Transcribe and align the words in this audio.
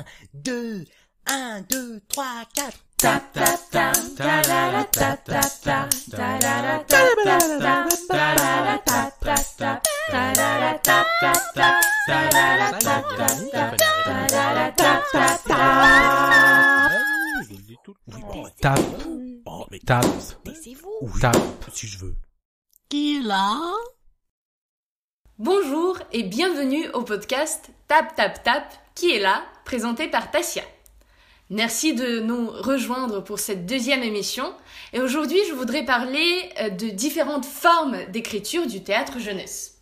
Un, 0.00 0.04
deux, 0.34 0.84
un, 1.26 1.60
deux, 1.68 2.00
trois, 2.08 2.44
quatre. 2.54 2.78
Tap 2.96 3.32
tap 3.32 3.58
tap 3.70 3.96
ta 4.16 4.42
la 4.42 4.72
la 4.72 4.84
tap 4.84 5.24
tap 5.24 5.60
tap 5.64 5.88
ta 6.10 6.38
la 6.38 6.62
la 6.62 6.78
tap 6.84 7.16
tap 7.24 7.52
tap 7.62 7.88
ta 8.10 8.34
la 8.34 8.62
la 8.64 8.78
tap 8.78 9.18
tap 9.20 9.56
tap 9.56 9.82
ta 10.10 10.32
la 10.34 10.60
la 10.60 10.74
tap 10.78 11.06
tap 11.20 11.54
tap 11.54 11.80
ta 12.06 12.20
la 12.30 12.56
la 12.58 12.70
tap 12.72 13.04
tap 13.16 13.50
tap 13.52 13.76
ta 13.78 14.26
la 14.30 14.54
la 14.54 14.70
tap 14.72 15.02
tap 15.12 15.44
tap 15.48 16.90
Oui, 18.06 18.50
Tape, 18.60 18.80
Oh, 19.46 19.64
mais 19.70 19.78
tape, 19.78 20.04
tape. 21.20 21.70
Si 21.72 21.86
je 21.86 21.98
veux. 21.98 22.16
Qui 22.90 23.16
est 23.16 23.22
là 23.22 23.72
Bonjour 25.42 25.96
et 26.12 26.22
bienvenue 26.22 26.90
au 26.90 27.00
podcast 27.00 27.70
Tap 27.88 28.14
Tap 28.14 28.42
Tap 28.42 28.74
qui 28.94 29.10
est 29.10 29.18
là, 29.18 29.42
présenté 29.64 30.06
par 30.06 30.30
Tassia. 30.30 30.62
Merci 31.48 31.94
de 31.94 32.20
nous 32.20 32.50
rejoindre 32.50 33.24
pour 33.24 33.38
cette 33.38 33.64
deuxième 33.64 34.02
émission 34.02 34.52
et 34.92 35.00
aujourd'hui 35.00 35.38
je 35.48 35.54
voudrais 35.54 35.86
parler 35.86 36.50
euh, 36.60 36.68
de 36.68 36.90
différentes 36.90 37.46
formes 37.46 37.96
d'écriture 38.10 38.66
du 38.66 38.82
théâtre 38.82 39.18
jeunesse. 39.18 39.80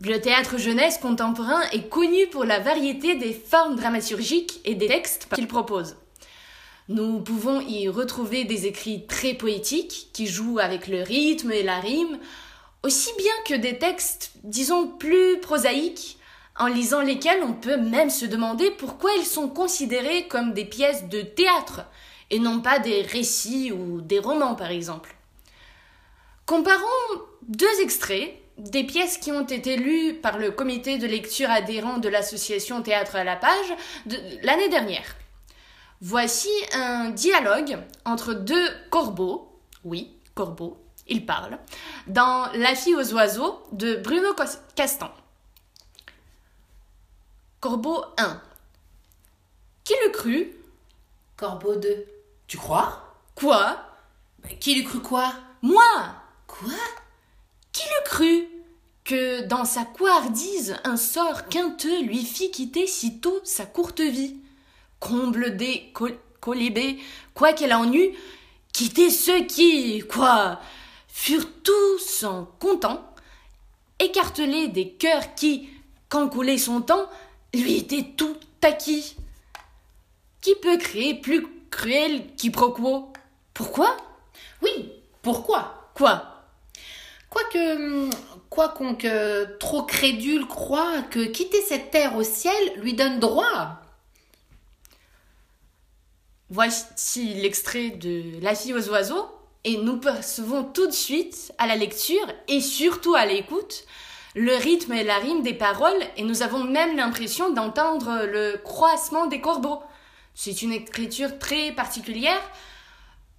Le 0.00 0.20
théâtre 0.20 0.58
jeunesse 0.58 0.98
contemporain 0.98 1.62
est 1.70 1.88
connu 1.88 2.26
pour 2.32 2.42
la 2.42 2.58
variété 2.58 3.14
des 3.14 3.32
formes 3.32 3.76
dramaturgiques 3.76 4.62
et 4.64 4.74
des 4.74 4.88
textes 4.88 5.28
qu'il 5.32 5.46
propose. 5.46 5.94
Nous 6.88 7.20
pouvons 7.20 7.60
y 7.60 7.88
retrouver 7.88 8.42
des 8.42 8.66
écrits 8.66 9.06
très 9.06 9.34
poétiques 9.34 10.08
qui 10.12 10.26
jouent 10.26 10.58
avec 10.58 10.88
le 10.88 11.02
rythme 11.02 11.52
et 11.52 11.62
la 11.62 11.78
rime, 11.78 12.18
aussi 12.86 13.10
bien 13.18 13.32
que 13.44 13.54
des 13.54 13.78
textes, 13.78 14.30
disons, 14.44 14.86
plus 14.86 15.40
prosaïques, 15.40 16.18
en 16.56 16.68
lisant 16.68 17.02
lesquels 17.02 17.42
on 17.42 17.52
peut 17.52 17.76
même 17.76 18.10
se 18.10 18.24
demander 18.24 18.70
pourquoi 18.70 19.10
ils 19.18 19.26
sont 19.26 19.48
considérés 19.48 20.28
comme 20.28 20.54
des 20.54 20.64
pièces 20.64 21.08
de 21.08 21.20
théâtre 21.20 21.82
et 22.30 22.38
non 22.38 22.60
pas 22.60 22.78
des 22.78 23.02
récits 23.02 23.72
ou 23.72 24.00
des 24.00 24.20
romans 24.20 24.54
par 24.54 24.70
exemple. 24.70 25.14
Comparons 26.46 26.84
deux 27.48 27.80
extraits 27.82 28.34
des 28.56 28.84
pièces 28.84 29.18
qui 29.18 29.32
ont 29.32 29.44
été 29.44 29.76
lues 29.76 30.14
par 30.14 30.38
le 30.38 30.50
comité 30.50 30.96
de 30.96 31.06
lecture 31.06 31.50
adhérent 31.50 31.98
de 31.98 32.08
l'association 32.08 32.82
Théâtre 32.82 33.16
à 33.16 33.24
la 33.24 33.36
page 33.36 33.74
l'année 34.42 34.70
dernière. 34.70 35.16
Voici 36.00 36.48
un 36.72 37.10
dialogue 37.10 37.78
entre 38.04 38.32
deux 38.32 38.68
corbeaux, 38.90 39.60
oui, 39.84 40.12
corbeaux, 40.34 40.85
ils 41.08 41.24
parlent, 41.24 41.58
dans 42.06 42.50
La 42.54 42.74
fille 42.74 42.94
aux 42.96 43.12
oiseaux 43.14 43.62
de 43.72 43.96
Bruno 43.96 44.34
Castan. 44.74 45.10
Corbeau 47.60 48.04
1. 48.18 48.40
Qui 49.84 49.94
le 50.04 50.10
crut? 50.10 50.52
Corbeau 51.36 51.76
2. 51.76 52.06
Tu 52.46 52.56
crois? 52.58 53.14
Quoi? 53.34 53.78
Bah, 54.42 54.48
Qui 54.60 54.74
lui 54.74 54.84
cru 54.84 55.00
quoi? 55.00 55.32
Moi! 55.62 55.82
Quoi? 56.46 56.72
Qui 57.72 57.82
le 57.84 58.04
crut? 58.04 58.48
Que 59.04 59.42
dans 59.42 59.64
sa 59.64 59.84
couardise 59.84 60.76
un 60.84 60.96
sort 60.96 61.48
quinteux 61.48 62.02
lui 62.02 62.24
fit 62.24 62.50
quitter 62.50 62.86
sitôt 62.88 63.40
sa 63.44 63.64
courte 63.64 64.00
vie. 64.00 64.36
Comble 64.98 65.56
des 65.56 65.90
col- 65.92 66.18
colibés, 66.40 66.98
quoi 67.34 67.52
qu'elle 67.52 67.74
en 67.74 67.92
eût, 67.92 68.10
quitter 68.72 69.10
ceux 69.10 69.44
qui, 69.44 70.00
quoi, 70.08 70.58
furent 71.16 71.48
tous 71.62 72.24
en 72.24 72.44
contents, 72.60 73.02
écartelés 73.98 74.68
des 74.68 74.90
cœurs 74.90 75.34
qui, 75.34 75.70
quand 76.10 76.28
coulait 76.28 76.58
son 76.58 76.82
temps, 76.82 77.08
lui 77.54 77.78
étaient 77.78 78.12
tout 78.18 78.36
acquis. 78.62 79.16
Qui 80.42 80.54
peut 80.56 80.76
créer 80.76 81.14
plus 81.14 81.46
cruel 81.70 82.34
quiproquo? 82.36 83.14
Pourquoi? 83.54 83.96
Oui, 84.60 84.92
pourquoi? 85.22 85.90
Quoi? 85.94 86.44
Quoique, 87.30 88.10
quoi 88.50 88.68
qu'on 88.68 88.94
que 88.94 89.56
trop 89.56 89.84
crédule 89.84 90.46
croit 90.46 91.00
que 91.02 91.24
quitter 91.24 91.62
cette 91.62 91.90
terre 91.90 92.14
au 92.16 92.24
ciel 92.24 92.74
lui 92.76 92.92
donne 92.92 93.20
droit. 93.20 93.80
Voici 96.50 97.34
l'extrait 97.34 97.88
de 97.88 98.38
La 98.42 98.54
fille 98.54 98.74
aux 98.74 98.90
oiseaux 98.90 99.35
et 99.66 99.78
nous 99.78 99.98
percevons 99.98 100.62
tout 100.62 100.86
de 100.86 100.92
suite 100.92 101.52
à 101.58 101.66
la 101.66 101.74
lecture 101.74 102.26
et 102.46 102.60
surtout 102.60 103.16
à 103.16 103.26
l'écoute 103.26 103.84
le 104.36 104.54
rythme 104.54 104.92
et 104.92 105.02
la 105.02 105.18
rime 105.18 105.42
des 105.42 105.54
paroles 105.54 106.00
et 106.16 106.22
nous 106.22 106.42
avons 106.42 106.62
même 106.62 106.96
l'impression 106.96 107.50
d'entendre 107.50 108.26
le 108.26 108.58
croissement 108.62 109.26
des 109.26 109.40
corbeaux. 109.40 109.82
C'est 110.34 110.62
une 110.62 110.72
écriture 110.72 111.38
très 111.40 111.72
particulière 111.72 112.40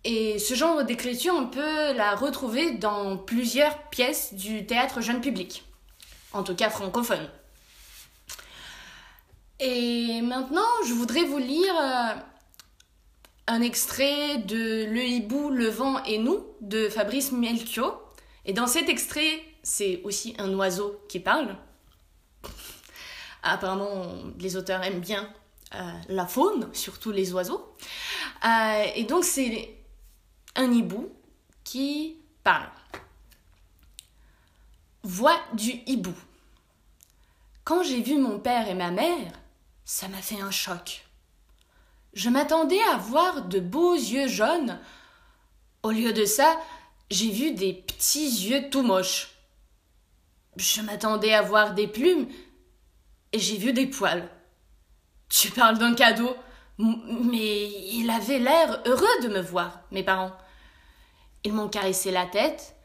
et 0.04 0.38
ce 0.38 0.54
genre 0.54 0.84
d'écriture 0.84 1.34
on 1.34 1.48
peut 1.48 1.94
la 1.94 2.14
retrouver 2.16 2.72
dans 2.72 3.16
plusieurs 3.16 3.78
pièces 3.84 4.34
du 4.34 4.66
théâtre 4.66 5.00
jeune 5.00 5.22
public, 5.22 5.64
en 6.34 6.44
tout 6.44 6.56
cas 6.56 6.70
francophone. 6.70 7.30
Et 9.62 10.20
maintenant 10.24 10.68
je 10.86 10.94
voudrais 10.94 11.24
vous 11.24 11.40
lire... 11.40 11.74
un 13.48 13.62
extrait 13.62 14.40
de 14.40 14.86
Le 14.86 15.04
hibou, 15.04 15.50
le 15.50 15.70
vent 15.70 16.04
et 16.04 16.18
nous 16.18 16.46
de 16.62 16.90
Fabrice 16.90 17.32
Melchior. 17.32 18.02
Et 18.46 18.54
dans 18.54 18.68
cet 18.68 18.90
extrait, 18.90 19.42
c'est 19.64 20.02
aussi 20.04 20.36
un 20.38 20.54
oiseau 20.54 21.02
qui 21.08 21.20
parle. 21.20 21.56
Apparemment, 23.44 24.08
les 24.40 24.58
auteurs 24.58 24.84
aiment 24.84 25.00
bien 25.00 25.34
euh, 25.76 25.92
la 26.10 26.28
faune, 26.28 26.70
surtout 26.74 27.12
les 27.12 27.34
oiseaux. 27.34 27.76
Euh, 28.46 28.84
et 28.96 29.04
donc, 29.04 29.24
c'est 29.24 29.76
un 30.56 30.72
hibou 30.72 31.10
qui 31.64 32.18
parle. 32.44 32.70
Voix 35.04 35.40
du 35.54 35.72
hibou. 35.86 36.14
Quand 37.64 37.84
j'ai 37.84 38.02
vu 38.02 38.18
mon 38.18 38.40
père 38.40 38.68
et 38.68 38.74
ma 38.74 38.92
mère, 38.92 39.32
ça 39.86 40.08
m'a 40.10 40.22
fait 40.22 40.42
un 40.42 40.52
choc. 40.52 41.07
Je 42.14 42.30
m'attendais 42.30 42.82
à 42.94 42.98
voir 42.98 43.44
de 43.44 43.60
beaux 43.60 43.94
yeux 43.94 44.28
jaunes. 44.28 44.80
Au 45.84 45.92
lieu 45.92 46.14
de 46.14 46.26
ça, 46.26 46.60
j'ai 47.10 47.32
vu 47.32 47.52
des 47.52 47.74
petits 47.74 48.48
yeux 48.48 48.70
tout 48.70 48.82
moches. 48.82 49.36
Je 50.56 50.82
m'attendais 50.82 51.34
à 51.34 51.42
voir 51.42 51.74
des 51.74 51.88
plumes 51.88 52.28
et 53.32 53.40
j'ai 53.40 53.58
vu 53.58 53.74
des 53.74 53.88
poils. 53.88 54.30
Tu 55.30 55.52
parles 55.52 55.78
d'un 55.78 55.94
cadeau, 55.94 56.36
mais 56.80 57.70
il 57.94 58.10
avait 58.10 58.40
l'air 58.40 58.82
heureux 58.86 59.22
de 59.24 59.28
me 59.28 59.42
voir, 59.42 59.82
mes 59.92 60.04
parents. 60.04 60.36
Ils 61.44 61.54
m'ont 61.54 61.70
caressé 61.70 62.12
la 62.12 62.26
tête, 62.26 62.76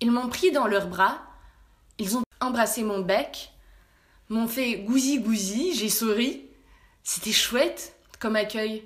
ils 0.00 0.10
m'ont 0.10 0.28
pris 0.28 0.52
dans 0.52 0.66
leurs 0.66 0.86
bras, 0.86 1.20
ils 1.98 2.16
ont 2.16 2.22
embrassé 2.40 2.82
mon 2.82 3.00
bec, 3.00 3.52
m'ont 4.28 4.48
fait 4.48 4.78
gousi-gousi, 4.78 5.74
j'ai 5.74 5.88
souri. 5.88 6.46
C'était 7.02 7.32
chouette 7.32 7.96
accueil. 8.34 8.84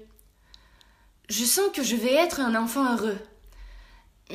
Je 1.28 1.44
sens 1.44 1.70
que 1.72 1.82
je 1.82 1.96
vais 1.96 2.14
être 2.14 2.40
un 2.40 2.54
enfant 2.54 2.94
heureux. 2.94 3.18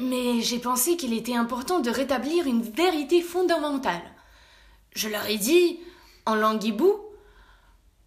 Mais 0.02 0.42
j'ai 0.42 0.60
pensé 0.60 0.96
qu'il 0.98 1.14
était 1.14 1.36
important 1.36 1.80
de 1.80 1.90
rétablir 1.90 2.48
une 2.48 2.62
vérité 2.62 3.22
fondamentale. 3.22 4.02
Je 4.94 5.10
leur 5.10 5.26
ai 5.26 5.38
dit, 5.38 5.80
en 6.26 6.36
langue 6.36 6.64
hibou, 6.64 6.96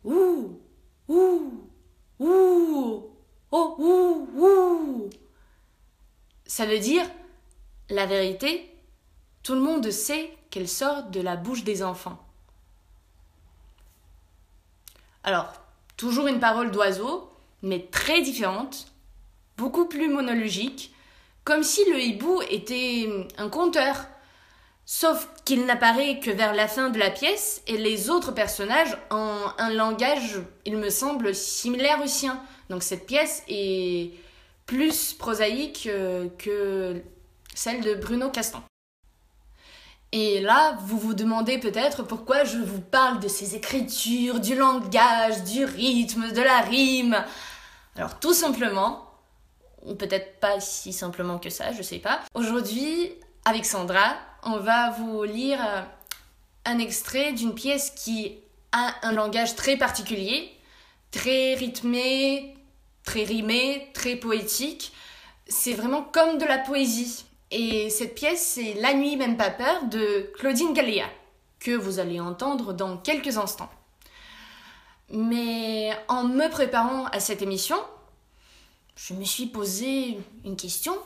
Ouh, 0.04 0.60
ouh, 1.08 1.70
ouh, 2.18 3.10
oh, 3.50 3.76
ouh, 3.78 4.28
ouh. 4.36 5.10
Ça 6.46 6.66
veut 6.66 6.78
dire, 6.78 7.06
la 7.88 8.04
vérité, 8.04 8.70
tout 9.42 9.54
le 9.54 9.60
monde 9.60 9.90
sait 9.90 10.36
qu'elle 10.50 10.68
sort 10.68 11.04
de 11.04 11.20
la 11.20 11.36
bouche 11.36 11.64
des 11.64 11.82
enfants. 11.82 12.22
Alors, 15.22 15.63
toujours 15.96 16.26
une 16.26 16.40
parole 16.40 16.70
d'oiseau, 16.70 17.30
mais 17.62 17.88
très 17.90 18.20
différente, 18.20 18.92
beaucoup 19.56 19.86
plus 19.86 20.08
monologique, 20.08 20.94
comme 21.44 21.62
si 21.62 21.84
le 21.90 22.00
hibou 22.00 22.42
était 22.50 23.08
un 23.38 23.48
conteur. 23.48 24.06
Sauf 24.86 25.28
qu'il 25.44 25.64
n'apparaît 25.64 26.20
que 26.20 26.30
vers 26.30 26.54
la 26.54 26.68
fin 26.68 26.90
de 26.90 26.98
la 26.98 27.10
pièce 27.10 27.62
et 27.66 27.78
les 27.78 28.10
autres 28.10 28.32
personnages 28.32 28.98
ont 29.10 29.46
un 29.56 29.70
langage, 29.70 30.40
il 30.66 30.76
me 30.76 30.90
semble, 30.90 31.34
similaire 31.34 32.02
au 32.02 32.06
sien. 32.06 32.42
Donc 32.68 32.82
cette 32.82 33.06
pièce 33.06 33.42
est 33.48 34.12
plus 34.66 35.14
prosaïque 35.14 35.86
euh, 35.86 36.28
que 36.38 37.00
celle 37.54 37.80
de 37.80 37.94
Bruno 37.94 38.30
Castan. 38.30 38.62
Et 40.16 40.40
là, 40.40 40.78
vous 40.80 40.96
vous 40.96 41.12
demandez 41.12 41.58
peut-être 41.58 42.04
pourquoi 42.04 42.44
je 42.44 42.58
vous 42.58 42.80
parle 42.80 43.18
de 43.18 43.26
ces 43.26 43.56
écritures, 43.56 44.38
du 44.38 44.54
langage, 44.54 45.42
du 45.42 45.64
rythme, 45.64 46.30
de 46.30 46.40
la 46.40 46.60
rime. 46.60 47.16
Alors 47.96 48.20
tout 48.20 48.32
simplement, 48.32 49.10
ou 49.82 49.96
peut-être 49.96 50.38
pas 50.38 50.60
si 50.60 50.92
simplement 50.92 51.40
que 51.40 51.50
ça, 51.50 51.72
je 51.72 51.82
sais 51.82 51.98
pas. 51.98 52.20
Aujourd'hui, 52.34 53.10
avec 53.44 53.66
Sandra, 53.66 54.14
on 54.44 54.58
va 54.58 54.90
vous 54.90 55.24
lire 55.24 55.58
euh, 55.60 55.82
un 56.64 56.78
extrait 56.78 57.32
d'une 57.32 57.56
pièce 57.56 57.90
qui 57.90 58.38
a 58.70 58.94
un 59.02 59.10
langage 59.10 59.56
très 59.56 59.76
particulier, 59.76 60.48
très 61.10 61.54
rythmé, 61.54 62.54
très 63.02 63.24
rimé, 63.24 63.90
très 63.94 64.14
poétique. 64.14 64.92
C'est 65.48 65.72
vraiment 65.72 66.04
comme 66.04 66.38
de 66.38 66.44
la 66.44 66.58
poésie. 66.58 67.24
Et 67.56 67.88
cette 67.88 68.16
pièce, 68.16 68.44
c'est 68.44 68.74
La 68.74 68.94
nuit 68.94 69.14
même 69.14 69.36
pas 69.36 69.48
peur 69.48 69.84
de 69.84 70.28
Claudine 70.36 70.72
Gallia, 70.72 71.06
que 71.60 71.70
vous 71.70 72.00
allez 72.00 72.18
entendre 72.18 72.72
dans 72.72 72.96
quelques 72.96 73.38
instants. 73.38 73.70
Mais 75.10 75.96
en 76.08 76.24
me 76.24 76.50
préparant 76.50 77.04
à 77.04 77.20
cette 77.20 77.42
émission, 77.42 77.76
je 78.96 79.14
me 79.14 79.22
suis 79.22 79.46
posé 79.46 80.18
une 80.44 80.56
question. 80.56 80.98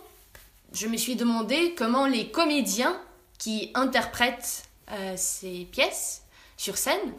Je 0.73 0.87
me 0.87 0.97
suis 0.97 1.17
demandé 1.17 1.75
comment 1.77 2.07
les 2.07 2.31
comédiens 2.31 2.99
qui 3.39 3.71
interprètent 3.75 4.71
euh, 4.91 5.13
ces 5.19 5.69
pièces 5.71 6.23
sur 6.57 6.79
scène 6.79 7.13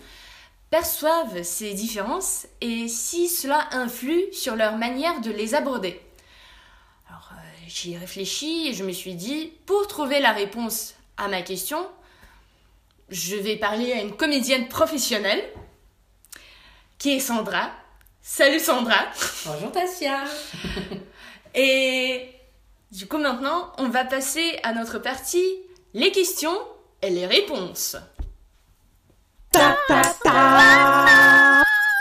perçoivent 0.72 1.44
ces 1.44 1.76
différences 1.76 2.48
et 2.62 2.88
si 2.88 3.28
cela 3.28 3.68
influe 3.74 4.34
sur 4.34 4.56
leur 4.56 4.76
manière 4.78 5.22
de 5.22 5.30
les 5.30 5.54
aborder. 5.54 6.02
J'y 7.70 7.94
ai 7.94 7.98
réfléchi 8.00 8.68
et 8.68 8.74
je 8.74 8.84
me 8.84 8.92
suis 8.92 9.14
dit, 9.14 9.54
pour 9.68 9.88
trouver 9.88 10.20
la 10.20 10.32
réponse 10.32 10.96
à 11.18 11.28
ma 11.28 11.44
question, 11.44 11.88
je 13.10 13.36
vais 13.36 13.58
parler 13.58 13.94
à 13.94 14.02
une 14.02 14.16
comédienne 14.16 14.68
professionnelle 14.68 15.44
qui 16.98 17.12
est 17.12 17.20
Sandra. 17.20 17.70
Salut 18.24 18.60
Sandra 18.60 18.98
Bonjour 19.46 19.72
Tassia 19.72 20.24
Et 21.54 22.32
du 22.92 23.08
coup 23.08 23.20
maintenant, 23.20 23.72
on 23.78 23.90
va 23.90 24.04
passer 24.04 24.60
à 24.64 24.74
notre 24.74 24.98
partie 24.98 25.46
les 25.94 26.12
questions 26.12 26.58
et 27.04 27.12
les 27.12 27.28
réponses. 27.28 27.98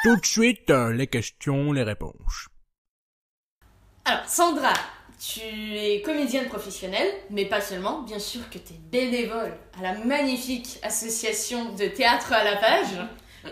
Tout 0.03 0.17
de 0.17 0.26
suite, 0.26 0.71
euh, 0.71 0.93
les 0.94 1.09
questions, 1.09 1.73
les 1.73 1.82
réponses. 1.82 2.49
Alors 4.06 4.26
Sandra, 4.26 4.73
tu 5.19 5.41
es 5.41 6.00
comédienne 6.03 6.47
professionnelle, 6.47 7.12
mais 7.31 7.44
pas 7.44 7.61
seulement, 7.61 8.03
bien 8.03 8.19
sûr 8.19 8.49
que 8.50 8.59
tu 8.59 8.73
es 8.73 8.76
bénévole 8.91 9.53
à 9.79 9.82
la 9.82 9.94
magnifique 10.05 10.79
association 10.82 11.73
de 11.73 11.87
théâtre 11.87 12.32
à 12.32 12.44
la 12.44 12.56
page. 12.56 12.97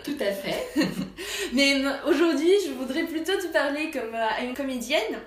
Tout 0.03 0.17
à 0.19 0.31
fait. 0.31 0.67
Mais 1.53 1.81
aujourd'hui, 2.05 2.51
je 2.65 2.71
voudrais 2.73 3.03
plutôt 3.03 3.35
te 3.37 3.47
parler 3.47 3.89
comme 3.89 4.13
euh, 4.13 4.27
à 4.37 4.43
une 4.43 4.53
comédienne. 4.53 5.17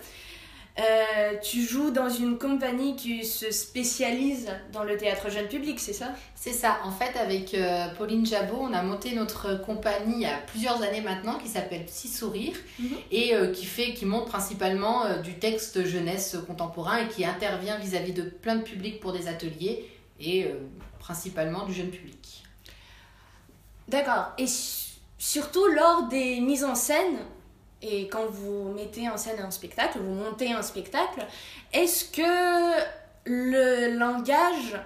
Euh, 0.78 1.36
tu 1.42 1.62
joues 1.62 1.90
dans 1.90 2.08
une 2.08 2.38
compagnie 2.38 2.96
qui 2.96 3.24
se 3.26 3.50
spécialise 3.50 4.46
dans 4.72 4.84
le 4.84 4.96
théâtre 4.96 5.28
jeune 5.30 5.48
public, 5.48 5.78
c'est 5.80 5.92
ça? 5.92 6.14
C'est 6.34 6.52
ça. 6.52 6.78
En 6.84 6.92
fait, 6.92 7.18
avec 7.18 7.52
euh, 7.54 7.88
Pauline 7.98 8.24
Jabot, 8.24 8.56
on 8.60 8.72
a 8.72 8.82
monté 8.82 9.14
notre 9.14 9.60
compagnie 9.62 10.14
il 10.14 10.20
y 10.20 10.26
a 10.26 10.38
plusieurs 10.46 10.80
années 10.82 11.00
maintenant 11.02 11.38
qui 11.38 11.48
s'appelle 11.48 11.84
Psy 11.86 12.08
Sourire 12.08 12.54
Mhm. 12.78 12.96
et 13.10 13.34
euh, 13.34 13.52
qui 13.52 13.66
fait, 13.66 13.92
qui 13.94 14.06
montre 14.06 14.26
principalement 14.26 15.18
du 15.22 15.34
texte 15.38 15.84
jeunesse 15.84 16.36
contemporain 16.46 16.98
et 16.98 17.08
qui 17.08 17.24
intervient 17.24 17.76
vis-à-vis 17.78 18.12
de 18.12 18.22
plein 18.22 18.56
de 18.56 18.62
publics 18.62 19.00
pour 19.00 19.12
des 19.12 19.26
ateliers 19.28 19.84
et 20.20 20.46
principalement 21.00 21.66
du 21.66 21.74
jeune 21.74 21.90
public. 21.90 22.44
D'accord. 23.88 24.26
Et 24.38 24.46
su- 24.46 24.92
surtout 25.18 25.66
lors 25.66 26.04
des 26.08 26.40
mises 26.40 26.64
en 26.64 26.74
scène, 26.76 27.18
et 27.82 28.08
quand 28.08 28.26
vous 28.26 28.72
mettez 28.72 29.08
en 29.08 29.16
scène 29.16 29.40
un 29.40 29.50
spectacle, 29.50 29.98
vous 29.98 30.14
montez 30.14 30.52
un 30.52 30.62
spectacle, 30.62 31.26
est-ce 31.72 32.04
que 32.04 32.80
le 33.24 33.96
langage 33.96 34.76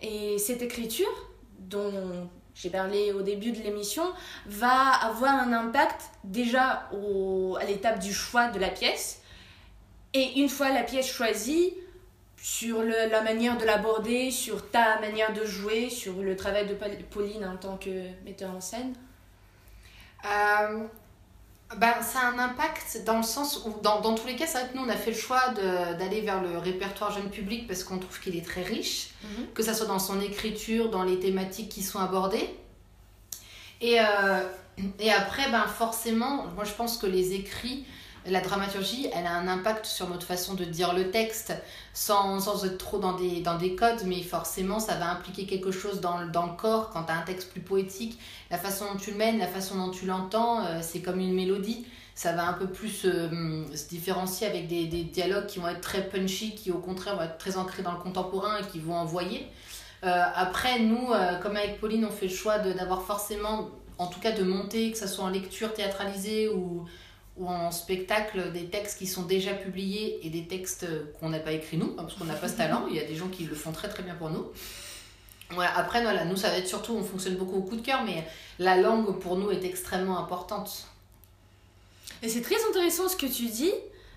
et 0.00 0.38
cette 0.38 0.62
écriture, 0.62 1.12
dont 1.58 2.28
j'ai 2.54 2.70
parlé 2.70 3.12
au 3.12 3.22
début 3.22 3.52
de 3.52 3.60
l'émission, 3.62 4.04
va 4.46 4.90
avoir 5.02 5.34
un 5.34 5.52
impact 5.52 6.02
déjà 6.24 6.88
au- 6.92 7.56
à 7.60 7.64
l'étape 7.64 7.98
du 7.98 8.12
choix 8.12 8.48
de 8.48 8.58
la 8.58 8.68
pièce, 8.68 9.22
et 10.14 10.40
une 10.40 10.48
fois 10.48 10.70
la 10.70 10.82
pièce 10.82 11.06
choisie, 11.06 11.74
sur 12.40 12.82
la 12.84 13.20
manière 13.22 13.58
de 13.58 13.64
l'aborder, 13.64 14.30
sur 14.30 14.70
ta 14.70 15.00
manière 15.00 15.32
de 15.32 15.44
jouer, 15.44 15.90
sur 15.90 16.14
le 16.22 16.36
travail 16.36 16.68
de 16.68 16.74
Paul- 16.74 16.96
Pauline 17.10 17.44
en 17.44 17.56
tant 17.56 17.76
que 17.76 17.90
metteur 18.24 18.50
en 18.50 18.60
scène? 18.60 18.94
Euh, 20.24 20.84
ben, 21.76 21.92
ça 22.02 22.20
a 22.20 22.30
un 22.32 22.38
impact 22.38 23.02
dans 23.04 23.18
le 23.18 23.22
sens 23.22 23.64
où, 23.66 23.74
dans, 23.82 24.00
dans 24.00 24.14
tous 24.14 24.26
les 24.26 24.36
cas, 24.36 24.46
c'est 24.46 24.58
vrai 24.58 24.68
que 24.72 24.76
nous, 24.78 24.84
on 24.84 24.88
a 24.88 24.96
fait 24.96 25.10
le 25.10 25.16
choix 25.16 25.48
d'aller 25.98 26.22
vers 26.22 26.40
le 26.42 26.56
répertoire 26.58 27.12
jeune 27.12 27.30
public 27.30 27.66
parce 27.66 27.84
qu'on 27.84 27.98
trouve 27.98 28.18
qu'il 28.20 28.36
est 28.36 28.44
très 28.46 28.62
riche, 28.62 29.10
Mhm. 29.22 29.46
que 29.54 29.62
ça 29.62 29.74
soit 29.74 29.86
dans 29.86 29.98
son 29.98 30.20
écriture, 30.20 30.90
dans 30.90 31.02
les 31.02 31.18
thématiques 31.18 31.68
qui 31.68 31.82
sont 31.82 31.98
abordées. 31.98 32.48
Et, 33.80 34.00
euh, 34.00 34.42
et 34.98 35.12
après, 35.12 35.50
ben, 35.50 35.66
forcément, 35.66 36.46
moi 36.54 36.64
je 36.64 36.72
pense 36.72 36.96
que 36.98 37.06
les 37.06 37.34
écrits, 37.34 37.84
la 38.30 38.40
dramaturgie, 38.40 39.08
elle 39.14 39.26
a 39.26 39.32
un 39.32 39.48
impact 39.48 39.86
sur 39.86 40.08
notre 40.08 40.26
façon 40.26 40.54
de 40.54 40.64
dire 40.64 40.94
le 40.94 41.10
texte, 41.10 41.52
sans, 41.92 42.40
sans 42.40 42.64
être 42.64 42.78
trop 42.78 42.98
dans 42.98 43.14
des, 43.14 43.40
dans 43.40 43.56
des 43.56 43.74
codes, 43.74 44.02
mais 44.04 44.22
forcément, 44.22 44.80
ça 44.80 44.94
va 44.94 45.10
impliquer 45.10 45.46
quelque 45.46 45.70
chose 45.70 46.00
dans, 46.00 46.26
dans 46.26 46.46
le 46.46 46.52
corps 46.52 46.90
quand 46.90 47.04
tu 47.04 47.12
as 47.12 47.16
un 47.16 47.22
texte 47.22 47.50
plus 47.50 47.60
poétique 47.60 48.18
la 48.50 48.58
façon 48.58 48.86
dont 48.92 48.98
tu 48.98 49.10
le 49.10 49.16
mènes, 49.16 49.38
la 49.38 49.46
façon 49.46 49.76
dont 49.76 49.90
tu 49.90 50.06
l'entends, 50.06 50.64
euh, 50.64 50.78
c'est 50.82 51.00
comme 51.00 51.20
une 51.20 51.34
mélodie. 51.34 51.86
Ça 52.14 52.32
va 52.32 52.48
un 52.48 52.52
peu 52.52 52.66
plus 52.66 53.04
euh, 53.04 53.64
se 53.76 53.88
différencier 53.88 54.46
avec 54.46 54.66
des, 54.66 54.86
des 54.86 55.04
dialogues 55.04 55.46
qui 55.46 55.60
vont 55.60 55.68
être 55.68 55.80
très 55.80 56.08
punchy, 56.08 56.54
qui 56.54 56.72
au 56.72 56.78
contraire 56.78 57.16
vont 57.16 57.22
être 57.22 57.38
très 57.38 57.56
ancrés 57.56 57.82
dans 57.82 57.92
le 57.92 57.98
contemporain 57.98 58.58
et 58.58 58.66
qui 58.66 58.80
vont 58.80 58.96
envoyer. 58.96 59.46
Euh, 60.04 60.24
après, 60.34 60.80
nous, 60.80 61.10
comme 61.42 61.56
avec 61.56 61.80
Pauline, 61.80 62.04
on 62.04 62.10
fait 62.10 62.26
le 62.26 62.34
choix 62.34 62.58
d'avoir 62.58 63.02
forcément, 63.02 63.68
en 63.98 64.06
tout 64.06 64.20
cas 64.20 64.32
de 64.32 64.42
monter, 64.42 64.90
que 64.90 64.98
ce 64.98 65.06
soit 65.06 65.24
en 65.24 65.28
lecture 65.28 65.72
théâtralisée 65.74 66.48
ou, 66.48 66.86
ou 67.38 67.48
en 67.48 67.70
spectacle, 67.70 68.52
des 68.52 68.66
textes 68.66 68.98
qui 68.98 69.06
sont 69.06 69.22
déjà 69.22 69.54
publiés 69.54 70.18
et 70.26 70.30
des 70.30 70.46
textes 70.46 70.86
qu'on 71.18 71.28
n'a 71.30 71.38
pas 71.38 71.52
écrits 71.52 71.76
nous, 71.76 71.94
hein, 71.96 72.02
parce 72.02 72.14
qu'on 72.14 72.24
n'a 72.24 72.34
pas 72.34 72.48
ce 72.48 72.56
talent. 72.56 72.86
Il 72.88 72.96
y 72.96 73.00
a 73.00 73.04
des 73.04 73.14
gens 73.14 73.28
qui 73.28 73.44
le 73.44 73.54
font 73.54 73.72
très 73.72 73.88
très 73.88 74.02
bien 74.02 74.14
pour 74.14 74.30
nous. 74.30 74.46
Ouais, 75.56 75.66
après, 75.76 76.02
voilà, 76.02 76.24
nous, 76.24 76.36
ça 76.36 76.50
va 76.50 76.58
être 76.58 76.66
surtout, 76.66 76.92
on 76.92 77.02
fonctionne 77.02 77.36
beaucoup 77.36 77.56
au 77.56 77.62
coup 77.62 77.76
de 77.76 77.80
cœur, 77.80 78.02
mais 78.04 78.26
la 78.58 78.76
langue 78.76 79.18
pour 79.18 79.36
nous 79.36 79.50
est 79.50 79.64
extrêmement 79.64 80.18
importante. 80.18 80.86
Et 82.22 82.28
c'est 82.28 82.42
très 82.42 82.56
intéressant 82.68 83.08
ce 83.08 83.16
que 83.16 83.26
tu 83.26 83.46
dis, 83.46 83.72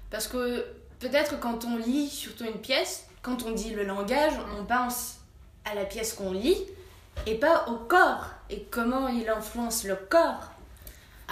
parce 0.09 0.27
que 0.27 0.65
peut-être 1.00 1.39
quand 1.39 1.63
on 1.65 1.77
lit 1.77 2.09
surtout 2.09 2.45
une 2.45 2.59
pièce, 2.59 3.06
quand 3.21 3.44
on 3.44 3.51
dit 3.51 3.71
le 3.71 3.83
langage, 3.83 4.33
on 4.59 4.65
pense 4.65 5.19
à 5.63 5.75
la 5.75 5.85
pièce 5.85 6.13
qu'on 6.13 6.31
lit 6.31 6.57
et 7.27 7.35
pas 7.35 7.65
au 7.67 7.75
corps 7.75 8.25
et 8.50 8.65
comment 8.71 9.07
il 9.07 9.29
influence 9.29 9.83
le 9.83 9.95
corps. 9.95 10.50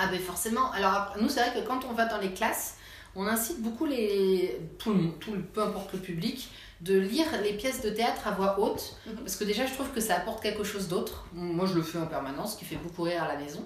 Ah 0.01 0.07
ben 0.07 0.19
forcément. 0.19 0.71
Alors 0.71 1.13
nous, 1.19 1.29
c'est 1.29 1.41
vrai 1.41 1.53
que 1.61 1.67
quand 1.67 1.81
on 1.89 1.93
va 1.93 2.05
dans 2.05 2.17
les 2.19 2.31
classes, 2.31 2.75
on 3.15 3.25
incite 3.27 3.61
beaucoup 3.61 3.85
les 3.85 4.59
tout 4.77 4.93
le 4.93 5.09
tout 5.19 5.33
le, 5.33 5.41
peu 5.41 5.61
importe 5.61 5.91
le 5.93 5.99
public, 5.99 6.49
de 6.81 6.97
lire 6.97 7.25
les 7.43 7.53
pièces 7.53 7.81
de 7.81 7.89
théâtre 7.89 8.27
à 8.27 8.31
voix 8.31 8.59
haute, 8.59 8.95
Mhm. 9.05 9.15
parce 9.17 9.35
que 9.35 9.43
déjà 9.43 9.65
je 9.65 9.73
trouve 9.73 9.89
que 9.91 9.99
ça 9.99 10.15
apporte 10.15 10.41
quelque 10.41 10.63
chose 10.63 10.87
d'autre. 10.87 11.25
Moi 11.33 11.65
je 11.65 11.73
le 11.73 11.81
fais 11.81 11.97
en 11.97 12.05
permanence, 12.05 12.53
ce 12.53 12.59
qui 12.59 12.65
fait 12.65 12.77
beaucoup 12.77 13.03
rire 13.03 13.23
à 13.23 13.27
la 13.27 13.37
maison. 13.37 13.65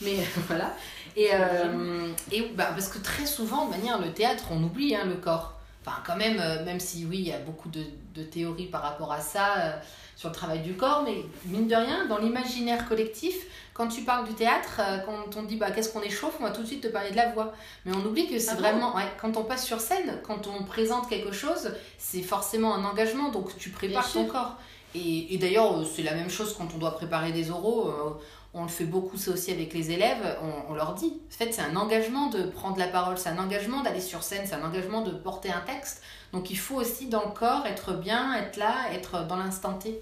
Mais 0.00 0.16
voilà. 0.48 0.74
Et, 1.16 1.28
euh, 1.34 2.08
et 2.32 2.42
bah, 2.56 2.68
parce 2.70 2.88
que 2.88 2.98
très 2.98 3.26
souvent, 3.26 3.66
de 3.66 3.70
manière, 3.70 4.00
le 4.00 4.12
théâtre, 4.12 4.44
on 4.50 4.62
oublie 4.62 4.94
hein, 4.96 5.04
le 5.06 5.14
corps. 5.16 5.52
Enfin, 5.86 5.98
quand 6.06 6.16
même, 6.16 6.38
euh, 6.40 6.64
même 6.64 6.80
si 6.80 7.04
oui, 7.04 7.18
il 7.18 7.28
y 7.28 7.32
a 7.32 7.38
beaucoup 7.38 7.68
de, 7.68 7.84
de 8.14 8.22
théories 8.22 8.66
par 8.66 8.80
rapport 8.82 9.12
à 9.12 9.20
ça, 9.20 9.58
euh, 9.58 9.72
sur 10.16 10.30
le 10.30 10.34
travail 10.34 10.60
du 10.60 10.72
corps, 10.74 11.02
mais 11.04 11.16
mine 11.44 11.68
de 11.68 11.74
rien, 11.76 12.06
dans 12.06 12.16
l'imaginaire 12.18 12.88
collectif, 12.88 13.34
quand 13.74 13.88
tu 13.88 14.02
parles 14.02 14.26
du 14.26 14.34
théâtre, 14.34 14.80
euh, 14.80 14.98
quand 15.04 15.36
on 15.36 15.42
dit 15.42 15.56
bah, 15.56 15.70
qu'est-ce 15.72 15.90
qu'on 15.92 16.00
échauffe, 16.02 16.36
on 16.40 16.44
va 16.44 16.50
tout 16.50 16.62
de 16.62 16.66
suite 16.66 16.82
te 16.82 16.88
parler 16.88 17.10
de 17.10 17.16
la 17.16 17.30
voix. 17.32 17.52
Mais 17.84 17.92
on 17.94 18.04
oublie 18.06 18.26
que 18.28 18.38
c'est 18.38 18.50
Ah 18.52 18.54
bon 18.54 18.60
vraiment, 18.60 18.94
ouais, 18.96 19.08
quand 19.20 19.36
on 19.36 19.44
passe 19.44 19.64
sur 19.66 19.80
scène, 19.80 20.20
quand 20.26 20.46
on 20.46 20.64
présente 20.64 21.08
quelque 21.08 21.32
chose, 21.32 21.72
c'est 21.98 22.22
forcément 22.22 22.74
un 22.74 22.84
engagement, 22.84 23.30
donc 23.30 23.56
tu 23.58 23.70
prépares 23.70 24.10
ton 24.10 24.24
corps. 24.26 24.54
Et, 24.94 25.34
et 25.34 25.38
d'ailleurs, 25.38 25.76
euh, 25.78 25.84
c'est 25.84 26.02
la 26.04 26.14
même 26.14 26.30
chose 26.30 26.54
quand 26.56 26.68
on 26.74 26.78
doit 26.78 26.94
préparer 26.94 27.32
des 27.32 27.50
oraux. 27.50 27.88
euh, 27.88 28.10
on 28.56 28.62
le 28.62 28.68
fait 28.68 28.84
beaucoup, 28.84 29.16
ça 29.16 29.32
aussi 29.32 29.50
avec 29.50 29.74
les 29.74 29.90
élèves. 29.90 30.38
On, 30.40 30.70
on 30.72 30.74
leur 30.76 30.94
dit, 30.94 31.12
en 31.28 31.36
fait, 31.36 31.52
c'est 31.52 31.62
un 31.62 31.74
engagement 31.74 32.28
de 32.28 32.44
prendre 32.44 32.78
la 32.78 32.86
parole, 32.86 33.18
c'est 33.18 33.28
un 33.30 33.38
engagement 33.38 33.82
d'aller 33.82 34.00
sur 34.00 34.22
scène, 34.22 34.42
c'est 34.46 34.54
un 34.54 34.64
engagement 34.64 35.00
de 35.02 35.10
porter 35.10 35.50
un 35.50 35.60
texte. 35.60 36.02
Donc 36.32 36.50
il 36.50 36.56
faut 36.58 36.76
aussi 36.76 37.06
dans 37.08 37.24
le 37.24 37.32
corps 37.32 37.66
être 37.66 37.94
bien, 37.94 38.32
être 38.36 38.56
là, 38.56 38.92
être 38.92 39.26
dans 39.26 39.36
l'instant 39.36 39.74
T. 39.74 40.00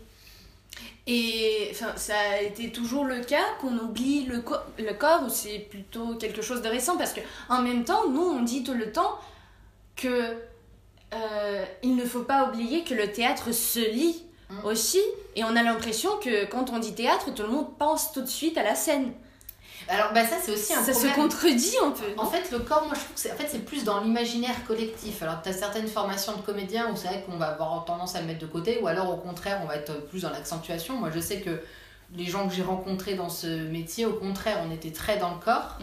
Et 1.07 1.69
enfin, 1.73 1.93
ça 1.97 2.15
a 2.17 2.41
été 2.43 2.71
toujours 2.71 3.05
le 3.05 3.21
cas 3.21 3.43
qu'on 3.61 3.77
oublie 3.79 4.25
le, 4.25 4.41
co- 4.41 4.55
le 4.79 4.93
corps 4.95 5.25
ou 5.25 5.29
c'est 5.29 5.59
plutôt 5.59 6.15
quelque 6.15 6.43
chose 6.43 6.63
de 6.63 6.69
récent 6.69 6.97
parce 6.97 7.13
que 7.13 7.21
en 7.49 7.61
même 7.63 7.85
temps, 7.85 8.09
nous 8.09 8.21
on 8.23 8.43
dit 8.43 8.63
tout 8.63 8.75
le 8.75 8.93
temps 8.93 9.19
que 9.97 10.37
euh, 11.15 11.65
il 11.83 11.97
ne 11.97 12.05
faut 12.05 12.23
pas 12.23 12.49
oublier 12.49 12.85
que 12.85 12.95
le 12.95 13.11
théâtre 13.13 13.53
se 13.53 13.81
lit 13.81 14.23
Mm. 14.51 14.67
aussi 14.67 15.01
et 15.35 15.45
on 15.45 15.57
a 15.57 15.63
l'impression 15.63 16.11
que 16.19 16.45
quand 16.45 16.69
on 16.71 16.79
dit 16.79 16.95
théâtre, 16.95 17.33
tout 17.35 17.43
le 17.43 17.49
monde 17.49 17.69
pense 17.79 18.13
tout 18.13 18.21
de 18.21 18.27
suite 18.27 18.59
à 18.59 18.63
la 18.63 18.75
scène. 18.75 19.13
Alors 19.89 20.13
bah, 20.13 20.25
ça 20.25 20.37
c'est 20.43 20.53
aussi 20.53 20.75
un 20.75 20.83
Ça 20.83 20.95
se 20.95 21.07
contredit 21.15 21.75
un 21.85 21.91
peu. 21.91 22.05
En 22.17 22.27
fait, 22.27 22.51
le 22.51 22.61
corps, 22.61 22.85
moi 22.87 22.95
je 22.95 23.01
trouve 23.01 23.15
que 23.15 23.21
c'est 23.21 23.33
en 23.33 23.37
fait, 23.37 23.49
c'est 23.51 23.65
plus 23.65 23.85
dans 23.85 24.01
l'imaginaire 24.01 24.65
collectif. 24.67 25.23
Alors, 25.23 25.43
tu 25.43 25.49
as 25.49 25.53
certaines 25.53 25.89
formations 25.89 26.37
de 26.37 26.43
comédiens 26.43 26.91
où 26.91 26.97
c'est 26.97 27.09
vrai 27.09 27.25
qu'on 27.27 27.37
va 27.37 27.49
avoir 27.49 27.85
tendance 27.85 28.15
à 28.15 28.21
le 28.21 28.27
mettre 28.27 28.41
de 28.41 28.47
côté, 28.47 28.81
ou 28.81 28.87
alors 28.87 29.11
au 29.11 29.17
contraire, 29.17 29.61
on 29.63 29.67
va 29.67 29.77
être 29.77 30.07
plus 30.07 30.23
dans 30.23 30.31
l'accentuation. 30.31 30.97
Moi 30.97 31.11
je 31.15 31.21
sais 31.21 31.41
que 31.41 31.61
les 32.15 32.27
gens 32.27 32.49
que 32.49 32.55
j'ai 32.55 32.63
rencontrés 32.63 33.15
dans 33.15 33.29
ce 33.29 33.47
métier, 33.47 34.07
au 34.07 34.15
contraire, 34.15 34.59
on 34.67 34.71
était 34.71 34.93
très 34.93 35.19
dans 35.19 35.31
le 35.31 35.41
corps. 35.41 35.79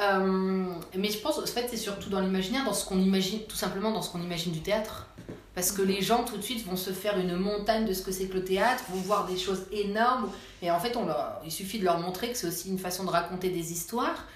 Euh, 0.00 0.66
mais 0.96 1.10
je 1.10 1.18
pense, 1.18 1.38
en 1.38 1.46
fait, 1.46 1.68
c'est 1.70 1.76
surtout 1.76 2.10
dans 2.10 2.20
l'imaginaire, 2.20 2.64
dans 2.64 2.72
ce 2.72 2.84
qu'on 2.84 2.98
imagine, 2.98 3.40
tout 3.48 3.56
simplement 3.56 3.92
dans 3.92 4.02
ce 4.02 4.10
qu'on 4.10 4.22
imagine 4.22 4.52
du 4.52 4.60
théâtre. 4.60 5.06
Parce 5.54 5.70
que 5.70 5.82
les 5.82 6.02
gens, 6.02 6.24
tout 6.24 6.36
de 6.36 6.42
suite, 6.42 6.66
vont 6.66 6.76
se 6.76 6.90
faire 6.90 7.16
une 7.18 7.36
montagne 7.36 7.84
de 7.86 7.92
ce 7.92 8.02
que 8.02 8.10
c'est 8.10 8.26
que 8.26 8.34
le 8.34 8.44
théâtre, 8.44 8.82
vont 8.90 9.00
voir 9.00 9.26
des 9.26 9.36
choses 9.36 9.66
énormes. 9.70 10.28
Et 10.62 10.70
en 10.70 10.80
fait, 10.80 10.96
on 10.96 11.06
leur, 11.06 11.40
il 11.44 11.52
suffit 11.52 11.78
de 11.78 11.84
leur 11.84 11.98
montrer 12.00 12.30
que 12.32 12.36
c'est 12.36 12.48
aussi 12.48 12.68
une 12.70 12.78
façon 12.78 13.04
de 13.04 13.10
raconter 13.10 13.50
des 13.50 13.72
histoires. 13.72 14.26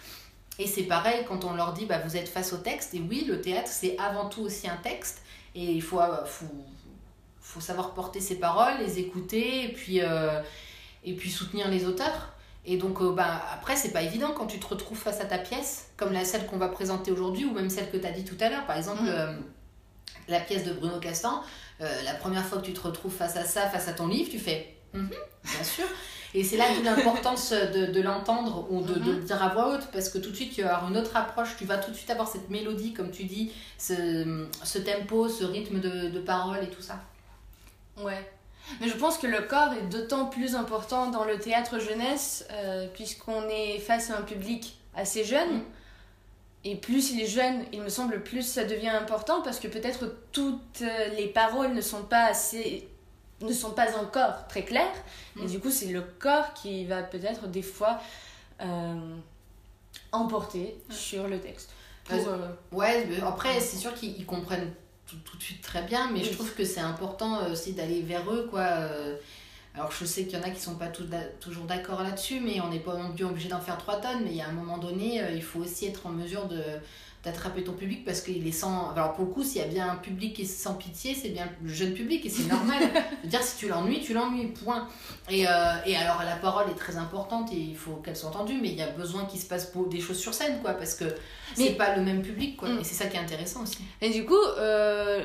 Et 0.60 0.66
c'est 0.68 0.84
pareil 0.84 1.24
quand 1.26 1.44
on 1.44 1.54
leur 1.54 1.72
dit, 1.72 1.86
bah, 1.86 1.98
vous 2.04 2.16
êtes 2.16 2.28
face 2.28 2.52
au 2.52 2.58
texte. 2.58 2.94
Et 2.94 3.00
oui, 3.00 3.24
le 3.26 3.40
théâtre, 3.40 3.70
c'est 3.70 3.96
avant 3.98 4.28
tout 4.28 4.42
aussi 4.42 4.68
un 4.68 4.76
texte. 4.76 5.22
Et 5.56 5.64
il 5.72 5.82
faut, 5.82 6.00
euh, 6.00 6.24
faut, 6.24 6.46
faut 7.40 7.60
savoir 7.60 7.94
porter 7.94 8.20
ses 8.20 8.36
paroles, 8.36 8.74
les 8.78 8.98
écouter, 9.00 9.64
et 9.64 9.72
puis, 9.72 10.00
euh, 10.00 10.40
et 11.04 11.14
puis 11.14 11.30
soutenir 11.30 11.68
les 11.68 11.84
auteurs. 11.84 12.32
Et 12.64 12.76
donc, 12.76 13.00
euh, 13.00 13.12
bah, 13.12 13.42
après, 13.52 13.74
c'est 13.74 13.92
pas 13.92 14.02
évident 14.02 14.32
quand 14.36 14.46
tu 14.46 14.60
te 14.60 14.66
retrouves 14.66 14.98
face 14.98 15.20
à 15.20 15.24
ta 15.24 15.38
pièce, 15.38 15.88
comme 15.96 16.12
la 16.12 16.24
celle 16.24 16.46
qu'on 16.46 16.58
va 16.58 16.68
présenter 16.68 17.10
aujourd'hui, 17.10 17.44
ou 17.44 17.52
même 17.54 17.70
celle 17.70 17.90
que 17.90 17.96
tu 17.96 18.06
as 18.06 18.12
dit 18.12 18.24
tout 18.24 18.36
à 18.40 18.50
l'heure. 18.50 18.66
Par 18.66 18.76
exemple, 18.76 19.02
Mm. 19.02 19.08
euh, 19.08 19.32
la 20.28 20.40
pièce 20.40 20.64
de 20.64 20.72
Bruno 20.72 20.98
Castan, 20.98 21.42
euh, 21.80 22.02
la 22.02 22.14
première 22.14 22.44
fois 22.44 22.58
que 22.58 22.66
tu 22.66 22.72
te 22.72 22.80
retrouves 22.80 23.14
face 23.14 23.36
à 23.36 23.44
ça, 23.44 23.68
face 23.68 23.88
à 23.88 23.92
ton 23.92 24.06
livre, 24.08 24.30
tu 24.30 24.38
fais 24.38 24.74
Mhm, 24.94 25.10
bien 25.44 25.64
sûr. 25.64 25.84
Et 26.34 26.44
c'est 26.44 26.56
là 26.56 26.64
toute 26.74 26.84
l'importance 26.84 27.52
de, 27.52 27.86
de 27.86 28.00
l'entendre 28.02 28.66
ou 28.70 28.82
de, 28.82 28.94
de 28.94 29.12
le 29.12 29.22
dire 29.22 29.42
à 29.42 29.48
voix 29.48 29.74
haute, 29.74 29.88
parce 29.92 30.08
que 30.10 30.18
tout 30.18 30.30
de 30.30 30.36
suite, 30.36 30.54
tu 30.54 30.62
vas 30.62 30.76
avoir 30.76 30.90
une 30.90 30.96
autre 30.98 31.16
approche, 31.16 31.56
tu 31.58 31.64
vas 31.64 31.78
tout 31.78 31.90
de 31.90 31.96
suite 31.96 32.10
avoir 32.10 32.28
cette 32.28 32.50
mélodie, 32.50 32.92
comme 32.92 33.10
tu 33.10 33.24
dis, 33.24 33.52
ce, 33.78 34.46
ce 34.62 34.78
tempo, 34.78 35.28
ce 35.28 35.44
rythme 35.44 35.80
de, 35.80 36.08
de 36.08 36.18
parole 36.20 36.62
et 36.62 36.68
tout 36.68 36.82
ça. 36.82 37.00
Ouais. 37.98 38.30
Mais 38.80 38.88
je 38.88 38.96
pense 38.96 39.16
que 39.16 39.26
le 39.26 39.40
corps 39.42 39.72
est 39.72 39.88
d'autant 39.88 40.26
plus 40.26 40.54
important 40.54 41.10
dans 41.10 41.24
le 41.24 41.38
théâtre 41.38 41.78
jeunesse, 41.78 42.46
euh, 42.52 42.86
puisqu'on 42.92 43.48
est 43.48 43.78
face 43.78 44.10
à 44.10 44.18
un 44.18 44.22
public 44.22 44.76
assez 44.94 45.24
jeune. 45.24 45.62
Mm. 46.64 46.68
Et 46.68 46.76
plus 46.76 47.10
il 47.12 47.20
est 47.20 47.26
jeune, 47.26 47.64
il 47.72 47.80
me 47.82 47.88
semble, 47.88 48.22
plus 48.22 48.42
ça 48.42 48.64
devient 48.64 48.88
important, 48.88 49.42
parce 49.42 49.58
que 49.60 49.68
peut-être 49.68 50.14
toutes 50.32 50.82
euh, 50.82 51.08
les 51.16 51.26
paroles 51.28 51.72
ne 51.74 51.80
sont 51.80 52.02
pas 52.02 52.24
assez 52.26 52.88
ne 53.40 53.52
sont 53.52 53.70
pas 53.70 53.96
encore 53.96 54.48
très 54.48 54.64
claires 54.64 54.92
et 55.36 55.42
Mm. 55.44 55.46
du 55.46 55.60
coup 55.60 55.70
c'est 55.70 55.86
le 55.86 56.00
corps 56.18 56.52
qui 56.54 56.84
va 56.86 57.04
peut-être 57.04 57.46
des 57.46 57.62
fois 57.62 58.00
euh, 58.60 59.14
emporter 60.10 60.76
sur 60.90 61.28
le 61.28 61.38
texte 61.38 61.70
pour, 62.04 62.16
euh, 62.28 62.48
Ouais, 62.72 63.06
après, 63.24 63.60
c'est 63.60 63.76
sûr 63.76 63.94
qu'ils 63.94 64.16
ils 64.18 64.26
comprennent 64.26 64.72
tout, 65.06 65.16
tout 65.24 65.36
de 65.36 65.42
suite 65.42 65.62
très 65.62 65.82
bien, 65.82 66.10
mais 66.10 66.24
je 66.24 66.32
trouve 66.32 66.52
que 66.54 66.64
c'est 66.64 66.80
important 66.80 67.46
aussi 67.50 67.74
d'aller 67.74 68.00
vers 68.02 68.28
eux, 68.32 68.48
quoi. 68.50 68.64
Alors, 69.78 69.92
je 69.92 70.04
sais 70.04 70.24
qu'il 70.24 70.36
y 70.36 70.42
en 70.42 70.44
a 70.44 70.50
qui 70.50 70.60
sont 70.60 70.74
pas 70.74 70.88
tout 70.88 71.04
toujours 71.40 71.64
d'accord 71.64 72.02
là-dessus, 72.02 72.40
mais 72.40 72.60
on 72.60 72.68
n'est 72.68 72.80
pas 72.80 72.96
non 72.96 73.12
plus 73.12 73.24
obligé 73.24 73.48
d'en 73.48 73.60
faire 73.60 73.78
trois 73.78 74.00
tonnes, 74.00 74.22
mais 74.24 74.30
il 74.30 74.36
y 74.36 74.40
a 74.42 74.48
un 74.48 74.52
moment 74.52 74.76
donné, 74.76 75.22
euh, 75.22 75.30
il 75.30 75.42
faut 75.42 75.60
aussi 75.60 75.86
être 75.86 76.06
en 76.06 76.10
mesure 76.10 76.46
de 76.48 76.60
d'attraper 77.24 77.64
ton 77.64 77.72
public 77.72 78.04
parce 78.04 78.20
qu'il 78.20 78.46
est 78.46 78.52
sans 78.52 78.90
alors 78.92 79.12
pour 79.14 79.24
le 79.24 79.32
coup 79.32 79.42
s'il 79.42 79.60
y 79.60 79.64
a 79.64 79.66
bien 79.66 79.90
un 79.90 79.96
public 79.96 80.36
qui 80.36 80.42
est 80.42 80.44
sans 80.44 80.74
pitié 80.74 81.16
c'est 81.16 81.30
bien 81.30 81.48
le 81.60 81.68
jeune 81.68 81.92
public 81.92 82.24
et 82.24 82.30
c'est 82.30 82.44
normal. 82.48 82.80
Je 82.80 83.22
veux 83.24 83.28
dire 83.28 83.42
si 83.42 83.56
tu 83.56 83.68
l'ennuies 83.68 84.00
tu 84.00 84.14
l'ennuies 84.14 84.46
point. 84.46 84.86
Et, 85.28 85.44
euh, 85.48 85.50
et 85.84 85.96
alors 85.96 86.22
la 86.22 86.36
parole 86.36 86.70
est 86.70 86.76
très 86.78 86.96
importante 86.96 87.52
et 87.52 87.56
il 87.56 87.76
faut 87.76 87.96
qu'elle 87.96 88.14
soit 88.16 88.28
entendue 88.30 88.60
mais 88.62 88.68
il 88.68 88.76
y 88.76 88.82
a 88.82 88.90
besoin 88.90 89.24
qu'il 89.24 89.40
se 89.40 89.46
passe 89.46 89.72
des 89.90 90.00
choses 90.00 90.18
sur 90.18 90.32
scène 90.32 90.60
quoi 90.62 90.74
parce 90.74 90.94
que 90.94 91.06
c'est 91.56 91.70
Mais- 91.70 91.72
pas 91.72 91.96
le 91.96 92.02
même 92.02 92.22
public 92.22 92.56
quoi. 92.56 92.68
Mm. 92.68 92.78
et 92.80 92.84
c'est 92.84 92.94
ça 92.94 93.06
qui 93.06 93.16
est 93.16 93.20
intéressant 93.20 93.64
aussi. 93.64 93.78
Et 94.00 94.10
du 94.10 94.24
coup, 94.24 94.36
euh, 94.58 95.24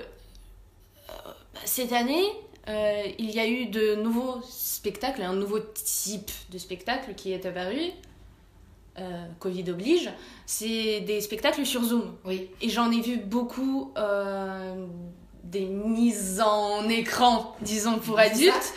cette 1.63 1.93
année, 1.93 2.25
euh, 2.69 3.03
il 3.19 3.31
y 3.31 3.39
a 3.39 3.47
eu 3.47 3.65
de 3.65 3.95
nouveaux 3.95 4.41
spectacles, 4.47 5.21
un 5.21 5.33
nouveau 5.33 5.59
type 5.59 6.31
de 6.51 6.57
spectacle 6.57 7.13
qui 7.15 7.33
est 7.33 7.45
apparu. 7.45 7.91
euh, 8.99 9.25
Covid 9.39 9.71
oblige, 9.71 10.09
c'est 10.45 11.01
des 11.01 11.19
spectacles 11.19 11.65
sur 11.65 11.83
Zoom. 11.83 12.15
oui 12.25 12.49
Et 12.61 12.69
j'en 12.69 12.91
ai 12.91 13.01
vu 13.01 13.17
beaucoup 13.17 13.91
euh, 13.97 14.85
des 15.43 15.65
mises 15.65 16.41
en 16.41 16.87
écran, 16.87 17.55
disons, 17.61 17.99
pour 17.99 18.19
adultes. 18.19 18.73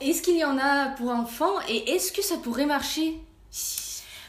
Est-ce 0.00 0.20
qu'il 0.20 0.36
y 0.36 0.44
en 0.44 0.58
a 0.58 0.88
pour 0.96 1.10
enfants 1.10 1.60
et 1.68 1.92
est-ce 1.92 2.12
que 2.12 2.22
ça 2.22 2.36
pourrait 2.38 2.66
marcher 2.66 3.14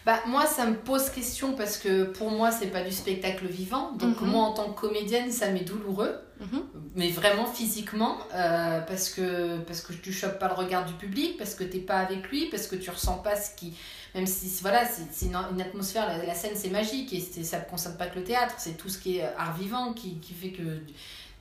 Bah 0.08 0.22
moi 0.26 0.46
ça 0.46 0.66
me 0.66 0.76
pose 0.76 1.10
question 1.10 1.52
parce 1.54 1.78
que 1.78 2.06
pour 2.06 2.32
moi 2.32 2.50
c'est 2.50 2.68
pas 2.68 2.82
du 2.82 2.94
spectacle 2.94 3.46
vivant 3.46 3.92
donc 3.92 4.22
Mhm. 4.22 4.30
moi 4.30 4.44
en 4.46 4.54
tant 4.54 4.72
que 4.72 4.80
comédienne 4.80 5.30
ça 5.34 5.50
m'est 5.50 5.66
douloureux 5.74 6.16
Mhm. 6.40 6.62
mais 6.96 7.10
vraiment 7.10 7.46
physiquement 7.46 8.16
euh, 8.34 8.80
parce 8.82 9.10
que 9.10 9.58
parce 9.68 9.82
que 9.82 9.92
tu 9.92 10.14
chopes 10.14 10.40
pas 10.40 10.48
le 10.48 10.54
regard 10.54 10.86
du 10.86 10.94
public 10.94 11.36
parce 11.38 11.56
que 11.56 11.66
t'es 11.66 11.80
pas 11.92 11.98
avec 11.98 12.22
lui 12.30 12.46
parce 12.50 12.68
que 12.68 12.78
tu 12.78 12.90
ressens 12.90 13.18
pas 13.18 13.36
ce 13.36 13.50
qui 13.58 13.74
même 14.16 14.28
si 14.28 14.48
voilà 14.62 14.84
c'est 14.86 15.26
une, 15.26 15.36
une 15.36 15.62
atmosphère 15.62 16.08
la, 16.08 16.24
la 16.26 16.34
scène 16.36 16.56
c'est 16.56 16.70
magique 16.70 17.12
et 17.14 17.20
ça 17.44 17.60
ne 17.60 17.66
concerne 17.66 17.98
pas 17.98 18.08
que 18.08 18.18
le 18.20 18.24
théâtre 18.24 18.56
c'est 18.60 18.78
tout 18.78 18.88
ce 18.88 19.00
qui 19.00 19.18
est 19.18 19.26
art 19.38 19.58
vivant 19.58 19.92
qui, 19.92 20.20
qui 20.20 20.34
fait 20.34 20.52
que 20.52 20.64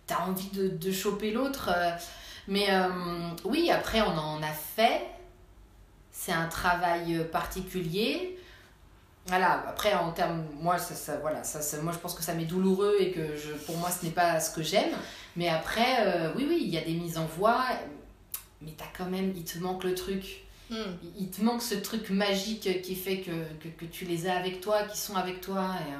t'as 0.08 0.18
envie 0.26 0.48
de, 0.58 0.66
de 0.68 0.90
choper 0.90 1.30
l'autre 1.30 1.70
euh. 1.72 1.90
mais 2.48 2.66
euh, 2.70 2.88
oui 3.44 3.70
après 3.70 4.00
on 4.00 4.16
en 4.18 4.42
a 4.42 4.52
fait 4.76 5.02
c'est 6.10 6.32
un 6.32 6.48
travail 6.48 7.24
particulier 7.30 8.36
voilà 9.26 9.64
après 9.68 9.92
en 9.94 10.12
termes 10.12 10.44
moi 10.60 10.78
ça, 10.78 10.94
ça 10.94 11.16
voilà 11.16 11.42
ça, 11.44 11.60
ça- 11.60 11.80
moi 11.82 11.92
je 11.92 11.98
pense 11.98 12.14
que 12.14 12.22
ça 12.22 12.34
m'est 12.34 12.44
douloureux 12.44 12.94
et 13.00 13.10
que 13.10 13.36
je 13.36 13.52
pour 13.66 13.76
moi 13.78 13.90
ce 13.90 14.04
n'est 14.04 14.12
pas 14.12 14.38
ce 14.40 14.54
que 14.54 14.62
j'aime. 14.62 14.92
Mais 15.36 15.48
après 15.48 15.96
euh, 16.06 16.32
oui 16.36 16.46
oui 16.48 16.58
il 16.62 16.68
y 16.68 16.78
a 16.78 16.82
des 16.82 16.94
mises 16.94 17.18
en 17.18 17.26
voix 17.26 17.64
mais 18.62 18.72
t'as 18.76 18.86
quand 18.96 19.10
même 19.10 19.32
il 19.36 19.44
te 19.44 19.58
manque 19.58 19.84
le 19.84 19.94
truc. 19.94 20.42
Hmm. 20.68 20.96
il 21.16 21.30
te 21.30 21.42
manque 21.42 21.62
ce 21.62 21.76
truc 21.76 22.10
magique 22.10 22.82
qui 22.82 22.96
fait 22.96 23.18
que, 23.20 23.30
que, 23.62 23.68
que 23.68 23.84
tu 23.84 24.04
les 24.04 24.26
as 24.26 24.36
avec 24.36 24.60
toi 24.60 24.82
qui 24.82 24.98
sont 24.98 25.14
avec 25.14 25.40
toi 25.40 25.62
et 25.88 25.92
euh, 25.92 25.96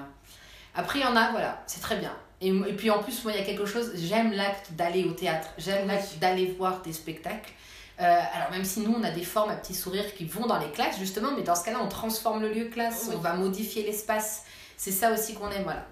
après 0.74 0.98
il 0.98 1.02
y 1.02 1.06
en 1.06 1.14
a 1.14 1.30
voilà 1.30 1.62
c'est 1.68 1.80
très 1.80 1.96
bien. 1.96 2.12
Et, 2.40 2.48
et 2.48 2.72
puis 2.74 2.90
en 2.90 3.00
plus 3.00 3.22
moi 3.22 3.32
il 3.32 3.38
y 3.38 3.42
a 3.42 3.44
quelque 3.44 3.64
chose 3.64 3.92
j'aime 3.94 4.32
l'acte 4.32 4.72
d'aller 4.72 5.04
au 5.04 5.12
théâtre. 5.12 5.48
J'aime 5.56 5.86
l'acte 5.86 6.18
d'aller 6.18 6.46
voir 6.58 6.82
des 6.82 6.92
spectacles 6.92 7.52
euh, 8.00 8.20
alors 8.34 8.50
même 8.50 8.64
si 8.64 8.80
nous 8.80 8.94
on 8.94 9.02
a 9.04 9.10
des 9.10 9.24
formes 9.24 9.50
à 9.50 9.56
petits 9.56 9.74
sourires 9.74 10.14
qui 10.14 10.24
vont 10.26 10.46
dans 10.46 10.58
les 10.58 10.70
classes 10.70 10.98
justement, 10.98 11.30
mais 11.36 11.42
dans 11.42 11.54
ce 11.54 11.64
cas-là 11.64 11.78
on 11.82 11.88
transforme 11.88 12.42
le 12.42 12.52
lieu 12.52 12.66
classe, 12.66 13.06
Oui. 13.08 13.14
on 13.16 13.20
va 13.20 13.34
modifier 13.34 13.82
l'espace. 13.84 14.42
C'est 14.76 14.92
ça 14.92 15.12
aussi 15.12 15.34
qu'on 15.34 15.50
aime, 15.50 15.62
voilà. 15.64 15.86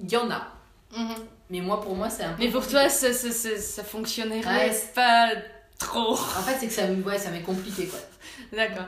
Il 0.00 0.10
y 0.10 0.16
en 0.16 0.30
a, 0.30 0.46
Mhm. 0.96 1.14
mais 1.50 1.60
moi 1.60 1.80
pour 1.80 1.94
moi 1.94 2.08
c'est 2.10 2.24
un 2.24 2.32
peu. 2.32 2.42
Mais 2.42 2.50
pour 2.50 2.66
toi, 2.66 2.88
ça, 2.88 3.12
ça, 3.12 3.30
ça, 3.30 3.58
ça 3.60 3.84
fonctionnerait 3.84 4.44
Ouais. 4.68 4.82
pas 4.94 5.30
trop. 5.78 6.12
En 6.12 6.16
fait 6.42 6.56
c'est 6.60 6.66
que 6.68 6.72
ça, 6.72 6.86
ouais, 6.86 7.18
ça 7.18 7.30
m'est 7.30 7.42
compliqué 7.42 7.86
quoi. 7.86 7.98
D'accord. 8.56 8.86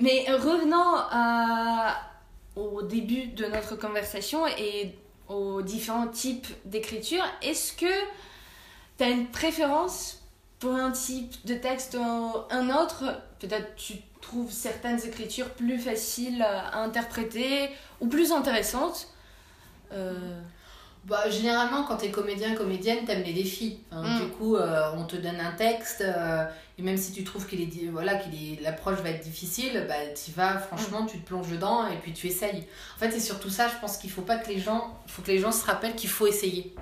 Mais 0.00 0.26
revenons 0.28 0.96
à- 1.10 1.96
au 2.56 2.82
début 2.82 3.26
de 3.28 3.46
notre 3.46 3.76
conversation 3.76 4.46
et 4.46 4.96
aux 5.28 5.62
différents 5.62 6.08
types 6.08 6.46
d'écriture. 6.64 7.24
Est-ce 7.42 7.72
que 7.72 7.86
tu 8.98 9.04
as 9.04 9.08
une 9.08 9.26
préférence 9.28 10.20
pour 10.64 10.74
un 10.74 10.92
type 10.92 11.34
de 11.44 11.54
texte 11.54 11.94
ou 12.00 12.36
un 12.50 12.70
autre 12.70 13.04
Peut-être 13.38 13.74
tu 13.76 13.96
trouves 14.22 14.50
certaines 14.50 14.98
écritures 15.04 15.50
plus 15.50 15.78
faciles 15.78 16.40
à 16.40 16.78
interpréter 16.78 17.68
ou 18.00 18.06
plus 18.06 18.32
intéressantes 18.32 19.08
Euh, 19.92 20.40
Bah, 21.04 21.28
généralement, 21.28 21.84
quand 21.84 21.98
t'es 21.98 22.10
comédien, 22.10 22.54
comédienne, 22.54 23.04
t'aimes 23.04 23.24
les 23.24 23.34
défis. 23.34 23.80
Enfin, 23.92 24.08
Mm. 24.08 24.20
Du 24.22 24.28
coup, 24.30 24.56
euh, 24.56 24.90
on 24.96 25.04
te 25.04 25.16
donne 25.16 25.38
un 25.38 25.52
texte, 25.52 26.00
euh, 26.00 26.46
et 26.78 26.82
même 26.82 26.96
si 26.96 27.12
tu 27.12 27.22
trouves 27.24 27.46
qu'il 27.46 27.60
est, 27.60 27.88
voilà, 27.90 28.14
qu'il 28.14 28.32
est, 28.34 28.62
l'approche 28.62 29.00
va 29.00 29.10
être 29.10 29.22
difficile, 29.22 29.84
bah, 29.86 30.06
t'y 30.14 30.30
vas, 30.30 30.56
franchement, 30.58 31.04
tu 31.04 31.18
te 31.20 31.26
plonges 31.26 31.50
dedans, 31.50 31.86
et 31.88 31.96
puis 32.02 32.14
tu 32.14 32.26
essayes. 32.26 32.66
En 32.96 32.98
fait, 33.00 33.10
c'est 33.10 33.20
surtout 33.20 33.50
ça, 33.50 33.68
je 33.68 33.74
pense 33.82 33.98
qu'il 33.98 34.10
faut 34.10 34.22
pas 34.22 34.38
que 34.38 34.48
les 34.48 34.58
gens, 34.58 34.98
faut 35.06 35.20
que 35.20 35.30
les 35.30 35.38
gens 35.40 35.52
se 35.52 35.66
rappellent 35.66 35.94
qu'il 35.94 36.08
faut 36.08 36.26
essayer. 36.26 36.74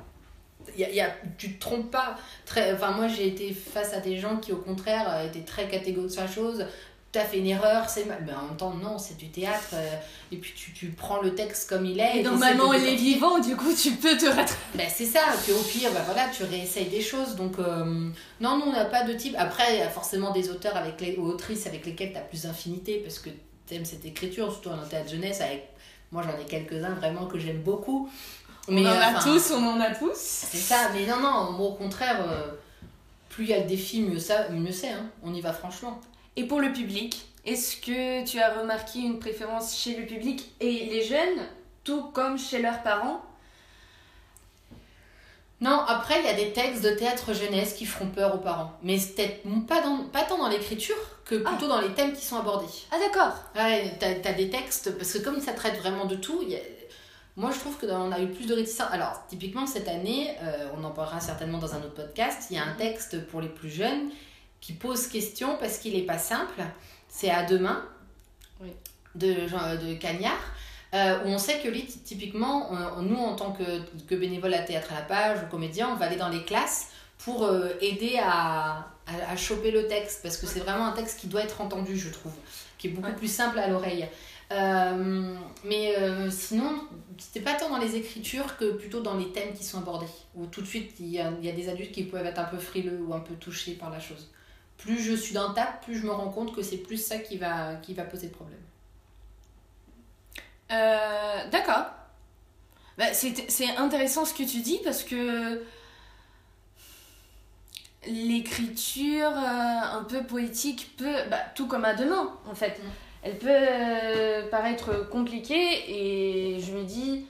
Y 0.76 0.84
a, 0.84 0.90
y 0.90 1.00
a, 1.00 1.10
tu 1.38 1.54
te 1.54 1.60
trompes 1.60 1.90
pas. 1.90 2.16
Très, 2.46 2.72
enfin, 2.72 2.92
moi, 2.92 3.08
j'ai 3.08 3.26
été 3.28 3.52
face 3.52 3.92
à 3.92 4.00
des 4.00 4.18
gens 4.18 4.36
qui, 4.36 4.52
au 4.52 4.56
contraire, 4.56 5.06
euh, 5.08 5.26
étaient 5.26 5.40
très 5.44 5.68
catégoriques 5.68 6.12
sur 6.12 6.22
la 6.22 6.28
chose. 6.28 6.66
T'as 7.12 7.24
fait 7.26 7.40
une 7.40 7.46
erreur, 7.46 7.90
c'est 7.90 8.06
mal. 8.06 8.22
Mais 8.26 8.32
en 8.32 8.46
même 8.46 8.56
temps, 8.56 8.72
non, 8.72 8.96
c'est 8.98 9.18
du 9.18 9.28
théâtre. 9.28 9.74
euh, 9.74 9.96
et 10.32 10.36
puis, 10.38 10.54
tu, 10.56 10.72
tu 10.72 10.86
prends 10.88 11.20
le 11.20 11.34
texte 11.34 11.68
comme 11.68 11.84
il 11.84 12.00
est. 12.00 12.20
Et 12.20 12.22
normalement, 12.22 12.72
il 12.72 12.86
est 12.86 12.94
vivant, 12.94 13.38
du 13.38 13.54
coup, 13.54 13.74
tu 13.74 13.90
peux 13.90 14.16
te 14.16 14.24
rattraper. 14.24 14.54
Ben, 14.74 14.88
c'est 14.88 15.04
ça, 15.04 15.20
puis 15.42 15.52
au 15.52 15.62
pire, 15.62 15.90
ben 15.92 16.00
voilà, 16.06 16.30
tu 16.34 16.42
réessayes 16.44 16.88
des 16.88 17.02
choses. 17.02 17.36
Donc, 17.36 17.58
euh, 17.58 18.08
non, 18.40 18.56
nous, 18.56 18.64
on 18.68 18.72
n'a 18.72 18.86
pas 18.86 19.04
de 19.04 19.12
type. 19.12 19.34
Après, 19.36 19.74
il 19.74 19.78
y 19.80 19.82
a 19.82 19.90
forcément 19.90 20.30
des 20.30 20.48
auteurs 20.48 20.74
avec 20.74 21.02
les, 21.02 21.16
ou 21.16 21.26
autrices 21.26 21.66
avec 21.66 21.84
lesquels 21.84 22.12
tu 22.12 22.18
as 22.18 22.22
plus 22.22 22.44
d'infinité 22.44 23.00
parce 23.04 23.18
que 23.18 23.28
tu 23.68 23.74
aimes 23.74 23.84
cette 23.84 24.06
écriture, 24.06 24.50
surtout 24.50 24.70
en 24.70 24.78
théâtre 24.78 25.10
jeunesse. 25.10 25.42
Avec, 25.42 25.68
moi, 26.12 26.22
j'en 26.22 26.38
ai 26.42 26.46
quelques-uns 26.46 26.94
vraiment 26.94 27.26
que 27.26 27.38
j'aime 27.38 27.60
beaucoup. 27.60 28.08
On 28.68 28.78
en 28.84 28.86
a 28.86 29.10
enfin, 29.10 29.20
tous, 29.30 29.50
on 29.52 29.64
en 29.66 29.80
a 29.80 29.94
tous. 29.94 30.12
C'est 30.16 30.56
ça, 30.56 30.90
mais 30.94 31.06
non, 31.06 31.18
non, 31.20 31.58
au 31.58 31.72
contraire, 31.72 32.24
euh, 32.28 32.52
plus 33.28 33.44
il 33.44 33.50
y 33.50 33.54
a 33.54 33.58
le 33.58 33.66
défi, 33.66 34.02
mieux, 34.02 34.18
ça, 34.18 34.48
mieux 34.50 34.72
c'est. 34.72 34.90
Hein. 34.90 35.06
On 35.22 35.34
y 35.34 35.40
va 35.40 35.52
franchement. 35.52 36.00
Et 36.36 36.44
pour 36.44 36.60
le 36.60 36.72
public, 36.72 37.26
est-ce 37.44 37.76
que 37.76 38.24
tu 38.24 38.38
as 38.40 38.58
remarqué 38.60 39.00
une 39.00 39.18
préférence 39.18 39.76
chez 39.76 39.96
le 39.96 40.06
public 40.06 40.52
et 40.60 40.86
les 40.86 41.04
jeunes, 41.04 41.46
tout 41.84 42.04
comme 42.12 42.38
chez 42.38 42.62
leurs 42.62 42.82
parents? 42.82 43.22
Non, 45.60 45.78
après, 45.86 46.18
il 46.20 46.26
y 46.26 46.28
a 46.28 46.34
des 46.34 46.52
textes 46.52 46.82
de 46.82 46.90
théâtre 46.90 47.32
jeunesse 47.34 47.74
qui 47.74 47.86
feront 47.86 48.08
peur 48.08 48.34
aux 48.34 48.38
parents. 48.38 48.72
Mais 48.82 48.98
c'est 48.98 49.12
peut-être 49.14 49.66
pas, 49.66 49.80
dans, 49.80 49.98
pas 50.06 50.22
tant 50.22 50.36
dans 50.38 50.48
l'écriture 50.48 50.96
que 51.24 51.36
plutôt 51.36 51.68
dans 51.68 51.80
les 51.80 51.92
thèmes 51.94 52.12
qui 52.14 52.24
sont 52.24 52.36
abordés. 52.36 52.66
Ah 52.90 52.96
d'accord. 52.98 53.32
Ouais, 53.54 53.96
t'as 54.00 54.28
as 54.28 54.32
des 54.32 54.50
textes, 54.50 54.96
parce 54.98 55.12
que 55.12 55.18
comme 55.18 55.40
ça 55.40 55.52
traite 55.52 55.76
vraiment 55.78 56.06
de 56.06 56.16
tout, 56.16 56.40
il 56.42 56.48
y 56.50 56.56
a- 56.56 56.60
moi 57.36 57.50
je 57.50 57.58
trouve 57.58 57.78
qu'on 57.78 58.12
a 58.12 58.20
eu 58.20 58.28
plus 58.28 58.46
de 58.46 58.54
réticence. 58.54 58.88
Alors, 58.92 59.24
typiquement, 59.28 59.66
cette 59.66 59.88
année, 59.88 60.30
euh, 60.42 60.68
on 60.76 60.84
en 60.84 60.90
parlera 60.90 61.20
certainement 61.20 61.58
dans 61.58 61.74
un 61.74 61.78
autre 61.78 61.94
podcast, 61.94 62.48
il 62.50 62.56
y 62.56 62.58
a 62.58 62.64
un 62.64 62.74
texte 62.74 63.26
pour 63.26 63.40
les 63.40 63.48
plus 63.48 63.70
jeunes 63.70 64.10
qui 64.60 64.72
pose 64.74 65.06
question 65.08 65.56
parce 65.58 65.78
qu'il 65.78 65.94
n'est 65.94 66.02
pas 66.06 66.18
simple. 66.18 66.62
C'est 67.08 67.30
à 67.30 67.42
demain 67.44 67.84
Oui. 68.60 68.70
de, 69.14 69.46
Jean- 69.48 69.74
de 69.76 69.94
Cagnard. 69.94 70.38
euh, 70.94 71.24
où 71.24 71.28
on 71.28 71.38
sait 71.38 71.58
que 71.60 71.68
lui, 71.68 71.86
typiquement, 71.86 72.70
on- 72.70 73.00
nous 73.02 73.16
en 73.16 73.34
tant 73.34 73.52
que, 73.52 73.80
que 74.06 74.14
bénévole 74.14 74.52
à 74.52 74.58
Théâtre 74.60 74.92
à 74.92 74.96
la 74.96 75.00
Page 75.02 75.38
ou 75.42 75.46
comédien, 75.50 75.88
on 75.90 75.96
va 75.96 76.04
aller 76.04 76.16
dans 76.16 76.28
les 76.28 76.44
classes 76.44 76.88
pour 77.18 77.44
euh, 77.44 77.70
aider 77.80 78.18
à, 78.22 78.88
à, 79.06 79.30
à 79.32 79.36
choper 79.38 79.70
le 79.70 79.88
texte, 79.88 80.20
parce 80.22 80.36
que 80.36 80.46
c'est 80.46 80.60
vraiment 80.60 80.84
un 80.86 80.92
texte 80.92 81.18
qui 81.20 81.28
doit 81.28 81.40
être 81.42 81.62
entendu, 81.62 81.96
je 81.98 82.10
trouve, 82.10 82.32
qui 82.76 82.88
est 82.88 82.90
beaucoup 82.90 83.08
Ouais. 83.08 83.16
plus 83.16 83.32
simple 83.32 83.58
à 83.58 83.68
l'oreille. 83.68 84.06
Euh, 84.52 85.34
mais 85.64 85.96
euh, 85.96 86.30
sinon, 86.30 86.82
c'était 87.18 87.40
pas 87.40 87.54
tant 87.54 87.70
dans 87.70 87.78
les 87.78 87.96
écritures 87.96 88.56
que 88.56 88.72
plutôt 88.72 89.00
dans 89.00 89.16
les 89.16 89.30
thèmes 89.32 89.54
qui 89.54 89.64
sont 89.64 89.78
abordés, 89.78 90.06
où 90.34 90.46
tout 90.46 90.60
de 90.60 90.66
suite 90.66 90.94
il 91.00 91.08
y 91.08 91.20
a, 91.20 91.32
il 91.40 91.46
y 91.46 91.48
a 91.48 91.52
des 91.52 91.68
adultes 91.68 91.92
qui 91.92 92.04
peuvent 92.04 92.26
être 92.26 92.38
un 92.38 92.44
peu 92.44 92.58
frileux 92.58 93.00
ou 93.02 93.14
un 93.14 93.20
peu 93.20 93.34
touchés 93.34 93.72
par 93.74 93.90
la 93.90 94.00
chose. 94.00 94.30
Plus 94.76 94.98
je 94.98 95.14
suis 95.14 95.34
le 95.34 95.54
tas, 95.54 95.78
plus 95.82 95.96
je 95.96 96.06
me 96.06 96.10
rends 96.12 96.30
compte 96.30 96.54
que 96.54 96.62
c'est 96.62 96.78
plus 96.78 96.96
ça 96.96 97.18
qui 97.18 97.38
va, 97.38 97.76
qui 97.76 97.94
va 97.94 98.04
poser 98.04 98.28
problème. 98.28 98.58
Euh, 100.72 101.48
D'accord. 101.50 101.86
Bah, 102.98 103.14
c'est 103.14 103.50
c'est 103.50 103.74
intéressant 103.76 104.24
ce 104.24 104.34
que 104.34 104.42
tu 104.42 104.60
dis 104.60 104.78
parce 104.84 105.02
que 105.02 105.64
l'écriture 108.06 109.30
euh, 109.30 109.98
un 109.98 110.04
peu 110.04 110.24
poétique 110.24 110.94
peut, 110.98 111.14
bah, 111.30 111.38
tout 111.54 111.66
comme 111.66 111.84
à 111.84 111.94
demain 111.94 112.36
en 112.46 112.54
fait, 112.54 112.78
Mm. 112.82 112.90
Elle 113.22 113.38
peut 113.38 113.48
euh, 113.50 114.48
paraître 114.50 115.08
compliquée 115.08 115.84
et 115.88 116.60
je 116.60 116.72
me 116.72 116.82
dis, 116.82 117.24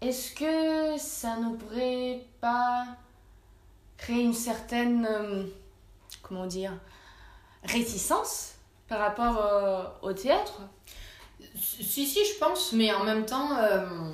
est-ce 0.00 0.32
que 0.32 0.98
ça 0.98 1.36
ne 1.36 1.54
pourrait 1.56 2.24
pas 2.40 2.86
créer 3.98 4.22
une 4.22 4.34
certaine, 4.34 5.06
euh, 5.10 5.44
comment 6.22 6.46
dire, 6.46 6.72
réticence 7.62 8.54
par 8.88 9.00
rapport 9.00 9.38
euh, 9.38 9.84
au 10.02 10.12
théâtre? 10.12 10.62
Si, 11.58 12.06
si, 12.06 12.24
je 12.24 12.38
pense, 12.38 12.72
mais 12.72 12.92
en 12.92 13.04
même 13.04 13.26
temps, 13.26 13.56
euh, 13.58 14.12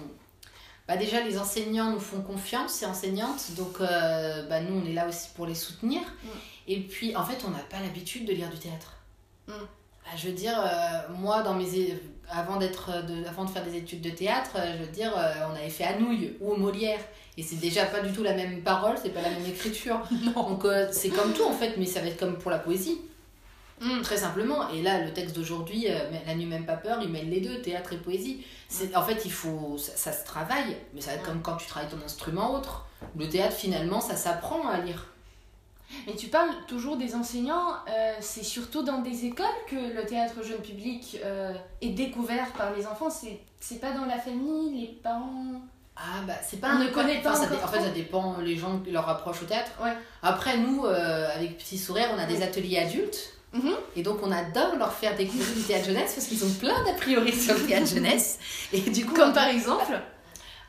bah 0.88 0.96
déjà 0.96 1.20
les 1.20 1.38
enseignants 1.38 1.90
nous 1.90 2.00
font 2.00 2.20
confiance 2.22 2.82
et 2.82 2.86
enseignantes, 2.86 3.54
donc 3.56 3.80
euh, 3.80 4.46
bah 4.48 4.60
nous 4.60 4.80
on 4.80 4.84
est 4.84 4.92
là 4.92 5.08
aussi 5.08 5.28
pour 5.34 5.46
les 5.46 5.54
soutenir. 5.54 6.00
Mm. 6.00 6.28
Et 6.68 6.80
puis 6.80 7.16
en 7.16 7.24
fait, 7.24 7.44
on 7.46 7.50
n'a 7.50 7.58
pas 7.58 7.80
l'habitude 7.80 8.26
de 8.26 8.32
lire 8.32 8.50
du 8.50 8.58
théâtre. 8.58 8.96
Mm. 9.46 9.52
Bah, 10.04 10.10
je 10.16 10.26
veux 10.28 10.32
dire, 10.34 10.58
euh, 10.58 11.12
moi, 11.16 11.42
dans 11.42 11.54
mes, 11.54 11.98
avant, 12.28 12.56
d'être 12.56 12.90
de, 13.06 13.26
avant 13.26 13.44
de 13.44 13.50
faire 13.50 13.64
des 13.64 13.76
études 13.76 14.00
de 14.00 14.10
théâtre, 14.10 14.52
euh, 14.56 14.74
je 14.78 14.84
veux 14.84 14.90
dire, 14.90 15.12
euh, 15.16 15.32
on 15.50 15.54
avait 15.54 15.70
fait 15.70 15.84
Anouilh 15.84 16.36
ou 16.40 16.54
Molière. 16.56 17.00
Et 17.38 17.42
c'est 17.42 17.56
déjà 17.56 17.86
pas 17.86 18.00
du 18.00 18.12
tout 18.12 18.22
la 18.22 18.34
même 18.34 18.62
parole, 18.62 18.96
c'est 19.02 19.10
pas 19.10 19.22
la 19.22 19.30
même 19.30 19.46
écriture. 19.46 20.00
Donc 20.34 20.64
euh, 20.64 20.88
c'est 20.92 21.08
comme 21.08 21.32
tout 21.32 21.44
en 21.44 21.52
fait, 21.52 21.76
mais 21.78 21.86
ça 21.86 22.00
va 22.00 22.08
être 22.08 22.18
comme 22.18 22.36
pour 22.36 22.50
la 22.50 22.58
poésie. 22.58 23.00
Mm. 23.80 24.02
Très 24.02 24.18
simplement. 24.18 24.68
Et 24.68 24.82
là, 24.82 25.00
le 25.02 25.12
texte 25.12 25.34
d'aujourd'hui, 25.34 25.86
euh, 25.88 25.98
La 26.26 26.34
nuit 26.34 26.46
même 26.46 26.66
pas 26.66 26.76
peur, 26.76 26.98
il 27.02 27.08
mêle 27.08 27.30
les 27.30 27.40
deux, 27.40 27.62
théâtre 27.62 27.94
et 27.94 27.96
poésie. 27.96 28.44
C'est, 28.68 28.94
en 28.96 29.02
fait, 29.02 29.24
il 29.24 29.32
faut, 29.32 29.76
ça, 29.78 29.92
ça 29.96 30.12
se 30.12 30.24
travaille, 30.24 30.76
mais 30.94 31.00
ça 31.00 31.10
va 31.10 31.16
être 31.16 31.22
Ouais. 31.22 31.28
comme 31.28 31.42
quand 31.42 31.56
tu 31.56 31.66
travailles 31.66 31.90
ton 31.90 32.04
instrument 32.04 32.54
autre. 32.54 32.86
Le 33.18 33.28
théâtre, 33.28 33.56
finalement, 33.56 34.00
ça 34.00 34.14
s'apprend 34.14 34.68
à 34.68 34.78
lire. 34.78 35.06
Mais 36.06 36.14
tu 36.14 36.28
parles 36.28 36.50
toujours 36.66 36.96
des 36.96 37.14
enseignants, 37.14 37.72
euh, 37.88 38.12
c'est 38.20 38.42
surtout 38.44 38.82
dans 38.82 38.98
des 39.00 39.26
écoles 39.26 39.46
que 39.68 39.76
le 39.76 40.04
théâtre 40.06 40.42
jeune 40.42 40.58
public 40.60 41.18
euh, 41.24 41.52
est 41.80 41.90
découvert 41.90 42.50
par 42.52 42.72
les 42.74 42.86
enfants, 42.86 43.08
c'est 43.10 43.80
pas 43.80 43.92
dans 43.92 44.04
la 44.06 44.18
famille, 44.18 44.80
les 44.80 44.86
parents? 45.02 45.60
Ah 45.96 46.22
bah 46.26 46.32
c'est 46.42 46.58
pas 46.60 46.68
On 46.68 46.80
un 46.80 46.84
ne 46.84 46.88
connaît 46.88 47.20
pas 47.20 47.34
ça, 47.34 47.42
encore 47.44 47.56
dé- 47.58 47.64
En 47.64 47.68
fait, 47.68 47.80
ça 47.80 47.90
dépend 47.90 48.36
les 48.38 48.56
gens 48.56 48.78
qui 48.78 48.90
leur 48.90 49.06
approchent 49.08 49.42
au 49.42 49.46
théâtre. 49.46 49.70
Ouais. 49.82 49.92
Après, 50.22 50.56
nous, 50.56 50.86
euh, 50.86 51.28
avec 51.34 51.58
Petit 51.58 51.76
Sourire, 51.76 52.08
on 52.16 52.18
a 52.18 52.24
des 52.24 52.42
ateliers 52.42 52.78
adultes. 52.78 53.34
Mhm. 53.52 53.74
Et 53.96 54.02
donc, 54.02 54.20
on 54.22 54.32
adore 54.32 54.76
leur 54.76 54.90
faire 54.94 55.14
découvrir 55.14 55.54
du 55.54 55.60
théâtre 55.62 55.84
jeunesse 55.84 56.14
parce 56.14 56.26
qu'ils 56.26 56.42
ont 56.42 56.52
plein 56.58 56.82
d'a 56.84 56.94
priori 56.94 57.30
sur 57.34 57.52
le 57.54 57.66
théâtre 57.66 57.86
jeunesse. 57.86 58.38
Et 58.72 58.80
du 58.80 59.04
coup, 59.04 59.12
Comme 59.14 59.34
par 59.34 59.48
exemple? 59.48 59.92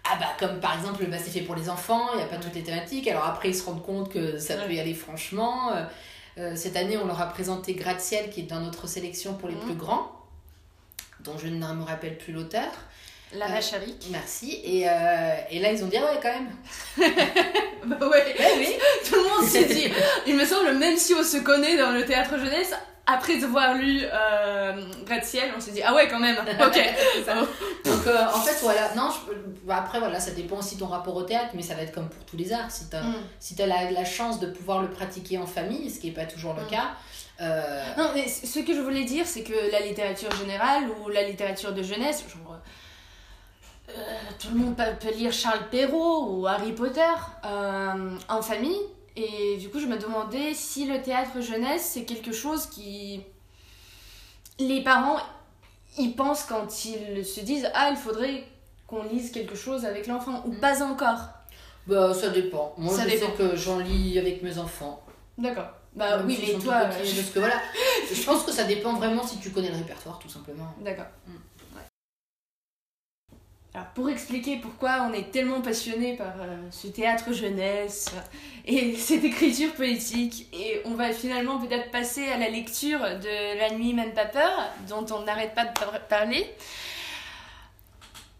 Ah 0.05 0.17
bah 0.19 0.25
comme 0.37 0.59
par 0.59 0.75
exemple 0.77 1.05
bah, 1.05 1.17
c'est 1.17 1.31
fait 1.31 1.41
pour 1.45 1.55
les 1.55 1.69
enfants, 1.69 2.07
il 2.13 2.17
n'y 2.17 2.23
a 2.23 2.27
pas 2.27 2.35
toutes 2.37 2.53
les 2.55 2.63
thématiques, 2.63 3.07
alors 3.07 3.23
après 3.25 3.49
ils 3.49 3.55
se 3.55 3.63
rendent 3.65 3.83
compte 3.83 4.11
que 4.11 4.37
ça 4.37 4.55
peut 4.55 4.73
y 4.73 4.79
aller 4.79 4.93
franchement. 4.93 5.71
Euh, 5.73 5.83
euh, 6.39 6.55
cette 6.55 6.75
année 6.75 6.97
on 6.97 7.05
leur 7.05 7.21
a 7.21 7.27
présenté 7.29 7.73
Gratte-Ciel 7.73 8.29
qui 8.29 8.41
est 8.41 8.43
dans 8.43 8.59
notre 8.59 8.87
sélection 8.87 9.33
pour 9.35 9.47
les 9.49 9.55
Mhm. 9.55 9.61
plus 9.61 9.75
grands, 9.75 10.11
dont 11.21 11.37
je 11.37 11.47
ne 11.47 11.55
me 11.73 11.83
rappelle 11.83 12.17
plus 12.17 12.33
l'auteur. 12.33 12.67
La 13.35 13.45
Euh, 13.45 13.49
vache. 13.49 13.71
Merci. 14.11 14.59
Et, 14.63 14.87
euh, 14.89 15.35
et 15.49 15.59
là 15.59 15.71
ils 15.71 15.83
ont 15.83 15.87
dit 15.87 15.97
ah 15.97 16.05
ouais 16.11 16.19
quand 16.21 16.33
même. 16.33 16.51
Bah 17.85 17.97
ouais, 18.07 18.35
Ouais, 18.39 18.53
oui. 18.57 18.67
tout 19.09 19.15
le 19.15 19.29
monde 19.41 19.49
s'est 19.49 19.65
dit. 19.65 19.87
Il 20.27 20.35
me 20.37 20.45
semble, 20.45 20.73
même 20.77 20.95
si 20.97 21.13
on 21.13 21.23
se 21.23 21.37
connaît 21.37 21.75
dans 21.77 21.91
le 21.91 22.05
théâtre 22.05 22.37
jeunesse, 22.37 22.73
après 23.05 23.43
avoir 23.43 23.73
lu 23.75 24.01
euh, 24.03 24.81
Gratte-Ciel, 25.05 25.51
on 25.55 25.59
s'est 25.59 25.71
dit 25.71 25.81
ah 25.83 25.93
ouais 25.93 26.07
quand 26.07 26.19
même, 26.19 26.37
ok. 26.65 26.79
Donc 27.85 28.07
euh, 28.07 28.25
en 28.33 28.39
fait 28.39 28.57
voilà, 28.61 28.93
non, 28.95 29.09
je- 29.11 29.33
bah, 29.65 29.77
après 29.79 29.99
voilà, 29.99 30.19
ça 30.21 30.31
dépend 30.31 30.57
aussi 30.59 30.75
de 30.75 30.79
ton 30.79 30.87
rapport 30.87 31.15
au 31.15 31.23
théâtre, 31.23 31.51
mais 31.53 31.61
ça 31.61 31.75
va 31.75 31.81
être 31.81 31.93
comme 31.93 32.07
pour 32.09 32.23
tous 32.25 32.37
les 32.37 32.53
arts. 32.53 32.71
Si 32.71 32.89
tu 32.89 32.95
as, 32.95 33.01
Mm. 33.03 33.15
si 33.39 33.55
t'as 33.55 33.65
la, 33.65 33.91
la 33.91 34.05
chance 34.05 34.39
de 34.39 34.47
pouvoir 34.47 34.81
le 34.81 34.89
pratiquer 34.89 35.37
en 35.37 35.45
famille, 35.45 35.89
ce 35.89 35.99
qui 35.99 36.07
n'est 36.07 36.13
pas 36.13 36.25
toujours 36.25 36.53
le 36.53 36.63
Mm. 36.63 36.67
cas, 36.67 36.91
euh, 37.41 37.83
Non, 37.97 38.11
mais 38.15 38.27
ce 38.27 38.59
que 38.59 38.73
je 38.73 38.79
voulais 38.79 39.03
dire, 39.03 39.25
c'est 39.25 39.43
que 39.43 39.71
la 39.71 39.81
littérature 39.81 40.31
générale 40.35 40.83
ou 41.03 41.09
la 41.09 41.23
littérature 41.23 41.73
de 41.73 41.83
jeunesse, 41.83 42.23
genre. 42.29 42.57
euh, 43.89 43.93
tout 44.39 44.47
le 44.53 44.55
monde 44.59 44.75
peut, 44.77 45.11
lire 45.13 45.33
Charles 45.33 45.67
Perrault 45.69 46.27
ou 46.29 46.47
Harry 46.47 46.71
Potter 46.71 47.01
en 47.43 48.41
famille. 48.41 48.79
Et 49.15 49.57
du 49.57 49.69
coup, 49.69 49.79
je 49.79 49.85
me 49.85 49.97
demandais 49.97 50.53
si 50.53 50.85
le 50.85 51.01
théâtre 51.01 51.39
jeunesse, 51.41 51.91
c'est 51.93 52.03
quelque 52.03 52.31
chose 52.31 52.65
qui. 52.67 53.21
Les 54.59 54.81
parents 54.83 55.17
y 55.97 56.09
pensent 56.09 56.43
quand 56.45 56.85
ils 56.85 57.25
se 57.25 57.41
disent 57.41 57.69
Ah, 57.73 57.89
il 57.91 57.97
faudrait 57.97 58.45
qu'on 58.87 59.03
lise 59.03 59.31
quelque 59.31 59.55
chose 59.55 59.85
avec 59.85 60.07
l'enfant, 60.07 60.43
ou 60.45 60.51
Mm. 60.51 60.59
pas 60.59 60.83
encore? 60.83 61.19
Bah, 61.87 62.13
ça 62.13 62.29
dépend. 62.29 62.73
Moi, 62.77 62.95
Ça 62.95 63.03
je 63.03 63.09
dépend. 63.15 63.27
sais 63.27 63.31
que 63.33 63.55
j'en 63.55 63.79
lis 63.79 64.17
avec 64.17 64.41
mes 64.41 64.57
enfants. 64.57 65.03
D'accord. 65.37 65.67
Bah 65.95 66.17
Même 66.17 66.25
oui, 66.27 66.39
mais 66.41 66.53
toi. 66.59 66.85
petits, 66.85 67.11
euh, 67.11 67.15
parce 67.21 67.29
que 67.29 67.39
voilà, 67.39 67.55
je 68.13 68.23
pense 68.23 68.43
que 68.43 68.51
ça 68.51 68.63
dépend 68.63 68.93
vraiment 68.93 69.21
si 69.27 69.37
tu 69.37 69.51
connais 69.51 69.69
le 69.69 69.75
répertoire, 69.77 70.17
tout 70.17 70.29
simplement. 70.29 70.73
D'accord. 70.81 71.05
Mm. 71.27 71.31
Alors, 73.75 73.87
pour 73.95 74.07
expliquer 74.09 74.57
pourquoi 74.57 75.07
on 75.09 75.13
est 75.13 75.31
tellement 75.31 75.61
passionné 75.61 76.15
par 76.15 76.33
euh, 76.39 76.55
ce 76.69 76.87
théâtre 76.87 77.33
jeunesse 77.33 78.11
et 78.65 78.95
cette 78.97 79.23
écriture 79.23 79.73
poétique, 79.73 80.47
et 80.53 80.81
on 80.85 80.91
va 80.91 81.11
finalement 81.11 81.57
peut-être 81.59 81.89
passer 81.89 82.27
à 82.27 82.37
la 82.37 82.49
lecture 82.49 82.99
de 82.99 83.57
La 83.59 83.71
nuit 83.71 83.93
même 83.93 84.13
pas 84.13 84.25
peur, 84.25 84.51
dont 84.87 85.05
on 85.15 85.21
n'arrête 85.23 85.55
pas 85.55 85.65
de 85.65 85.73
par- 85.73 85.99
parler. 86.07 86.45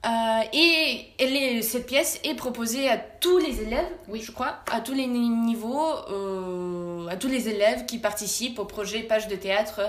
Euh, 0.06 0.42
et 0.54 1.08
elle 1.18 1.36
est- 1.36 1.62
cette 1.64 1.88
pièce 1.88 2.20
est 2.24 2.36
proposée 2.36 2.88
à 2.90 2.98
tous 2.98 3.38
les 3.40 3.62
élèves, 3.62 3.90
Oui. 4.10 4.22
je 4.22 4.32
crois, 4.32 4.60
à 4.72 4.82
tous 4.82 4.94
les 4.94 5.08
ni- 5.08 5.30
niveaux, 5.30 5.96
euh, 6.12 7.08
à 7.08 7.16
tous 7.16 7.30
les 7.30 7.48
élèves 7.50 7.86
qui 7.88 7.98
participent 7.98 8.60
au 8.60 8.66
projet 8.66 9.02
Page 9.02 9.28
de 9.30 9.36
théâtre 9.38 9.82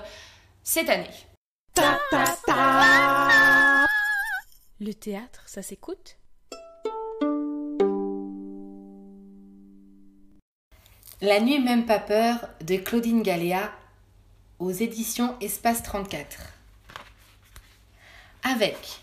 cette 0.62 0.88
année. 0.88 1.10
Le 4.80 4.92
théâtre, 4.92 5.44
ça 5.46 5.62
s'écoute 5.62 6.16
La 11.20 11.40
nuit 11.40 11.60
même 11.60 11.86
pas 11.86 12.00
peur 12.00 12.48
de 12.60 12.76
Claudine 12.76 13.22
Galéa 13.22 13.72
aux 14.58 14.72
éditions 14.72 15.38
Espace 15.40 15.84
34. 15.84 16.40
Avec 18.42 19.00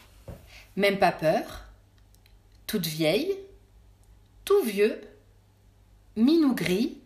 Même 0.76 1.00
pas 1.00 1.14
peur, 1.14 1.64
toute 2.68 2.86
vieille, 2.88 3.38
tout 4.44 4.62
vieux, 4.64 5.00
minou 6.18 6.54
gris, 6.54 6.98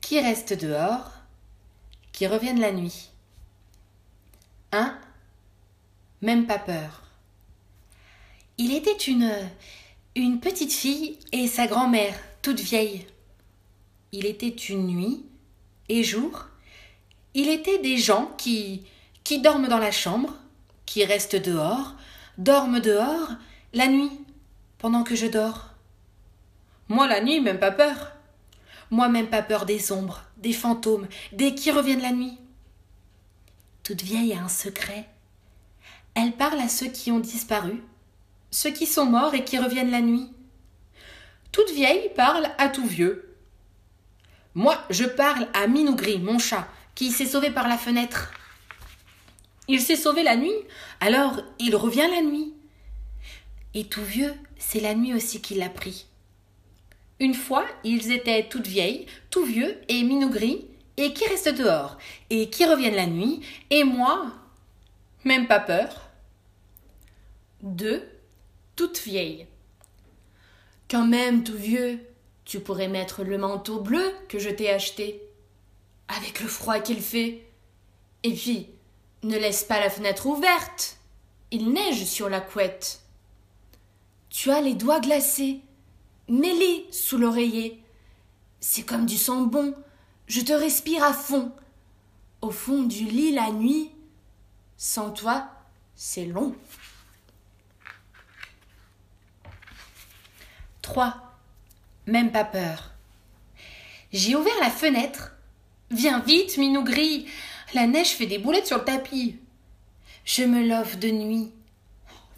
qui 0.00 0.18
reste 0.20 0.54
dehors, 0.54 1.12
qui 2.12 2.26
reviennent 2.26 2.60
la 2.60 2.72
nuit. 2.72 3.10
1. 4.72 4.98
Même 6.22 6.46
pas 6.46 6.58
peur. 6.58 7.03
Il 8.56 8.72
était 8.72 8.92
une, 8.92 9.32
une 10.14 10.38
petite 10.38 10.72
fille 10.72 11.18
et 11.32 11.48
sa 11.48 11.66
grand-mère, 11.66 12.14
toute 12.40 12.60
vieille. 12.60 13.06
Il 14.12 14.26
était 14.26 14.48
une 14.48 14.86
nuit 14.86 15.24
et 15.88 16.04
jour. 16.04 16.46
Il 17.34 17.48
était 17.48 17.78
des 17.78 17.98
gens 17.98 18.32
qui, 18.38 18.84
qui 19.24 19.40
dorment 19.40 19.66
dans 19.66 19.78
la 19.78 19.90
chambre, 19.90 20.34
qui 20.86 21.04
restent 21.04 21.34
dehors, 21.34 21.94
dorment 22.38 22.78
dehors 22.78 23.30
la 23.72 23.88
nuit, 23.88 24.12
pendant 24.78 25.02
que 25.02 25.16
je 25.16 25.26
dors. 25.26 25.70
Moi, 26.88 27.08
la 27.08 27.20
nuit, 27.20 27.40
même 27.40 27.58
pas 27.58 27.72
peur. 27.72 28.12
Moi, 28.90 29.08
même 29.08 29.28
pas 29.28 29.42
peur 29.42 29.66
des 29.66 29.90
ombres, 29.90 30.22
des 30.36 30.52
fantômes, 30.52 31.08
des 31.32 31.56
qui 31.56 31.72
reviennent 31.72 32.02
la 32.02 32.12
nuit. 32.12 32.38
Toute 33.82 34.02
vieille 34.02 34.34
a 34.34 34.44
un 34.44 34.48
secret. 34.48 35.08
Elle 36.14 36.32
parle 36.32 36.60
à 36.60 36.68
ceux 36.68 36.86
qui 36.86 37.10
ont 37.10 37.18
disparu, 37.18 37.82
ceux 38.54 38.70
qui 38.70 38.86
sont 38.86 39.06
morts 39.06 39.34
et 39.34 39.42
qui 39.42 39.58
reviennent 39.58 39.90
la 39.90 40.00
nuit. 40.00 40.28
Toute 41.50 41.70
vieille 41.70 42.08
parle 42.14 42.46
à 42.56 42.68
tout 42.68 42.86
vieux. 42.86 43.36
Moi, 44.54 44.80
je 44.90 45.04
parle 45.04 45.48
à 45.54 45.66
Minougri, 45.66 46.20
mon 46.20 46.38
chat, 46.38 46.68
qui 46.94 47.10
s'est 47.10 47.26
sauvé 47.26 47.50
par 47.50 47.66
la 47.66 47.76
fenêtre. 47.76 48.30
Il 49.66 49.80
s'est 49.80 49.96
sauvé 49.96 50.22
la 50.22 50.36
nuit, 50.36 50.54
alors 51.00 51.40
il 51.58 51.74
revient 51.74 52.06
la 52.08 52.22
nuit. 52.22 52.54
Et 53.74 53.88
tout 53.88 54.04
vieux, 54.04 54.32
c'est 54.56 54.78
la 54.78 54.94
nuit 54.94 55.14
aussi 55.14 55.42
qui 55.42 55.56
l'a 55.56 55.68
pris. 55.68 56.06
Une 57.18 57.34
fois, 57.34 57.66
ils 57.82 58.12
étaient 58.12 58.46
toutes 58.48 58.68
vieilles, 58.68 59.06
tout 59.30 59.44
vieux 59.44 59.80
et 59.88 60.04
Minougri, 60.04 60.64
et 60.96 61.12
qui 61.12 61.26
restent 61.26 61.56
dehors, 61.56 61.98
et 62.30 62.50
qui 62.50 62.64
reviennent 62.64 62.94
la 62.94 63.06
nuit, 63.06 63.40
et 63.70 63.82
moi, 63.82 64.30
même 65.24 65.48
pas 65.48 65.58
peur. 65.58 66.08
Deux, 67.60 68.13
toute 68.76 69.00
vieille. 69.00 69.46
Quand 70.90 71.06
même, 71.06 71.44
tout 71.44 71.56
vieux, 71.56 72.00
tu 72.44 72.60
pourrais 72.60 72.88
mettre 72.88 73.24
le 73.24 73.38
manteau 73.38 73.80
bleu 73.80 74.12
que 74.28 74.38
je 74.38 74.50
t'ai 74.50 74.70
acheté. 74.70 75.22
Avec 76.08 76.40
le 76.40 76.48
froid 76.48 76.78
qu'il 76.80 77.00
fait. 77.00 77.46
Et 78.22 78.32
puis, 78.32 78.68
ne 79.22 79.38
laisse 79.38 79.64
pas 79.64 79.80
la 79.80 79.90
fenêtre 79.90 80.26
ouverte. 80.26 80.98
Il 81.50 81.72
neige 81.72 82.04
sur 82.04 82.28
la 82.28 82.40
couette. 82.40 83.00
Tu 84.28 84.50
as 84.50 84.60
les 84.60 84.74
doigts 84.74 85.00
glacés. 85.00 85.60
Mets-les 86.28 86.86
sous 86.90 87.18
l'oreiller. 87.18 87.82
C'est 88.60 88.82
comme 88.82 89.06
du 89.06 89.16
sang 89.16 89.42
bon. 89.42 89.74
Je 90.26 90.40
te 90.40 90.52
respire 90.52 91.04
à 91.04 91.12
fond. 91.12 91.52
Au 92.40 92.50
fond 92.50 92.82
du 92.82 93.04
lit 93.04 93.32
la 93.32 93.50
nuit. 93.50 93.90
Sans 94.76 95.10
toi, 95.10 95.48
c'est 95.94 96.26
long. 96.26 96.54
3. 100.84 101.14
Même 102.06 102.30
pas 102.30 102.44
peur. 102.44 102.90
J'ai 104.12 104.36
ouvert 104.36 104.52
la 104.60 104.70
fenêtre. 104.70 105.32
Viens 105.90 106.20
vite, 106.20 106.58
Minougri. 106.58 107.26
La 107.72 107.86
neige 107.86 108.10
fait 108.10 108.26
des 108.26 108.38
boulettes 108.38 108.66
sur 108.66 108.78
le 108.78 108.84
tapis. 108.84 109.36
Je 110.26 110.44
me 110.44 110.68
love 110.68 110.98
de 110.98 111.08
nuit. 111.08 111.50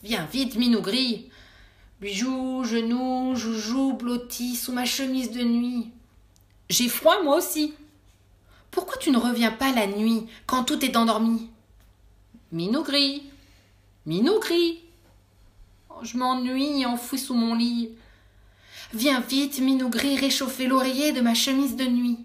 Viens 0.05 0.27
vite, 0.27 0.55
Minougri. 0.55 1.29
Bijoux, 2.01 2.63
genoux, 2.63 3.35
joujou, 3.35 3.95
blotti 3.95 4.55
sous 4.55 4.73
ma 4.73 4.85
chemise 4.85 5.33
de 5.33 5.43
nuit. 5.43 5.91
J'ai 6.71 6.89
froid, 6.89 7.23
moi 7.25 7.39
aussi. 7.39 7.75
Pourquoi 8.71 8.97
tu 8.99 9.11
ne 9.11 9.19
reviens 9.19 9.51
pas 9.51 9.73
la 9.73 9.89
nuit, 9.89 10.27
quand 10.47 10.63
tout 10.63 10.85
est 10.85 10.97
endormi? 10.97 11.51
Minougri. 12.53 13.25
Minougri. 14.07 14.83
Oh, 15.91 16.05
je 16.05 16.17
m'ennuie 16.17 16.87
enfoui 16.87 17.19
sous 17.19 17.35
mon 17.35 17.55
lit. 17.57 17.91
Viens 18.95 19.21
vite, 19.21 19.59
Minougri, 19.59 20.17
réchauffer 20.17 20.67
l'oreiller 20.67 21.13
de 21.13 21.21
ma 21.21 21.35
chemise 21.35 21.77
de 21.77 21.85
nuit. 21.85 22.25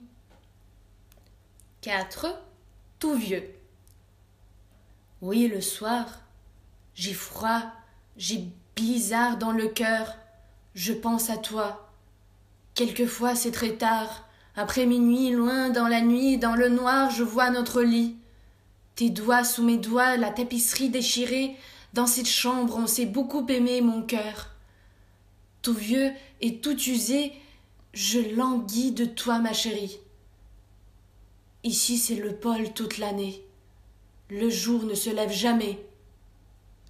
4. 1.82 2.28
Tout 3.00 3.16
vieux. 3.16 3.44
Oui, 5.22 5.48
le 5.48 5.62
soir, 5.62 6.22
j'ai 6.94 7.14
froid, 7.14 7.64
j'ai 8.16 8.46
bizarre 8.76 9.38
dans 9.38 9.52
le 9.52 9.68
cœur. 9.68 10.16
Je 10.76 10.94
pense 10.94 11.32
à 11.32 11.38
toi. 11.38 11.90
Quelquefois 12.76 13.36
c'est 13.36 13.52
très 13.52 13.74
tard. 13.74 14.28
Après 14.56 14.86
minuit, 14.86 15.32
loin 15.32 15.70
dans 15.70 15.88
la 15.88 16.02
nuit, 16.02 16.38
dans 16.38 16.56
le 16.56 16.70
noir, 16.70 17.10
je 17.10 17.24
vois 17.24 17.50
notre 17.50 17.82
lit. 17.82 18.18
Tes 18.96 19.10
doigts 19.10 19.44
sous 19.44 19.64
mes 19.64 19.78
doigts, 19.78 20.18
la 20.18 20.30
tapisserie 20.30 20.90
déchirée. 20.90 21.56
Dans 21.94 22.08
cette 22.08 22.30
chambre, 22.30 22.78
on 22.78 22.88
s'est 22.88 23.06
beaucoup 23.06 23.46
aimé, 23.48 23.82
mon 23.82 24.04
cœur. 24.04 24.51
Tout 25.62 25.74
vieux 25.74 26.12
et 26.42 26.58
tout 26.58 26.78
usé, 26.90 27.34
je 27.94 28.20
languis 28.36 28.92
de 28.92 29.06
toi, 29.06 29.40
ma 29.40 29.54
chérie. 29.54 30.00
Ici, 31.64 31.98
c'est 31.98 32.16
le 32.16 32.36
pôle 32.36 32.74
toute 32.74 32.98
l'année. 32.98 33.44
Le 34.30 34.50
jour 34.50 34.84
ne 34.84 34.96
se 34.96 35.10
lève 35.10 35.32
jamais. 35.32 35.78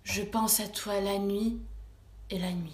Je 0.04 0.22
pense 0.22 0.60
à 0.60 0.68
toi 0.68 1.02
la 1.02 1.18
nuit 1.18 1.58
et 2.30 2.40
la 2.40 2.52
nuit. 2.52 2.72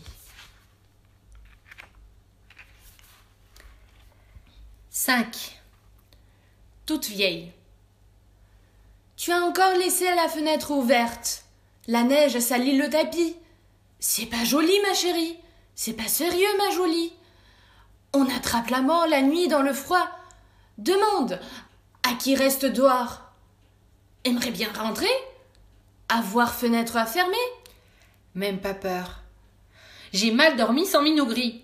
5. 4.92 5.60
Toute 6.86 7.08
vieille. 7.08 7.52
Tu 9.16 9.32
as 9.32 9.44
encore 9.44 9.76
laissé 9.78 10.06
la 10.16 10.28
fenêtre 10.28 10.72
ouverte. 10.72 11.46
La 11.88 12.04
neige 12.04 12.36
a 12.36 12.42
sali 12.42 12.78
le 12.78 12.90
tapis. 12.90 13.36
C'est 14.00 14.26
pas 14.28 14.44
joli, 14.44 14.74
ma 14.82 14.94
chérie. 14.94 15.38
C'est 15.80 15.94
pas 15.94 16.08
sérieux, 16.08 16.58
ma 16.58 16.72
jolie. 16.72 17.14
On 18.12 18.28
attrape 18.36 18.72
la 18.72 18.82
mort 18.82 19.06
la 19.08 19.22
nuit 19.22 19.48
dans 19.48 19.62
le 19.62 19.74
froid. 19.74 20.10
Demande 20.80 21.40
à 22.02 22.16
qui 22.16 22.36
reste 22.36 22.66
dehors. 22.66 23.22
Aimerait 24.24 24.52
bien 24.52 24.70
rentrer 24.74 25.06
Avoir 26.10 26.56
fenêtre 26.56 26.98
à 26.98 27.06
fermer 27.06 27.38
Même 28.34 28.60
pas 28.60 28.74
peur. 28.74 29.22
J'ai 30.14 30.32
mal 30.32 30.58
dormi 30.58 30.88
sans 30.88 31.04
Minougri. 31.04 31.64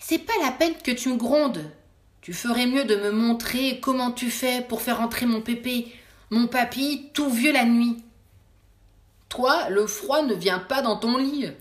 C'est 0.00 0.18
pas 0.18 0.32
la 0.42 0.50
peine 0.50 0.74
que 0.82 0.90
tu 0.90 1.08
me 1.10 1.16
grondes. 1.16 1.70
Tu 2.22 2.32
ferais 2.32 2.66
mieux 2.66 2.84
de 2.84 2.96
me 2.96 3.12
montrer 3.12 3.78
comment 3.78 4.10
tu 4.10 4.28
fais 4.28 4.60
pour 4.60 4.82
faire 4.82 5.00
entrer 5.00 5.24
mon 5.24 5.40
pépé, 5.40 5.94
mon 6.30 6.48
papy, 6.48 7.10
tout 7.14 7.30
vieux 7.30 7.52
la 7.52 7.64
nuit. 7.64 8.02
Toi, 9.28 9.68
le 9.70 9.86
froid 9.86 10.22
ne 10.22 10.34
vient 10.34 10.58
pas 10.58 10.82
dans 10.82 10.96
ton 10.96 11.16
lit. 11.16 11.52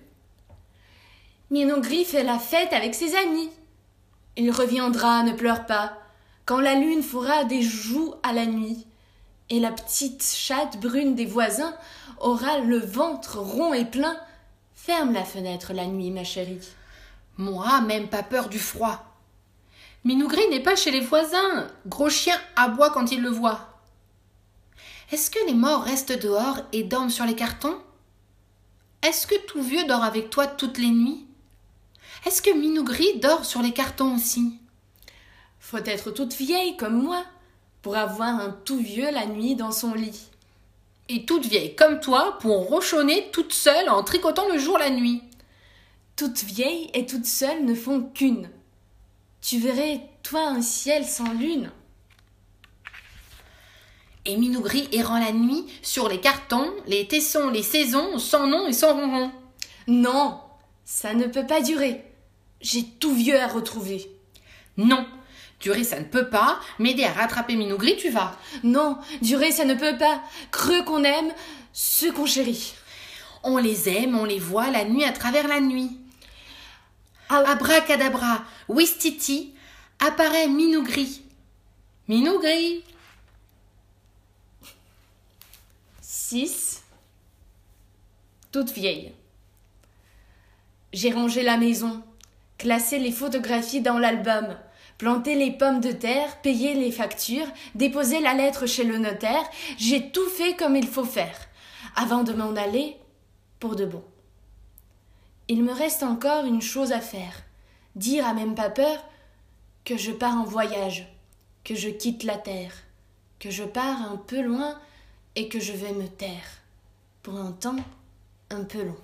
Minougri 1.52 2.06
fait 2.06 2.24
la 2.24 2.40
fête 2.40 2.74
avec 2.74 2.96
ses 2.96 3.16
amis. 3.16 3.50
Il 4.36 4.52
reviendra, 4.52 5.24
ne 5.24 5.34
pleure 5.34 5.66
pas, 5.66 5.98
quand 6.46 6.60
la 6.60 6.76
lune 6.76 7.04
fera 7.04 7.44
des 7.46 7.62
joues 7.62 8.16
à 8.24 8.34
la 8.34 8.46
nuit, 8.46 8.86
et 9.50 9.60
la 9.60 9.72
petite 9.72 10.24
chatte 10.24 10.80
brune 10.80 11.14
des 11.14 11.26
voisins 11.26 11.76
aura 12.20 12.60
le 12.60 12.80
ventre 12.80 13.38
rond 13.38 13.74
et 13.74 13.86
plein. 13.86 14.18
Ferme 14.74 15.14
la 15.14 15.24
fenêtre 15.24 15.74
la 15.74 15.86
nuit, 15.86 16.10
ma 16.10 16.24
chérie. 16.24 16.68
Moi, 17.38 17.82
même 17.82 18.08
pas 18.08 18.24
peur 18.24 18.50
du 18.50 18.60
froid. 18.60 19.04
Minougri 20.04 20.48
n'est 20.50 20.64
pas 20.64 20.76
chez 20.76 20.92
les 20.92 21.02
voisins. 21.02 21.68
Gros 21.86 22.10
chien 22.10 22.40
aboie 22.56 22.90
quand 22.90 23.12
il 23.12 23.22
le 23.22 23.30
voit. 23.30 23.82
Est-ce 25.12 25.30
que 25.30 25.46
les 25.46 25.54
morts 25.54 25.84
restent 25.84 26.20
dehors 26.20 26.60
et 26.74 26.84
dorment 26.84 27.12
sur 27.12 27.26
les 27.26 27.36
cartons? 27.36 27.78
Est-ce 29.04 29.28
que 29.28 29.40
tout 29.46 29.62
vieux 29.62 29.86
dort 29.86 30.04
avec 30.04 30.32
toi 30.32 30.48
toutes 30.48 30.80
les 30.80 30.90
nuits? 30.90 31.25
Est-ce 32.26 32.42
que 32.42 32.50
Minougri 32.50 33.20
dort 33.20 33.46
sur 33.46 33.62
les 33.62 33.72
cartons 33.72 34.16
aussi? 34.16 34.60
Faut 35.60 35.78
être 35.78 36.10
toute 36.10 36.34
vieille 36.34 36.76
comme 36.76 37.04
moi 37.04 37.24
pour 37.84 37.96
avoir 37.96 38.40
un 38.40 38.50
tout 38.66 38.80
vieux 38.80 39.12
la 39.12 39.28
nuit 39.28 39.56
dans 39.56 39.72
son 39.72 39.94
lit. 39.94 40.30
Et 41.08 41.26
toute 41.26 41.46
vieille 41.46 41.76
comme 41.76 42.00
toi 42.00 42.40
pour 42.40 42.68
rochonner 42.68 43.30
toute 43.32 43.54
seule 43.54 43.90
en 43.90 44.04
tricotant 44.04 44.48
le 44.52 44.58
jour 44.58 44.80
la 44.80 44.90
nuit. 44.90 45.22
Toute 46.16 46.44
vieille 46.44 46.90
et 46.96 47.06
toute 47.06 47.28
seule 47.28 47.64
ne 47.64 47.76
font 47.76 48.02
qu'une. 48.02 48.50
Tu 49.42 49.60
verrais, 49.60 50.10
toi, 50.24 50.48
un 50.48 50.62
ciel 50.64 51.06
sans 51.06 51.32
lune. 51.34 51.72
Et 54.26 54.38
Minougri 54.38 54.90
errant 54.92 55.20
la 55.20 55.32
nuit 55.32 55.68
sur 55.84 56.10
les 56.10 56.20
cartons, 56.20 56.74
les 56.88 57.08
tessons, 57.08 57.52
les 57.52 57.62
saisons, 57.62 58.18
sans 58.18 58.48
nom 58.48 58.68
et 58.68 58.74
sans 58.74 58.96
ronron. 58.96 59.32
Non, 59.86 60.40
ça 60.86 61.14
ne 61.14 61.28
peut 61.28 61.46
pas 61.46 61.62
durer. 61.62 62.05
J'ai 62.66 62.84
tout 62.84 63.14
vieux 63.14 63.40
à 63.40 63.46
retrouver. 63.46 64.10
Non, 64.76 65.08
durer 65.60 65.84
ça 65.84 66.00
ne 66.00 66.06
peut 66.06 66.32
pas. 66.32 66.60
M'aider 66.80 67.04
à 67.04 67.14
rattraper 67.14 67.56
Minougri, 67.56 67.96
tu 67.96 68.10
vas. 68.10 68.36
Non, 68.64 68.98
durer 69.22 69.52
ça 69.52 69.66
ne 69.66 69.76
peut 69.76 69.96
pas. 70.00 70.24
Creux 70.50 70.84
qu'on 70.84 71.04
aime, 71.04 71.32
ceux 71.74 72.12
qu'on 72.12 72.26
chérit. 72.26 72.74
On 73.44 73.60
les 73.60 73.88
aime, 73.88 74.18
on 74.18 74.26
les 74.26 74.40
voit 74.40 74.72
la 74.72 74.84
nuit 74.84 75.04
à 75.04 75.12
travers 75.12 75.48
la 75.48 75.62
nuit. 75.62 75.96
Abracadabra, 77.30 78.44
Wistiti, 78.68 79.54
apparaît 80.00 80.48
Minougri. 80.48 81.22
Minougri 82.08 82.84
6. 86.02 86.84
Toute 88.52 88.72
vieille. 88.72 89.14
J'ai 90.94 91.12
rangé 91.12 91.44
la 91.44 91.58
maison, 91.58 92.04
classé 92.58 93.00
les 93.00 93.12
photographies 93.12 93.82
dans 93.82 93.98
l'album, 93.98 94.56
planté 94.98 95.36
les 95.36 95.52
pommes 95.52 95.82
de 95.82 95.92
terre, 95.92 96.42
payé 96.42 96.74
les 96.74 96.92
factures, 96.92 97.48
déposé 97.76 98.20
la 98.20 98.34
lettre 98.34 98.66
chez 98.66 98.84
le 98.84 98.98
notaire, 98.98 99.44
j'ai 99.78 100.12
tout 100.12 100.28
fait 100.30 100.56
comme 100.56 100.76
il 100.76 100.88
faut 100.88 101.06
faire, 101.06 101.38
avant 101.96 102.24
de 102.24 102.34
m'en 102.34 102.56
aller 102.56 102.98
pour 103.60 103.76
de 103.76 103.86
bon. 103.86 104.04
Il 105.48 105.64
me 105.64 105.74
reste 105.74 106.04
encore 106.04 106.46
une 106.46 106.62
chose 106.62 106.92
à 106.92 107.02
faire, 107.02 107.44
dire 107.96 108.26
à 108.26 108.34
même 108.34 108.56
pas 108.56 108.70
peur 108.70 109.04
que 109.84 109.98
je 109.98 110.12
pars 110.12 110.36
en 110.36 110.46
voyage, 110.46 111.08
que 111.64 111.76
je 111.76 111.90
quitte 111.90 112.24
la 112.24 112.38
terre, 112.38 112.74
que 113.40 113.52
je 113.52 113.64
pars 113.64 114.02
un 114.02 114.18
peu 114.18 114.42
loin 114.42 114.80
et 115.36 115.50
que 115.50 115.60
je 115.60 115.74
vais 115.74 115.92
me 115.92 116.08
taire 116.08 116.62
pour 117.22 117.38
un 117.38 117.52
temps 117.52 117.76
un 118.50 118.64
peu 118.64 118.84
long. 118.84 118.98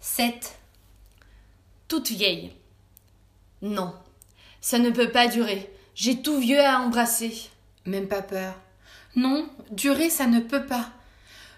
7. 0.00 0.58
Toute 1.92 2.08
vieille. 2.10 2.50
Non, 3.60 3.92
ça 4.62 4.78
ne 4.78 4.88
peut 4.88 5.10
pas 5.10 5.26
durer. 5.28 5.70
J'ai 5.94 6.22
tout 6.22 6.38
vieux 6.38 6.58
à 6.58 6.78
embrasser. 6.80 7.50
Même 7.84 8.08
pas 8.08 8.22
peur. 8.22 8.54
Non, 9.14 9.46
durer, 9.70 10.08
ça 10.08 10.26
ne 10.26 10.40
peut 10.40 10.64
pas. 10.64 10.88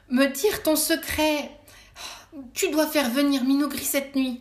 Me 0.09 0.27
dire 0.27 0.65
ton 0.65 0.75
secret. 0.75 1.53
Tu 2.53 2.69
dois 2.73 2.89
faire 2.89 3.11
venir 3.11 3.45
Minougri 3.45 3.85
cette 3.85 4.17
nuit. 4.17 4.41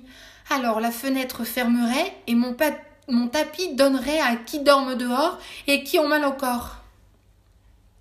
Alors 0.50 0.80
la 0.80 0.90
fenêtre 0.90 1.44
fermerait 1.44 2.18
et 2.26 2.34
mon, 2.34 2.56
pa- 2.56 2.76
mon 3.08 3.28
tapis 3.28 3.76
donnerait 3.76 4.20
à 4.20 4.36
qui 4.36 4.62
dorme 4.62 4.96
dehors 4.96 5.38
et 5.68 5.84
qui 5.84 6.00
ont 6.00 6.08
mal 6.08 6.26
au 6.26 6.32
corps. 6.34 6.78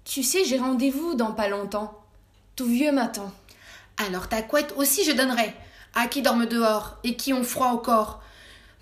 Tu 0.06 0.22
sais, 0.22 0.46
j'ai 0.46 0.56
rendez-vous 0.56 1.12
dans 1.14 1.32
pas 1.32 1.48
longtemps. 1.48 2.02
Tout 2.56 2.64
vieux 2.64 2.90
m'attend. 2.90 3.30
Alors 3.98 4.30
ta 4.30 4.40
couette 4.40 4.72
aussi 4.78 5.04
je 5.04 5.12
donnerai 5.12 5.54
à 5.94 6.06
qui 6.06 6.22
dorme 6.22 6.46
dehors 6.46 6.98
et 7.04 7.16
qui 7.16 7.32
ont 7.32 7.44
froid 7.44 7.72
au 7.72 7.78
corps. 7.78 8.20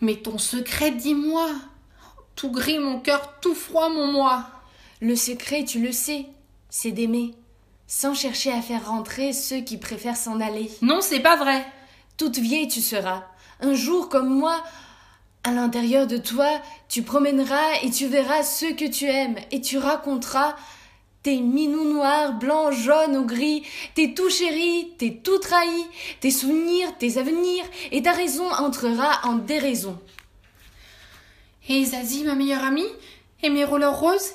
Mais 0.01 0.17
ton 0.17 0.39
secret, 0.39 0.91
dis-moi. 0.91 1.49
Tout 2.37 2.51
gris 2.51 2.79
mon 2.79 3.01
cœur, 3.01 3.39
tout 3.41 3.55
froid 3.55 3.89
mon 3.89 4.07
moi. 4.07 4.47
Le 5.01 5.17
secret, 5.17 5.65
tu 5.65 5.81
le 5.81 5.93
sais, 5.93 6.27
c'est 6.69 6.91
d'aimer, 6.91 7.35
sans 7.87 8.15
chercher 8.15 8.53
à 8.53 8.63
faire 8.63 8.87
rentrer 8.87 9.33
ceux 9.33 9.61
qui 9.61 9.77
préfèrent 9.77 10.17
s'en 10.17 10.41
aller. 10.41 10.71
Non, 10.83 11.01
c'est 11.01 11.21
pas 11.21 11.37
vrai. 11.37 11.67
Toute 12.17 12.39
vieille 12.39 12.69
tu 12.69 12.81
seras. 12.81 13.25
Un 13.61 13.75
jour 13.75 14.09
comme 14.09 14.29
moi, 14.29 14.63
à 15.45 15.53
l'intérieur 15.53 16.07
de 16.07 16.19
toi, 16.19 16.61
tu 16.89 17.03
promèneras 17.03 17.81
et 17.83 17.91
tu 17.91 18.07
verras 18.07 18.43
ceux 18.43 18.75
que 18.75 18.85
tu 18.85 19.07
aimes 19.07 19.37
et 19.51 19.61
tu 19.61 19.79
raconteras 19.79 20.55
tes 21.23 21.41
minous 21.41 21.93
noirs, 21.93 22.35
blancs, 22.35 22.73
jaunes 22.73 23.17
ou 23.17 23.27
gris, 23.27 23.63
tes 23.95 24.15
tout 24.15 24.31
chéris, 24.31 24.89
tes 24.99 25.17
tout 25.17 25.39
trahis, 25.39 25.87
tes 26.21 26.31
souvenirs, 26.31 26.97
tes 26.99 27.19
avenirs, 27.19 27.65
et 27.93 28.03
ta 28.03 28.13
raison 28.13 28.51
entrera 28.53 29.21
en 29.25 29.35
déraison. 29.35 29.99
Et 31.69 31.85
Zazie, 31.85 32.25
ma 32.25 32.35
meilleure 32.35 32.65
amie, 32.65 32.89
et 33.43 33.51
mes 33.51 33.65
rollers 33.65 33.99
roses, 33.99 34.33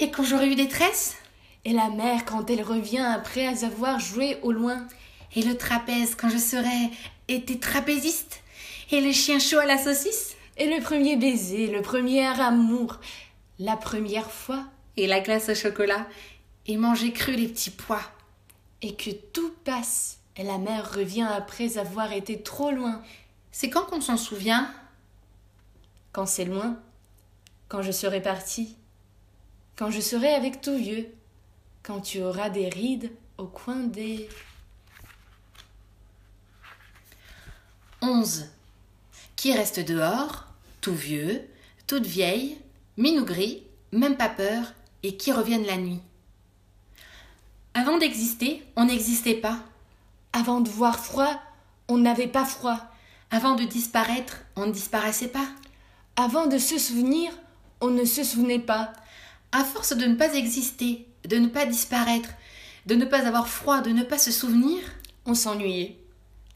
et 0.00 0.10
quand 0.10 0.22
j'aurai 0.22 0.48
eu 0.48 0.54
des 0.54 0.68
tresses, 0.68 1.16
Et 1.64 1.72
la 1.72 1.90
mère 1.90 2.24
quand 2.24 2.48
elle 2.50 2.62
revient 2.62 3.04
après 3.04 3.46
avoir 3.64 3.98
joué 3.98 4.38
au 4.42 4.52
loin. 4.52 4.86
et 5.34 5.42
le 5.42 5.56
trapèze 5.56 6.14
quand 6.14 6.30
je 6.30 6.38
serai 6.38 6.90
été 7.26 7.58
trapéziste, 7.58 8.42
et 8.90 9.00
le 9.00 9.12
chien 9.12 9.38
chaud 9.38 9.58
à 9.58 9.66
la 9.66 9.78
saucisse, 9.78 10.36
Et 10.56 10.66
le 10.66 10.82
premier 10.82 11.16
baiser, 11.16 11.66
le 11.68 11.82
premier 11.82 12.26
amour, 12.26 12.98
la 13.58 13.76
première 13.76 14.30
fois, 14.30 14.64
et 15.02 15.06
la 15.06 15.20
glace 15.20 15.48
au 15.48 15.54
chocolat, 15.54 16.06
et 16.66 16.76
manger 16.76 17.12
cru 17.12 17.32
les 17.32 17.48
petits 17.48 17.70
pois. 17.70 18.02
et 18.82 18.94
que 18.94 19.10
tout 19.10 19.52
passe, 19.64 20.20
et 20.36 20.44
la 20.44 20.58
mère 20.58 20.92
revient 20.94 21.26
après 21.28 21.78
avoir 21.78 22.12
été 22.12 22.42
trop 22.42 22.70
loin. 22.70 23.02
C'est 23.50 23.70
quand 23.70 23.84
qu'on 23.86 24.00
s'en 24.00 24.16
souvient? 24.16 24.72
Quand 26.12 26.26
c'est 26.26 26.44
loin, 26.44 26.80
quand 27.68 27.82
je 27.82 27.90
serai 27.90 28.22
partie, 28.22 28.76
quand 29.76 29.90
je 29.90 30.00
serai 30.00 30.32
avec 30.32 30.60
tout 30.60 30.76
vieux, 30.76 31.12
quand 31.82 32.00
tu 32.00 32.22
auras 32.22 32.50
des 32.50 32.68
rides 32.68 33.10
au 33.36 33.46
coin 33.46 33.76
des... 33.76 34.28
11. 38.00 38.46
Qui 39.34 39.52
reste 39.52 39.80
dehors, 39.80 40.46
tout 40.80 40.94
vieux, 40.94 41.48
toute 41.88 42.06
vieille, 42.06 42.58
minou 42.96 43.24
gris, 43.24 43.64
même 43.92 44.16
pas 44.16 44.28
peur, 44.28 44.72
et 45.02 45.16
qui 45.16 45.32
reviennent 45.32 45.66
la 45.66 45.76
nuit. 45.76 46.00
Avant 47.74 47.98
d'exister, 47.98 48.64
on 48.76 48.86
n'existait 48.86 49.34
pas. 49.34 49.58
Avant 50.32 50.60
de 50.60 50.68
voir 50.68 50.98
froid, 50.98 51.40
on 51.88 51.98
n'avait 51.98 52.26
pas 52.26 52.44
froid. 52.44 52.78
Avant 53.30 53.54
de 53.54 53.64
disparaître, 53.64 54.38
on 54.56 54.66
ne 54.66 54.72
disparaissait 54.72 55.28
pas. 55.28 55.46
Avant 56.16 56.46
de 56.46 56.58
se 56.58 56.78
souvenir, 56.78 57.30
on 57.80 57.88
ne 57.90 58.04
se 58.04 58.24
souvenait 58.24 58.58
pas. 58.58 58.92
À 59.52 59.64
force 59.64 59.96
de 59.96 60.04
ne 60.06 60.16
pas 60.16 60.34
exister, 60.34 61.06
de 61.28 61.36
ne 61.36 61.48
pas 61.48 61.66
disparaître, 61.66 62.30
de 62.86 62.94
ne 62.94 63.04
pas 63.04 63.26
avoir 63.26 63.48
froid, 63.48 63.80
de 63.80 63.90
ne 63.90 64.02
pas 64.02 64.18
se 64.18 64.32
souvenir, 64.32 64.80
On 65.26 65.34
s'ennuyait. 65.34 65.98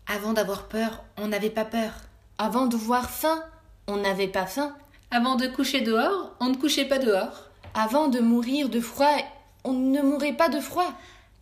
avant 0.07 0.33
d'avoir 0.33 0.67
peur, 0.69 1.05
on 1.19 1.29
n'avait 1.29 1.51
pas 1.51 1.67
peur. 1.67 1.93
Avant 2.39 2.67
de 2.67 2.77
voir 2.77 3.11
faim, 3.11 3.45
on 3.87 3.99
n'avait 3.99 4.29
pas 4.29 4.47
faim. 4.47 4.75
Avant 5.11 5.37
de 5.37 5.47
coucher 5.47 5.83
dehors, 5.83 6.35
on 6.41 6.49
ne 6.49 6.57
couchait 6.57 6.87
pas 6.87 6.99
dehors. 6.99 7.51
Avant 7.75 8.09
de 8.09 8.21
mourir 8.21 8.69
de 8.69 8.81
froid, 8.81 9.17
on 9.65 9.73
ne 9.73 10.03
mourait 10.03 10.35
pas 10.37 10.49
de 10.49 10.61
froid. 10.61 10.93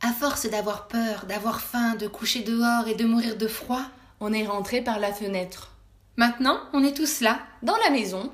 À 0.02 0.12
force 0.12 0.46
d'avoir 0.46 0.88
peur, 0.88 1.26
d'avoir 1.26 1.60
faim, 1.60 1.94
de 1.96 2.06
coucher 2.06 2.42
dehors 2.42 2.88
et 2.88 2.94
de 2.94 3.04
mourir 3.04 3.36
de 3.36 3.46
froid, 3.46 3.82
On 4.22 4.34
est 4.34 4.46
rentré 4.46 4.82
par 4.82 4.98
la 4.98 5.12
fenêtre. 5.14 5.70
maintenant 6.16 6.58
on 6.74 6.84
est 6.84 6.94
tous 6.96 7.20
là. 7.22 7.38
Dans 7.62 7.76
la 7.84 7.90
maison, 7.90 8.30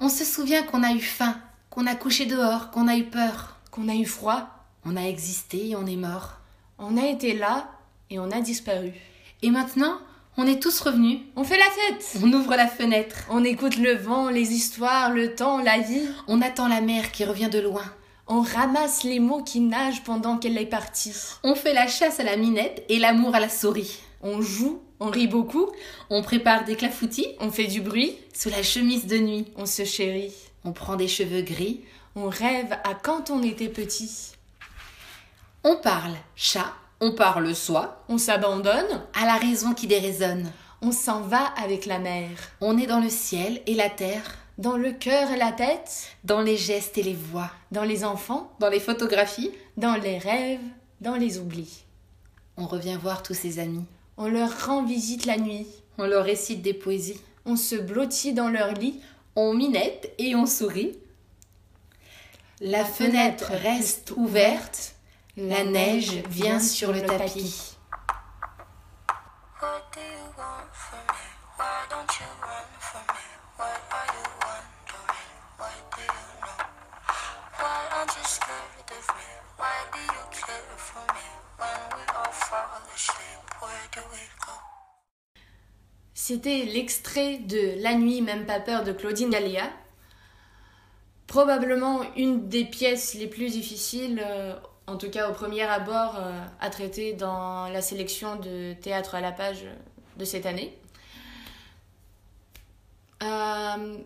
On 0.00 0.08
se 0.08 0.24
souvient 0.24 0.64
qu'on 0.64 0.82
a 0.82 0.92
eu 0.92 1.00
faim, 1.00 1.36
qu'on 1.70 1.86
a 1.86 1.94
couché 1.94 2.26
dehors, 2.26 2.70
qu'on 2.72 2.88
a 2.88 2.96
eu 2.96 3.04
peur. 3.04 3.56
qu'on 3.70 3.88
a 3.88 3.94
eu 3.94 4.06
froid, 4.06 4.48
On 4.84 4.96
a 4.96 5.02
existé 5.02 5.68
et 5.70 5.76
on 5.76 5.86
est 5.86 5.96
mort. 5.96 6.38
on 6.78 6.96
a 6.96 7.06
été 7.06 7.34
là 7.34 7.68
et 8.10 8.18
on 8.18 8.30
a 8.32 8.40
disparu. 8.40 8.92
Et 9.42 9.50
maintenant, 9.50 9.98
on 10.40 10.46
est 10.46 10.62
tous 10.62 10.80
revenus. 10.80 11.18
On 11.36 11.44
fait 11.44 11.58
la 11.58 11.66
fête 11.66 12.16
On 12.22 12.32
ouvre 12.32 12.56
la 12.56 12.66
fenêtre. 12.66 13.26
On 13.28 13.44
écoute 13.44 13.76
le 13.76 13.94
vent, 13.94 14.30
les 14.30 14.52
histoires, 14.54 15.10
le 15.10 15.34
temps, 15.34 15.60
la 15.60 15.80
vie. 15.80 16.08
On 16.28 16.40
attend 16.40 16.66
la 16.66 16.80
mer 16.80 17.12
qui 17.12 17.26
revient 17.26 17.50
de 17.50 17.58
loin. 17.58 17.84
On 18.26 18.40
ramasse 18.40 19.04
les 19.04 19.20
mots 19.20 19.42
qui 19.42 19.60
nagent 19.60 20.02
pendant 20.02 20.38
qu'elle 20.38 20.56
est 20.56 20.64
partie. 20.64 21.14
On 21.44 21.54
fait 21.54 21.74
la 21.74 21.86
chasse 21.86 22.20
à 22.20 22.24
la 22.24 22.38
minette 22.38 22.86
et 22.88 22.98
l'amour 22.98 23.34
à 23.34 23.40
la 23.40 23.50
souris. 23.50 23.98
On 24.22 24.40
joue, 24.40 24.80
on 24.98 25.10
rit 25.10 25.26
beaucoup, 25.26 25.68
On 26.08 26.22
prépare 26.22 26.64
des 26.64 26.76
clafoutis 26.76 27.26
on 27.38 27.50
fait 27.50 27.66
du 27.66 27.82
bruit, 27.82 28.16
sous 28.32 28.48
la 28.48 28.62
chemise 28.62 29.06
de 29.06 29.18
nuit. 29.18 29.46
on 29.56 29.66
se 29.66 29.84
chérit. 29.84 30.32
On 30.64 30.72
prend 30.72 30.96
des 30.96 31.08
cheveux 31.08 31.42
gris. 31.42 31.82
On 32.16 32.30
rêve 32.30 32.72
à 32.84 32.94
quand 32.94 33.28
on 33.28 33.42
était 33.42 33.68
petit. 33.68 34.32
On 35.64 35.76
parle 35.76 36.14
chat. 36.34 36.72
On 37.00 37.12
parle 37.12 37.54
soi. 37.54 38.04
On 38.08 38.18
s'abandonne, 38.18 39.02
À 39.14 39.24
la 39.26 39.36
raison 39.36 39.72
qui 39.74 39.86
déraisonne. 39.86 40.50
on 40.82 40.92
s'en 40.92 41.20
va 41.22 41.44
avec 41.62 41.86
la 41.86 41.98
mer. 41.98 42.28
On 42.60 42.78
est 42.78 42.86
dans 42.86 43.00
le 43.00 43.10
ciel 43.10 43.60
et 43.66 43.74
la 43.74 43.90
terre. 43.90 44.36
Dans 44.58 44.76
le 44.76 44.92
cœur 44.92 45.30
et 45.30 45.36
la 45.38 45.52
tête, 45.52 46.08
Dans 46.24 46.42
les 46.42 46.56
gestes 46.58 46.98
et 46.98 47.02
les 47.02 47.14
voix. 47.14 47.50
dans 47.72 47.84
les 47.84 48.04
enfants, 48.04 48.52
Dans 48.60 48.68
les 48.68 48.80
photographies. 48.80 49.50
dans 49.76 49.94
les 49.96 50.18
rêves, 50.18 50.60
dans 51.00 51.14
les 51.16 51.38
oublis. 51.38 51.84
On 52.58 52.66
revient 52.66 52.98
voir 53.00 53.22
tous 53.22 53.32
ses 53.34 53.58
amis. 53.58 53.84
On 54.18 54.28
leur 54.28 54.66
rend 54.66 54.82
visite 54.84 55.24
la 55.24 55.38
nuit. 55.38 55.66
On 55.96 56.06
leur 56.06 56.24
récite 56.24 56.60
des 56.60 56.74
poésies. 56.74 57.20
On 57.46 57.56
se 57.56 57.76
blottit 57.76 58.34
dans 58.34 58.50
leur 58.50 58.72
lit. 58.74 59.00
On 59.36 59.54
minette 59.54 60.12
et 60.18 60.34
on 60.34 60.44
sourit. 60.44 60.98
La 62.60 62.84
fenêtre 62.84 63.52
reste 63.62 64.12
ouverte. 64.16 64.94
La 65.48 65.64
neige 65.64 66.22
vient 66.28 66.60
sur 66.60 66.92
le 66.92 67.00
tapis. 67.00 67.78
C'était 86.12 86.64
l'extrait 86.66 87.38
de 87.38 87.82
La 87.82 87.94
nuit, 87.94 88.20
même 88.20 88.44
pas 88.44 88.60
peur 88.60 88.84
de 88.84 88.92
Claudine 88.92 89.30
Gallia. 89.30 89.70
Probablement 91.26 92.02
une 92.14 92.46
des 92.48 92.66
pièces 92.66 93.14
les 93.14 93.26
plus 93.26 93.52
difficiles, 93.52 94.22
euh, 94.22 94.54
en 94.90 94.96
tout 94.96 95.10
cas 95.10 95.30
au 95.30 95.32
premier 95.32 95.62
abord, 95.62 96.16
euh, 96.18 96.32
à 96.60 96.70
traiter 96.70 97.12
dans 97.12 97.68
la 97.68 97.80
sélection 97.82 98.36
de 98.36 98.74
théâtre 98.74 99.14
à 99.14 99.20
la 99.20 99.32
page 99.32 99.64
de 100.16 100.24
cette 100.24 100.46
année. 100.46 100.76
Euh, 103.22 103.96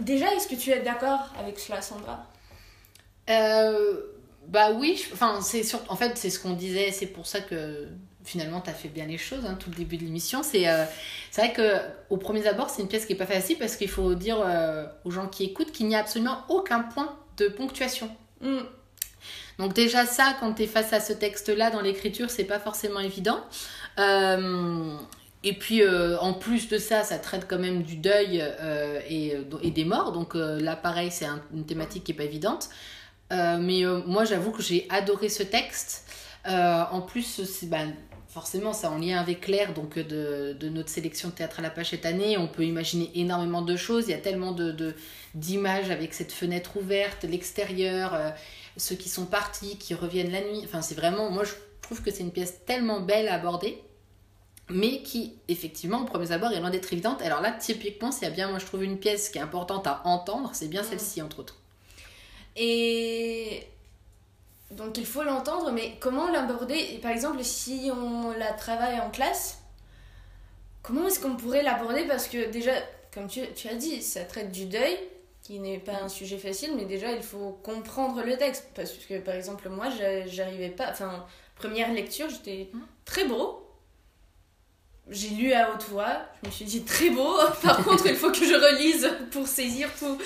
déjà, 0.00 0.32
est-ce 0.34 0.48
que 0.48 0.54
tu 0.54 0.70
es 0.70 0.80
d'accord 0.80 1.32
avec 1.38 1.58
cela, 1.58 1.80
Sandra? 1.80 2.26
Euh, 3.30 4.00
bah 4.48 4.70
oui, 4.72 4.96
je- 5.02 5.12
enfin 5.12 5.40
c'est 5.40 5.62
sûr. 5.62 5.80
En 5.88 5.96
fait, 5.96 6.16
c'est 6.16 6.30
ce 6.30 6.38
qu'on 6.38 6.52
disait. 6.52 6.92
C'est 6.92 7.06
pour 7.06 7.26
ça 7.26 7.40
que 7.40 7.88
finalement 8.24 8.60
tu 8.60 8.70
as 8.70 8.74
fait 8.74 8.88
bien 8.88 9.06
les 9.06 9.18
choses. 9.18 9.44
Hein, 9.46 9.56
tout 9.58 9.70
le 9.70 9.76
début 9.76 9.96
de 9.96 10.04
l'émission, 10.04 10.42
c'est 10.42 10.68
euh, 10.68 10.84
vrai 11.34 11.52
que 11.52 11.76
au 12.10 12.16
premier 12.16 12.46
abord, 12.46 12.70
c'est 12.70 12.82
une 12.82 12.88
pièce 12.88 13.06
qui 13.06 13.12
est 13.14 13.16
pas 13.16 13.26
facile 13.26 13.58
parce 13.58 13.76
qu'il 13.76 13.88
faut 13.88 14.14
dire 14.14 14.38
euh, 14.44 14.86
aux 15.04 15.10
gens 15.10 15.26
qui 15.28 15.44
écoutent 15.44 15.72
qu'il 15.72 15.86
n'y 15.88 15.96
a 15.96 16.00
absolument 16.00 16.38
aucun 16.48 16.80
point 16.80 17.16
de 17.36 17.48
ponctuation. 17.48 18.08
Hmm. 18.40 18.60
Donc 19.58 19.72
déjà 19.72 20.04
ça, 20.04 20.36
quand 20.40 20.54
tu 20.54 20.64
es 20.64 20.66
face 20.66 20.92
à 20.92 21.00
ce 21.00 21.12
texte-là 21.12 21.70
dans 21.70 21.80
l'écriture, 21.80 22.30
c'est 22.30 22.44
pas 22.44 22.58
forcément 22.58 23.00
évident. 23.00 23.40
Euh, 23.98 24.96
Et 25.44 25.52
puis 25.54 25.82
euh, 25.82 26.18
en 26.18 26.34
plus 26.34 26.68
de 26.68 26.76
ça, 26.78 27.04
ça 27.04 27.18
traite 27.18 27.46
quand 27.48 27.58
même 27.58 27.82
du 27.82 27.96
deuil 27.96 28.42
euh, 28.42 29.00
et, 29.08 29.70
des 29.70 29.84
morts. 29.84 30.12
Donc 30.12 30.34
là, 30.34 30.76
pareil, 30.76 31.10
c'est 31.10 31.26
un- 31.26 31.42
une 31.54 31.64
thématique 31.64 32.04
qui 32.04 32.12
est 32.12 32.14
pas 32.14 32.24
évidente. 32.24 32.68
Mais 33.30 33.82
moi, 34.06 34.24
j'avoue 34.24 34.52
que 34.52 34.62
j'ai 34.62 34.86
adoré 34.90 35.28
ce 35.28 35.42
texte. 35.42 36.04
En 36.46 37.00
plus, 37.00 37.64
bah, 37.64 37.78
forcément 38.28 38.72
ça 38.72 38.90
en 38.90 38.98
lien 38.98 39.18
avec 39.18 39.40
Claire, 39.40 39.72
donc 39.72 39.98
de, 39.98 40.68
notre 40.68 40.90
sélection 40.90 41.30
théâtre 41.30 41.58
à 41.60 41.62
la 41.62 41.70
page 41.70 41.90
cette 41.90 42.06
année. 42.06 42.36
On 42.38 42.48
peut 42.48 42.64
imaginer 42.64 43.10
énormément 43.14 43.62
de 43.62 43.76
choses. 43.76 44.04
Il 44.08 44.10
y 44.10 44.14
a 44.14 44.18
tellement 44.18 44.54
d'images 45.34 45.90
avec 45.90 46.12
cette 46.14 46.32
fenêtre 46.32 46.76
ouverte, 46.76 47.24
l'extérieur, 47.24 48.34
ceux 48.76 48.96
qui 48.96 49.08
sont 49.08 49.26
partis, 49.26 49.78
qui 49.78 49.94
reviennent 49.94 50.32
la 50.32 50.42
nuit. 50.42 50.62
Enfin, 50.64 50.82
c'est 50.82 50.94
vraiment, 50.94 51.30
moi, 51.30 51.44
je 51.44 51.52
trouve 51.82 52.02
que 52.02 52.10
c'est 52.10 52.22
une 52.22 52.32
pièce 52.32 52.64
tellement 52.66 53.00
belle 53.00 53.28
à 53.28 53.34
aborder 53.34 53.82
mais 54.68 55.02
qui, 55.02 55.34
effectivement, 55.48 56.02
au 56.02 56.04
premier 56.04 56.32
abord, 56.32 56.50
est 56.52 56.60
loin 56.60 56.70
d'être 56.70 56.92
évidente. 56.92 57.22
Alors 57.22 57.40
là, 57.40 57.52
typiquement, 57.52 58.10
s'il 58.10 58.24
y 58.24 58.26
a 58.26 58.30
bien, 58.30 58.48
moi, 58.48 58.58
je 58.58 58.66
trouve 58.66 58.82
une 58.82 58.98
pièce 58.98 59.28
qui 59.28 59.38
est 59.38 59.40
importante 59.40 59.86
à 59.86 60.02
entendre, 60.04 60.50
c'est 60.54 60.68
bien 60.68 60.82
celle-ci, 60.82 61.22
entre 61.22 61.40
autres. 61.40 61.56
Et 62.56 63.66
donc 64.72 64.98
il 64.98 65.06
faut 65.06 65.22
l'entendre, 65.22 65.70
mais 65.70 65.96
comment 66.00 66.30
l'aborder? 66.30 66.98
Par 67.00 67.12
exemple, 67.12 67.44
si 67.44 67.90
on 67.92 68.32
la 68.32 68.52
travaille 68.52 68.98
en 68.98 69.10
classe, 69.10 69.58
comment 70.82 71.06
est-ce 71.06 71.20
qu'on 71.20 71.36
pourrait 71.36 71.62
l'aborder? 71.62 72.04
Parce 72.06 72.26
que 72.26 72.50
déjà, 72.50 72.72
comme 73.12 73.28
tu, 73.28 73.42
tu 73.54 73.68
as 73.68 73.74
dit, 73.74 74.02
ça 74.02 74.24
traite 74.24 74.50
du 74.50 74.64
deuil, 74.64 74.98
qui 75.46 75.58
n'est 75.60 75.78
pas 75.78 76.00
un 76.02 76.08
sujet 76.08 76.38
facile, 76.38 76.72
mais 76.76 76.84
déjà 76.86 77.12
il 77.12 77.22
faut 77.22 77.58
comprendre 77.62 78.22
le 78.24 78.36
texte. 78.36 78.66
Parce 78.74 78.90
que 78.92 79.18
par 79.18 79.34
exemple, 79.34 79.68
moi, 79.68 79.86
j'a- 79.96 80.26
j'arrivais 80.26 80.70
pas. 80.70 80.90
Enfin, 80.90 81.24
première 81.54 81.92
lecture, 81.92 82.28
j'étais 82.28 82.68
très 83.04 83.24
beau. 83.26 83.62
J'ai 85.08 85.28
lu 85.28 85.52
à 85.52 85.72
haute 85.72 85.84
voix, 85.84 86.18
je 86.42 86.48
me 86.48 86.52
suis 86.52 86.64
dit 86.64 86.82
très 86.82 87.10
beau. 87.10 87.32
Par 87.62 87.84
contre, 87.84 88.06
il 88.06 88.16
faut 88.16 88.30
que 88.32 88.44
je 88.44 88.54
relise 88.54 89.08
pour 89.30 89.46
saisir 89.46 89.88
tout. 89.98 90.18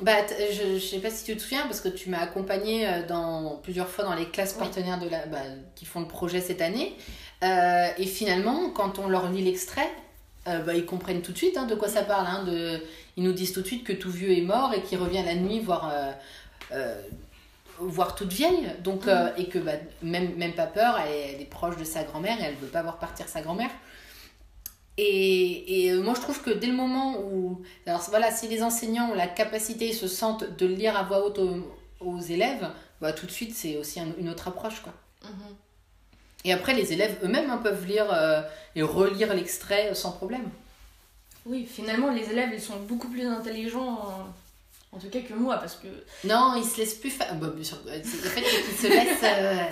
Bah, 0.00 0.22
t- 0.22 0.34
je, 0.54 0.78
je 0.78 0.86
sais 0.86 0.98
pas 1.00 1.10
si 1.10 1.24
tu 1.24 1.36
te 1.36 1.42
souviens, 1.42 1.64
parce 1.66 1.82
que 1.82 1.88
tu 1.90 2.08
m'as 2.08 2.20
accompagnée 2.20 2.88
euh, 2.88 3.06
dans, 3.06 3.56
plusieurs 3.62 3.88
fois 3.90 4.04
dans 4.04 4.14
les 4.14 4.24
classes 4.30 4.52
Oui. 4.54 4.60
partenaires 4.60 4.98
de 4.98 5.06
la, 5.10 5.26
bah, 5.26 5.42
qui 5.74 5.84
font 5.84 6.00
le 6.00 6.08
projet 6.08 6.40
cette 6.40 6.62
année. 6.62 6.96
Euh, 7.44 7.88
et 7.98 8.06
finalement, 8.06 8.70
quand 8.70 8.98
on 8.98 9.06
leur 9.08 9.30
lit 9.30 9.42
l'extrait, 9.44 9.90
euh, 10.50 10.62
bah, 10.62 10.74
ils 10.74 10.84
comprennent 10.86 11.22
tout 11.22 11.32
de 11.32 11.36
suite 11.38 11.56
hein, 11.56 11.66
de 11.66 11.74
quoi 11.74 11.88
ça 11.88 12.02
parle. 12.02 12.26
hein, 12.26 12.44
de, 12.44 12.80
ils 13.16 13.22
nous 13.22 13.32
disent 13.32 13.52
tout 13.52 13.62
de 13.62 13.66
suite 13.66 13.84
que 13.84 13.92
tout 13.92 14.10
vieux 14.10 14.32
est 14.36 14.42
mort 14.42 14.72
et 14.74 14.82
qu'il 14.82 14.98
revient 14.98 15.22
la 15.24 15.34
nuit 15.34 15.60
voir, 15.60 15.90
euh, 15.92 16.12
euh, 16.72 17.00
voir 17.78 18.14
toute 18.14 18.32
vieille. 18.32 18.68
Donc, 18.84 19.06
euh, 19.08 19.30
et 19.36 19.46
que 19.48 19.58
bah, 19.58 19.72
même, 20.02 20.34
même 20.36 20.52
pas 20.54 20.66
peur, 20.66 20.98
elle 21.04 21.12
est, 21.12 21.32
elle 21.34 21.40
est 21.42 21.46
proche 21.46 21.76
de 21.76 21.84
sa 21.84 22.04
grand-mère 22.04 22.38
et 22.40 22.44
elle 22.44 22.54
veut 22.56 22.68
pas 22.68 22.82
voir 22.82 22.98
partir 22.98 23.28
sa 23.28 23.40
grand-mère. 23.40 23.70
Et, 24.98 25.86
et 25.86 25.94
moi, 25.94 26.14
je 26.14 26.20
trouve 26.20 26.42
que 26.42 26.50
dès 26.50 26.66
le 26.66 26.74
moment 26.74 27.20
où. 27.20 27.62
Alors 27.86 28.00
voilà, 28.10 28.30
si 28.30 28.48
les 28.48 28.62
enseignants 28.62 29.10
ont 29.10 29.14
la 29.14 29.28
capacité, 29.28 29.92
se 29.92 30.08
sentent 30.08 30.56
de 30.58 30.66
lire 30.66 30.96
à 30.96 31.04
voix 31.04 31.24
haute 31.24 31.38
aux, 31.38 31.74
aux 32.00 32.20
élèves, 32.20 32.68
bah, 33.00 33.12
tout 33.12 33.24
de 33.24 33.30
suite, 33.30 33.54
c'est 33.54 33.76
aussi 33.78 33.98
un- 34.00 34.12
une 34.18 34.28
autre 34.28 34.48
approche. 34.48 34.80
Quoi. 34.82 34.92
Et 36.44 36.52
après, 36.52 36.74
les 36.74 36.92
élèves 36.92 37.18
eux-mêmes 37.22 37.50
hein, 37.50 37.58
peuvent 37.62 37.84
lire 37.86 38.06
euh, 38.12 38.40
et 38.74 38.82
relire 38.82 39.34
l'extrait 39.34 39.94
sans 39.94 40.12
problème. 40.12 40.48
Oui, 41.46 41.66
finalement, 41.70 42.10
les 42.10 42.30
élèves, 42.30 42.50
ils 42.52 42.60
sont 42.60 42.76
beaucoup 42.88 43.08
plus 43.08 43.26
intelligents, 43.26 43.98
en, 44.92 44.96
en 44.96 44.98
tout 44.98 45.08
cas 45.08 45.20
que 45.20 45.34
moi, 45.34 45.56
parce 45.56 45.76
que... 45.76 45.88
Non, 46.26 46.54
ils 46.56 46.64
se 46.64 46.78
laissent 46.78 46.94
plus. 46.94 47.10
fa- 47.10 47.32
Bah, 47.32 47.48
bien 47.54 47.64
sûr, 47.64 47.78
euh, 47.86 47.98
c'est- 48.02 48.22
le 48.22 48.28
fait 48.30 48.42
qu'ils 48.42 48.76
se 48.76 48.86
laissent. 48.86 49.18
euh, 49.24 49.64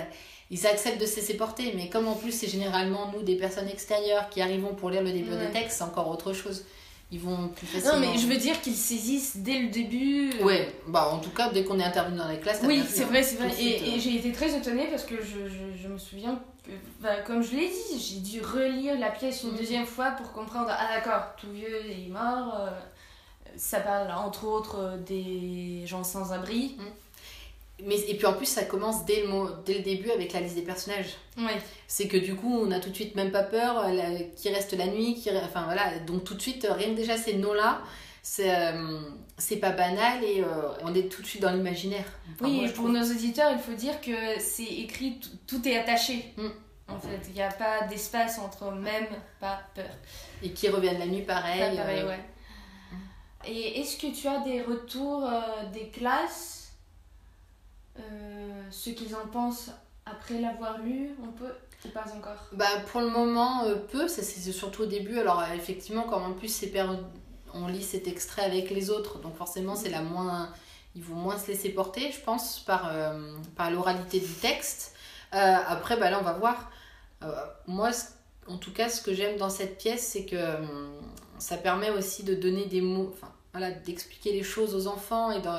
ils 0.51 0.65
acceptent 0.65 0.99
de 1.01 1.05
se 1.05 1.17
laisser 1.17 1.35
porter, 1.37 1.73
mais 1.75 1.89
comme 1.89 2.07
en 2.07 2.15
plus 2.15 2.31
c'est 2.31 2.47
généralement 2.47 3.11
nous 3.13 3.21
des 3.21 3.35
personnes 3.35 3.67
extérieures 3.67 4.29
qui 4.29 4.41
arrivons 4.41 4.73
pour 4.73 4.89
lire 4.89 5.03
le 5.03 5.11
début 5.11 5.31
Ouais. 5.31 5.45
des 5.45 5.51
textes, 5.51 5.77
c'est 5.77 5.83
encore 5.83 6.09
autre 6.09 6.33
chose. 6.33 6.65
Ils 7.11 7.19
vont 7.19 7.49
plus 7.49 7.67
facilement. 7.67 7.99
Non, 7.99 8.13
mais 8.13 8.17
je 8.19 8.25
veux 8.27 8.37
dire 8.37 8.59
qu'ils 8.61 8.75
saisissent 8.75 9.37
dès 9.37 9.59
le 9.59 9.69
début... 9.69 10.31
euh, 10.41 10.43
Ouais, 10.43 10.75
bah 10.87 11.09
en 11.11 11.19
tout 11.19 11.29
cas, 11.31 11.49
dès 11.51 11.63
qu'on 11.63 11.79
est 11.79 11.83
intervenu 11.83 12.17
dans 12.17 12.27
les 12.27 12.39
classes, 12.39 12.61
t'as 12.61 12.67
Oui, 12.67 12.83
c'est 12.87 13.03
hein. 13.03 13.07
vrai, 13.07 13.21
c'est 13.23 13.35
vrai. 13.35 13.49
De 13.49 13.53
Et, 13.59 13.79
euh, 13.81 13.95
et 13.95 13.99
j'ai 13.99 14.15
été 14.15 14.31
très 14.31 14.55
étonnée 14.55 14.87
parce 14.89 15.03
que 15.05 15.15
je, 15.17 15.49
je, 15.49 15.81
je 15.83 15.87
me 15.87 15.97
souviens 15.99 16.39
que, 16.69 17.03
bah, 17.03 17.17
comme 17.25 17.41
je 17.43 17.51
l'ai 17.55 17.67
dit, 17.69 17.99
j'ai 17.99 18.19
dû 18.19 18.41
relire 18.41 18.97
la 18.99 19.09
pièce 19.09 19.43
une 19.43 19.51
Mhm. 19.51 19.57
deuxième 19.57 19.85
fois 19.85 20.11
pour 20.11 20.31
comprendre. 20.31 20.69
Ah 20.71 20.87
d'accord, 20.95 21.23
tout 21.37 21.51
vieux 21.51 21.85
est 21.89 22.09
mort. 22.09 22.55
euh, 22.59 22.69
ça 23.57 23.79
parle 23.79 24.11
entre 24.11 24.45
autres 24.45 24.77
euh, 24.79 24.97
des 24.97 25.85
gens 25.87 26.03
sans 26.03 26.31
abri. 26.31 26.75
Mais, 27.81 27.97
et 28.09 28.15
puis 28.15 28.25
en 28.27 28.33
plus, 28.33 28.45
ça 28.45 28.65
commence 28.65 29.05
dès 29.05 29.21
le, 29.23 29.63
dès 29.65 29.75
le 29.75 29.83
début 29.83 30.11
avec 30.11 30.33
la 30.33 30.41
liste 30.41 30.55
des 30.55 30.61
personnages. 30.63 31.15
Ouais. 31.37 31.57
C'est 31.87 32.07
que 32.09 32.17
du 32.17 32.35
coup, 32.35 32.53
on 32.61 32.71
a 32.71 32.79
tout 32.79 32.89
de 32.89 32.95
suite 32.95 33.15
même 33.15 33.31
pas 33.31 33.43
peur, 33.43 33.79
euh, 33.79 33.91
la- 33.93 34.19
qui 34.35 34.49
reste 34.49 34.73
la 34.73 34.87
nuit, 34.87 35.15
qui, 35.15 35.29
enfin 35.31 35.63
voilà, 35.63 35.97
donc 35.99 36.25
tout 36.25 36.33
de 36.35 36.41
suite, 36.41 36.65
euh, 36.65 36.73
rien 36.73 36.89
que 36.89 36.95
déjà 36.95 37.15
ces 37.17 37.35
noms-là, 37.35 37.79
c'est 38.31 38.55
euh, 38.55 38.99
c'est 39.39 39.57
pas 39.57 39.71
banal 39.71 40.23
et 40.23 40.43
euh, 40.43 40.45
on 40.83 40.93
est 40.93 41.09
tout 41.11 41.23
de 41.23 41.27
suite 41.27 41.41
dans 41.41 41.51
l'imaginaire. 41.51 42.05
Enfin, 42.33 42.45
oui, 42.45 42.57
moi, 42.57 42.65
pour 42.65 42.73
trouve. 42.75 42.91
nos 42.91 43.03
auditeurs, 43.03 43.51
il 43.51 43.57
faut 43.57 43.73
dire 43.73 43.99
que 44.01 44.39
c'est 44.39 44.71
écrit, 44.85 45.19
tout, 45.47 45.67
est 45.67 45.79
attaché. 45.79 46.31
Mm. 46.37 46.47
En 46.89 46.99
fait, 46.99 47.21
il 47.27 47.33
n'y 47.33 47.41
a 47.41 47.51
pas 47.51 47.87
d'espace 47.87 48.37
entre 48.37 48.71
même, 48.71 49.07
pas 49.39 49.61
peur. 49.73 49.89
Et 50.43 50.51
qui 50.51 50.69
reviennent 50.69 50.99
la 50.99 51.07
nuit 51.07 51.23
pareil. 51.23 51.75
Pas 51.75 51.81
pareil, 51.81 52.01
euh, 52.01 52.07
ouais. 52.07 52.19
Et 53.47 53.79
est-ce 53.79 53.97
que 53.97 54.13
tu 54.15 54.27
as 54.27 54.41
des 54.41 54.61
retours 54.61 55.27
des 55.73 55.89
classes 55.89 56.71
Ce 58.69 58.91
qu'ils 58.91 59.15
en 59.15 59.25
pensent 59.27 59.71
après 60.05 60.39
l'avoir 60.39 60.79
lu, 60.79 61.15
on 61.23 61.31
peut 61.31 61.53
Ou 61.85 61.89
pas 61.89 62.05
encore? 62.15 62.47
Bah, 62.53 62.65
pour 62.91 63.01
le 63.01 63.09
moment, 63.09 63.63
euh, 63.65 63.75
peu, 63.75 64.07
ça 64.07 64.21
c'est 64.21 64.51
surtout 64.51 64.83
au 64.83 64.85
début. 64.85 65.17
Alors, 65.19 65.39
euh, 65.39 65.53
effectivement, 65.55 66.03
comme 66.03 66.23
en 66.23 66.33
plus, 66.33 66.49
c'est 66.49 66.67
per- 66.67 66.99
on 67.53 67.67
lit 67.67 67.83
cet 67.83 68.07
extrait 68.07 68.43
avec 68.43 68.69
les 68.69 68.89
autres, 68.89 69.19
donc 69.19 69.35
forcément, 69.35 69.75
c'est 69.75 69.89
la 69.89 70.01
moins. 70.01 70.49
Ils 70.95 71.03
vont 71.03 71.15
moins 71.15 71.37
se 71.37 71.47
laisser 71.47 71.69
porter, 71.69 72.11
je 72.11 72.19
pense, 72.21 72.59
par, 72.59 72.89
euh, 72.91 73.33
l'oralité 73.69 74.19
du 74.19 74.33
texte. 74.33 74.93
Euh, 75.33 75.55
après, 75.67 75.97
bah, 75.97 76.09
là, 76.09 76.17
on 76.19 76.23
va 76.23 76.33
voir. 76.33 76.71
Euh, 77.23 77.31
moi, 77.67 77.91
en 78.47 78.57
tout 78.57 78.73
cas, 78.73 78.89
ce 78.89 79.01
que 79.01 79.13
j'aime 79.13 79.37
dans 79.37 79.49
cette 79.51 79.77
pièce, 79.77 80.05
c'est 80.07 80.25
que 80.25 80.37
ça 81.37 81.57
permet 81.57 81.91
aussi 81.91 82.23
de 82.23 82.33
donner 82.33 82.65
des 82.65 82.81
mots, 82.81 83.13
d'expliquer 83.85 84.31
les 84.33 84.43
choses 84.43 84.73
aux 84.75 84.87
enfants 84.87 85.31
et 85.31 85.41
de, 85.41 85.49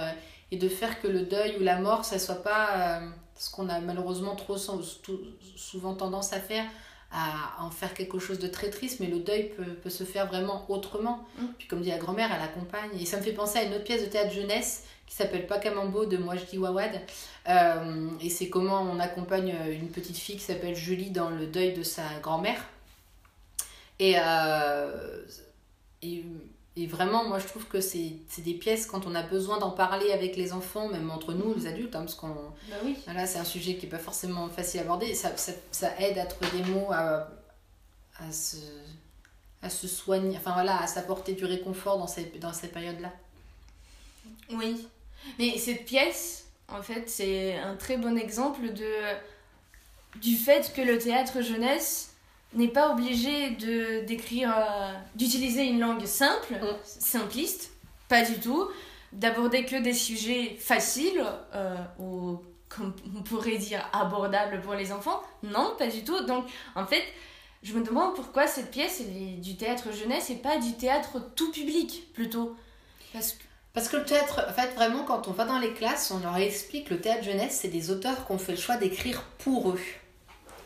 et 0.50 0.56
de 0.56 0.68
faire 0.68 1.00
que 1.00 1.06
le 1.06 1.22
deuil 1.22 1.56
ou 1.60 1.62
la 1.62 1.78
mort, 1.78 2.04
ça 2.04 2.18
soit 2.18 2.42
pas 2.42 3.00
ce 3.36 3.50
qu'on 3.50 3.68
a 3.68 3.80
malheureusement 3.80 4.34
trop 4.36 4.58
sou- 4.58 4.82
sou- 4.82 5.20
souvent 5.56 5.94
tendance 5.94 6.32
à 6.32 6.40
faire, 6.40 6.64
à 7.12 7.56
en 7.60 7.70
faire 7.70 7.92
quelque 7.94 8.18
chose 8.18 8.38
de 8.38 8.46
très 8.46 8.70
triste, 8.70 9.00
mais 9.00 9.06
le 9.06 9.18
deuil 9.18 9.50
peut, 9.56 9.64
peut 9.64 9.90
se 9.90 10.04
faire 10.04 10.26
vraiment 10.26 10.64
autrement. 10.68 11.26
Mm. 11.38 11.44
Puis 11.58 11.68
comme 11.68 11.82
dit 11.82 11.90
la 11.90 11.98
grand-mère, 11.98 12.30
elle 12.34 12.42
accompagne. 12.42 12.90
Et 12.98 13.04
ça 13.04 13.16
me 13.16 13.22
fait 13.22 13.32
penser 13.32 13.58
à 13.58 13.62
une 13.64 13.74
autre 13.74 13.84
pièce 13.84 14.02
de 14.02 14.08
théâtre 14.08 14.32
jeunesse 14.32 14.84
qui 15.06 15.16
s'appelle 15.16 15.46
Pakamambo 15.48 16.06
de 16.06 16.16
Moajdi 16.16 16.56
Wawad. 16.56 17.00
Euh, 17.48 18.10
et 18.20 18.30
c'est 18.30 18.48
comment 18.48 18.82
on 18.82 19.00
accompagne 19.00 19.54
une 19.68 19.88
petite 19.88 20.16
fille 20.16 20.36
qui 20.36 20.44
s'appelle 20.44 20.76
Julie 20.76 21.10
dans 21.10 21.30
le 21.30 21.46
deuil 21.46 21.72
de 21.72 21.82
sa 21.82 22.04
grand-mère. 22.22 22.64
Et, 23.98 24.14
euh, 24.18 25.26
et, 26.02 26.24
et 26.76 26.86
vraiment, 26.86 27.24
moi 27.24 27.38
je 27.38 27.46
trouve 27.46 27.66
que 27.66 27.80
c'est 27.80 28.16
des 28.38 28.54
pièces 28.54 28.86
quand 28.86 29.06
on 29.06 29.14
a 29.14 29.22
besoin 29.22 29.58
d'en 29.58 29.70
parler 29.72 30.12
avec 30.12 30.36
les 30.36 30.52
enfants, 30.52 30.88
même 30.88 31.10
entre 31.10 31.32
nous, 31.34 31.52
les 31.54 31.66
adultes, 31.66 31.94
hein, 31.96 32.00
parce 32.00 32.14
qu'on 32.14 32.28
Bah 32.28 32.76
oui. 32.84 32.96
voilà, 33.04 33.26
c'est 33.26 33.38
un 33.38 33.44
sujet 33.44 33.74
qui 33.76 33.86
n'est 33.86 33.90
pas 33.90 33.98
forcément 33.98 34.48
facile 34.48 34.80
à 34.80 34.82
aborder. 34.84 35.14
Ça, 35.14 35.36
ça, 35.36 35.52
ça 35.72 35.90
aide 36.00 36.18
à 36.18 36.26
trouver 36.26 36.62
des 36.62 36.70
mots, 36.70 36.90
à, 36.92 37.28
à, 38.18 38.30
se, 38.32 38.56
à 39.62 39.68
se 39.68 39.88
soigner, 39.88 40.36
enfin 40.36 40.52
voilà, 40.52 40.80
à 40.80 40.86
s'apporter 40.86 41.32
du 41.32 41.44
réconfort 41.44 41.98
dans 41.98 42.06
cette, 42.06 42.38
dans 42.38 42.52
cette 42.52 42.72
période-là. 42.72 43.12
Oui. 44.50 44.86
Mais 45.38 45.58
cette 45.58 45.84
pièce, 45.84 46.46
en 46.68 46.82
fait, 46.82 47.10
c'est 47.10 47.56
un 47.58 47.74
très 47.76 47.96
bon 47.96 48.16
exemple 48.16 48.72
de 48.72 48.92
du 50.20 50.34
fait 50.36 50.72
que 50.74 50.80
le 50.82 50.98
théâtre 50.98 51.40
jeunesse 51.40 52.09
n'est 52.54 52.68
pas 52.68 52.92
obligé 52.92 53.50
de 53.50 54.04
d'écrire 54.06 54.52
euh, 54.56 54.92
d'utiliser 55.14 55.64
une 55.64 55.80
langue 55.80 56.04
simple, 56.04 56.54
Mm. 56.54 56.76
simpliste, 56.84 57.72
pas 58.08 58.22
du 58.22 58.38
tout, 58.40 58.68
d'aborder 59.12 59.64
que 59.64 59.76
des 59.76 59.92
sujets 59.94 60.56
faciles 60.58 61.24
euh, 61.54 61.76
ou 61.98 62.40
comme 62.68 62.94
on 63.16 63.22
pourrait 63.22 63.58
dire 63.58 63.88
abordables 63.92 64.60
pour 64.62 64.74
les 64.74 64.92
enfants. 64.92 65.22
Non, 65.42 65.74
pas 65.78 65.88
du 65.88 66.04
tout. 66.04 66.20
Donc 66.24 66.46
en 66.74 66.86
fait, 66.86 67.02
je 67.62 67.74
me 67.74 67.84
demande 67.84 68.14
pourquoi 68.14 68.46
cette 68.46 68.70
pièce 68.70 69.00
elle 69.00 69.16
est 69.16 69.36
du 69.36 69.56
théâtre 69.56 69.92
jeunesse 69.92 70.30
et 70.30 70.36
pas 70.36 70.58
du 70.58 70.72
théâtre 70.74 71.20
tout 71.34 71.50
public 71.52 72.12
plutôt. 72.14 72.56
Parce 73.12 73.32
que 73.32 73.42
Parce 73.72 73.88
que 73.88 73.96
le 73.96 74.04
théâtre, 74.04 74.44
en 74.48 74.52
fait, 74.52 74.74
vraiment, 74.74 75.04
quand 75.04 75.28
on 75.28 75.32
va 75.32 75.44
dans 75.44 75.58
les 75.58 75.72
classes, 75.72 76.10
on 76.10 76.20
leur 76.20 76.36
explique 76.36 76.88
que 76.88 76.94
le 76.94 77.00
théâtre 77.00 77.24
jeunesse, 77.24 77.58
c'est 77.60 77.68
des 77.68 77.90
auteurs 77.90 78.24
qui 78.26 78.32
ont 78.32 78.38
fait 78.38 78.52
le 78.52 78.58
choix 78.58 78.76
d'écrire 78.76 79.22
pour 79.38 79.70
eux. 79.70 79.80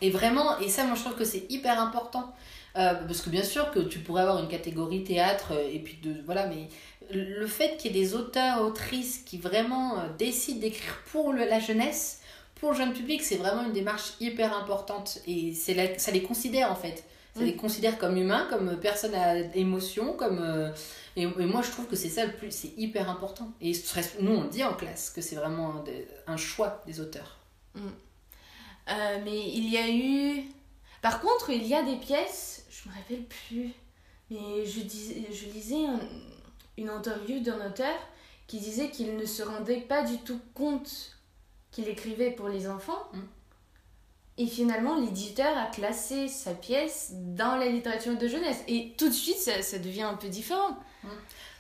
Et 0.05 0.11
vraiment, 0.11 0.59
et 0.59 0.69
ça, 0.69 0.85
moi, 0.85 0.95
je 0.97 1.03
trouve 1.03 1.17
que 1.17 1.25
c'est 1.25 1.45
hyper 1.51 1.81
important. 1.81 2.33
Euh, 2.77 2.95
parce 3.07 3.21
que 3.21 3.31
bien 3.31 3.45
sûr 3.45 3.71
que 3.71 3.79
tu 3.79 4.01
pourrais 4.01 4.23
avoir 4.23 4.39
une 4.43 4.49
catégorie 4.49 5.05
théâtre, 5.05 5.53
euh, 5.53 5.69
et 5.73 5.79
puis 5.79 5.97
de, 6.03 6.15
voilà, 6.27 6.47
mais 6.49 6.69
le 7.13 7.47
fait 7.47 7.77
qu'il 7.77 7.95
y 7.95 7.99
ait 7.99 8.03
des 8.03 8.15
auteurs, 8.17 8.63
autrices 8.63 9.19
qui 9.19 9.39
vraiment 9.39 9.99
euh, 9.99 10.09
décident 10.19 10.61
d'écrire 10.61 10.99
pour 11.13 11.33
le- 11.33 11.45
la 11.45 11.61
jeunesse, 11.61 12.21
pour 12.57 12.73
le 12.73 12.77
jeune 12.77 12.93
public, 12.93 13.23
c'est 13.23 13.37
vraiment 13.37 13.63
une 13.65 13.73
démarche 13.73 14.15
hyper 14.21 14.57
importante. 14.57 15.21
Et 15.29 15.55
c'est 15.55 15.75
la- 15.75 15.99
ça 16.01 16.11
les 16.11 16.23
considère, 16.23 16.73
en 16.73 16.75
fait. 16.75 17.05
Ça 17.37 17.43
Mm. 17.43 17.47
les 17.47 17.57
considère 17.57 17.97
comme 17.99 18.17
humains, 18.17 18.47
comme 18.51 18.77
personnes 18.81 19.15
à 19.15 19.39
émotion, 19.57 20.13
comme. 20.15 20.41
euh, 20.41 20.71
et, 21.17 21.23
et 21.23 21.47
moi, 21.47 21.63
je 21.63 21.71
trouve 21.71 21.87
que 21.87 21.95
c'est 21.97 22.09
ça 22.09 22.25
le 22.27 22.33
plus. 22.33 22.51
C'est 22.51 22.73
hyper 22.77 23.09
important. 23.09 23.53
Et 23.61 23.71
nous, 24.21 24.33
on 24.33 24.43
le 24.43 24.49
dit 24.49 24.65
en 24.65 24.75
classe, 24.75 25.11
que 25.11 25.21
c'est 25.21 25.37
vraiment 25.37 25.85
un, 26.27 26.37
choix 26.37 26.83
des 26.89 26.99
auteurs. 27.01 27.39
Euh, 28.91 29.19
mais 29.25 29.49
il 29.51 29.69
y 29.71 29.77
a 29.79 29.89
eu. 29.91 30.45
Par 31.03 31.21
contre, 31.21 31.51
il 31.51 31.67
y 31.67 31.75
a 31.75 31.83
des 31.83 31.97
pièces, 31.97 32.65
je 32.71 32.89
me 32.89 32.95
rappelle 32.95 33.25
plus, 33.25 33.73
mais 34.31 34.65
je, 34.67 34.81
dis, 34.81 35.27
je 35.33 35.47
lisais 35.47 35.87
un- 35.87 36.01
une 36.79 36.89
interview 36.91 37.41
d'un 37.41 37.67
auteur 37.67 37.95
qui 38.47 38.59
disait 38.61 38.91
qu'il 38.91 39.17
ne 39.17 39.25
se 39.27 39.43
rendait 39.43 39.81
pas 39.81 40.03
du 40.03 40.19
tout 40.19 40.41
compte 40.55 41.17
qu'il 41.71 41.89
écrivait 41.89 42.31
pour 42.31 42.49
les 42.49 42.69
enfants. 42.69 43.09
Mm. 43.13 43.21
Et 44.37 44.47
finalement, 44.47 44.99
l'éditeur 45.01 45.57
a 45.57 45.67
classé 45.67 46.27
sa 46.29 46.53
pièce 46.55 47.11
dans 47.13 47.57
la 47.57 47.67
littérature 47.67 48.19
de 48.19 48.27
jeunesse. 48.27 48.59
Et 48.67 48.93
tout 48.99 49.09
de 49.09 49.15
suite, 49.15 49.37
ça, 49.39 49.63
ça 49.63 49.79
devient 49.79 50.03
un 50.03 50.15
peu 50.15 50.29
différent. 50.29 50.77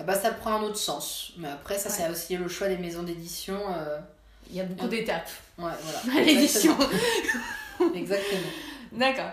Ah 0.00 0.04
bah, 0.04 0.14
ça 0.18 0.32
prend 0.32 0.54
un 0.54 0.62
autre 0.62 0.76
sens. 0.78 1.32
Mais 1.38 1.48
après, 1.48 1.78
ça, 1.78 1.88
Ouais. 1.88 1.94
c'est 1.94 2.10
aussi 2.10 2.36
le 2.36 2.48
choix 2.48 2.68
des 2.68 2.78
maisons 2.78 3.04
d'édition. 3.04 3.58
euh, 3.72 3.98
Il 4.50 4.56
y 4.56 4.60
a 4.60 4.64
beaucoup 4.64 4.86
Mm. 4.86 4.90
d'étapes 4.90 5.30
Ouais, 5.58 5.70
voilà. 5.82 6.18
à 6.18 6.22
l'édition. 6.22 6.76
Exactement. 6.78 7.94
Exactement. 7.94 8.50
D'accord. 8.92 9.32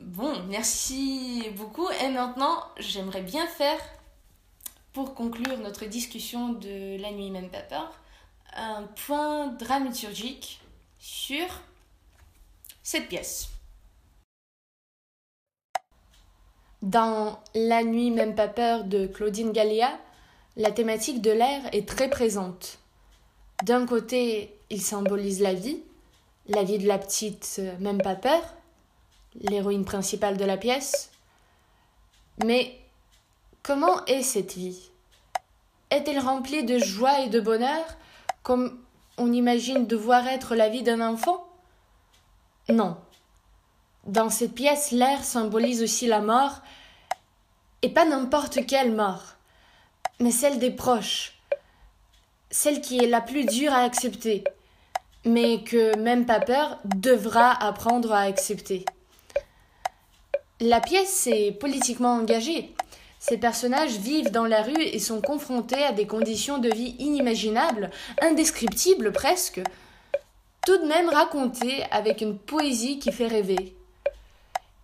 Bon, 0.00 0.42
merci 0.48 1.44
beaucoup. 1.56 1.88
Et 2.02 2.08
maintenant, 2.08 2.62
j'aimerais 2.78 3.22
bien 3.22 3.46
faire, 3.46 3.78
pour 4.92 5.14
conclure 5.14 5.58
notre 5.58 5.84
discussion 5.86 6.50
de 6.50 7.00
La 7.00 7.10
nuit 7.12 7.30
même 7.30 7.50
pas 7.50 7.60
peur, 7.60 7.92
un 8.56 8.84
point 9.06 9.48
dramaturgique 9.48 10.60
sur 10.98 11.46
cette 12.82 13.08
pièce. 13.08 13.48
Dans 16.82 17.40
La 17.54 17.82
nuit 17.82 18.10
même 18.10 18.34
pas 18.34 18.48
peur 18.48 18.84
de 18.84 19.06
Claudine 19.06 19.52
Gallia, 19.52 19.98
la 20.56 20.70
thématique 20.70 21.20
de 21.20 21.30
l'air 21.30 21.62
est 21.72 21.88
très 21.88 22.08
présente. 22.08 22.78
D'un 23.64 23.86
côté, 23.86 24.56
il 24.70 24.80
symbolise 24.80 25.40
la 25.40 25.54
vie, 25.54 25.82
la 26.46 26.62
vie 26.62 26.78
de 26.78 26.86
la 26.86 26.98
petite 26.98 27.56
euh, 27.58 27.76
même 27.80 28.00
pas 28.00 28.14
peur, 28.14 28.40
l'héroïne 29.40 29.84
principale 29.84 30.36
de 30.36 30.44
la 30.44 30.56
pièce. 30.56 31.10
Mais 32.44 32.78
comment 33.62 34.04
est 34.06 34.22
cette 34.22 34.54
vie? 34.54 34.90
Est-elle 35.90 36.20
remplie 36.20 36.64
de 36.64 36.78
joie 36.78 37.20
et 37.20 37.28
de 37.28 37.40
bonheur 37.40 37.84
comme 38.42 38.78
on 39.16 39.32
imagine 39.32 39.86
devoir 39.86 40.26
être 40.28 40.54
la 40.54 40.68
vie 40.68 40.82
d'un 40.82 41.00
enfant? 41.00 41.44
Non. 42.68 42.96
Dans 44.06 44.30
cette 44.30 44.54
pièce, 44.54 44.92
l'air 44.92 45.24
symbolise 45.24 45.82
aussi 45.82 46.06
la 46.06 46.20
mort, 46.20 46.60
et 47.82 47.88
pas 47.88 48.04
n'importe 48.04 48.64
quelle 48.66 48.94
mort, 48.94 49.34
mais 50.20 50.30
celle 50.30 50.58
des 50.58 50.70
proches, 50.70 51.37
celle 52.50 52.80
qui 52.80 52.98
est 52.98 53.08
la 53.08 53.20
plus 53.20 53.44
dure 53.44 53.72
à 53.72 53.82
accepter 53.82 54.44
mais 55.24 55.62
que 55.62 55.96
même 55.96 56.26
pas 56.26 56.40
devra 56.84 57.52
apprendre 57.62 58.12
à 58.12 58.22
accepter. 58.22 58.84
La 60.60 60.80
pièce 60.80 61.26
est 61.26 61.52
politiquement 61.52 62.14
engagée. 62.14 62.74
Ces 63.20 63.36
personnages 63.36 63.98
vivent 63.98 64.30
dans 64.30 64.46
la 64.46 64.62
rue 64.62 64.80
et 64.80 64.98
sont 64.98 65.20
confrontés 65.20 65.82
à 65.82 65.92
des 65.92 66.06
conditions 66.06 66.58
de 66.58 66.70
vie 66.70 66.96
inimaginables, 66.98 67.90
indescriptibles 68.22 69.12
presque, 69.12 69.60
tout 70.64 70.78
de 70.78 70.86
même 70.86 71.08
racontées 71.08 71.84
avec 71.90 72.20
une 72.20 72.38
poésie 72.38 72.98
qui 72.98 73.12
fait 73.12 73.26
rêver. 73.26 73.74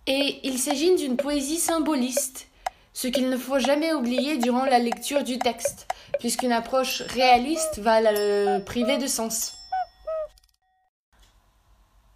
Et 0.07 0.39
il 0.43 0.59
s'agit 0.59 0.95
d'une 0.95 1.17
poésie 1.17 1.57
symboliste, 1.57 2.47
ce 2.93 3.07
qu'il 3.07 3.29
ne 3.29 3.37
faut 3.37 3.59
jamais 3.59 3.93
oublier 3.93 4.37
durant 4.37 4.65
la 4.65 4.79
lecture 4.79 5.23
du 5.23 5.39
texte, 5.39 5.87
puisqu'une 6.19 6.51
approche 6.51 7.01
réaliste 7.01 7.79
va 7.79 8.01
le 8.01 8.59
priver 8.63 8.97
de 8.97 9.07
sens. 9.07 9.53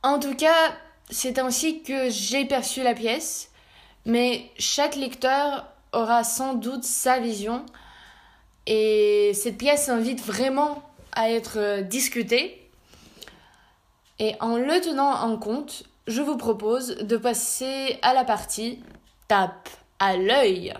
En 0.01 0.19
tout 0.19 0.35
cas, 0.35 0.73
c'est 1.09 1.39
ainsi 1.39 1.83
que 1.83 2.09
j'ai 2.09 2.45
perçu 2.45 2.83
la 2.83 2.93
pièce, 2.93 3.51
mais 4.05 4.49
chaque 4.57 4.95
lecteur 4.95 5.65
aura 5.91 6.23
sans 6.23 6.53
doute 6.53 6.83
sa 6.83 7.19
vision, 7.19 7.65
et 8.65 9.31
cette 9.33 9.57
pièce 9.57 9.89
invite 9.89 10.23
vraiment 10.23 10.83
à 11.13 11.31
être 11.31 11.81
discutée. 11.81 12.69
Et 14.19 14.35
en 14.39 14.57
le 14.57 14.79
tenant 14.81 15.11
en 15.11 15.37
compte, 15.37 15.83
je 16.07 16.21
vous 16.21 16.37
propose 16.37 16.97
de 16.97 17.17
passer 17.17 17.97
à 18.01 18.13
la 18.13 18.23
partie 18.23 18.79
tape 19.27 19.69
à 19.99 20.17
l'œil. 20.17 20.73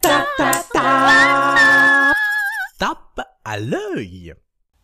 Tape 0.00 0.26
à 3.44 3.58
l'œil. 3.58 4.34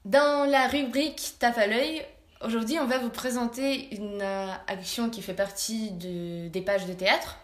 Dans 0.05 0.49
la 0.49 0.69
rubrique 0.69 1.35
tape 1.39 1.59
à 1.59 1.67
l'œil, 1.67 2.05
aujourd'hui 2.43 2.79
on 2.79 2.87
va 2.87 2.99
vous 2.99 3.11
présenter 3.11 3.95
une 3.95 4.21
euh, 4.21 4.47
action 4.67 5.11
qui 5.11 5.23
fait 5.23 5.35
partie 5.35 5.91
de- 5.93 6.49
des 6.49 6.61
pages 6.63 6.87
de 6.87 6.93
théâtre 6.93 7.39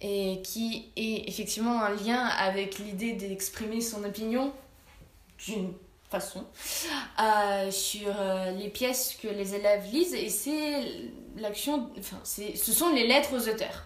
et 0.00 0.40
qui 0.42 0.92
est 0.96 1.28
effectivement 1.28 1.82
un 1.82 1.94
lien 1.94 2.24
avec 2.26 2.78
l'idée 2.78 3.12
d'exprimer 3.12 3.80
son 3.80 4.04
opinion 4.04 4.52
d'une 5.46 5.72
façon 6.10 6.44
euh, 7.20 7.70
sur 7.70 8.08
euh, 8.18 8.50
les 8.52 8.68
pièces 8.68 9.16
que 9.20 9.28
les 9.28 9.54
élèves 9.54 9.84
lisent 9.92 10.14
et 10.14 10.28
c'est 10.28 11.10
l'action, 11.36 11.90
enfin 11.98 12.18
c'est, 12.24 12.56
ce 12.56 12.72
sont 12.72 12.90
les 12.92 13.06
lettres 13.06 13.34
aux 13.34 13.48
auteurs. 13.48 13.84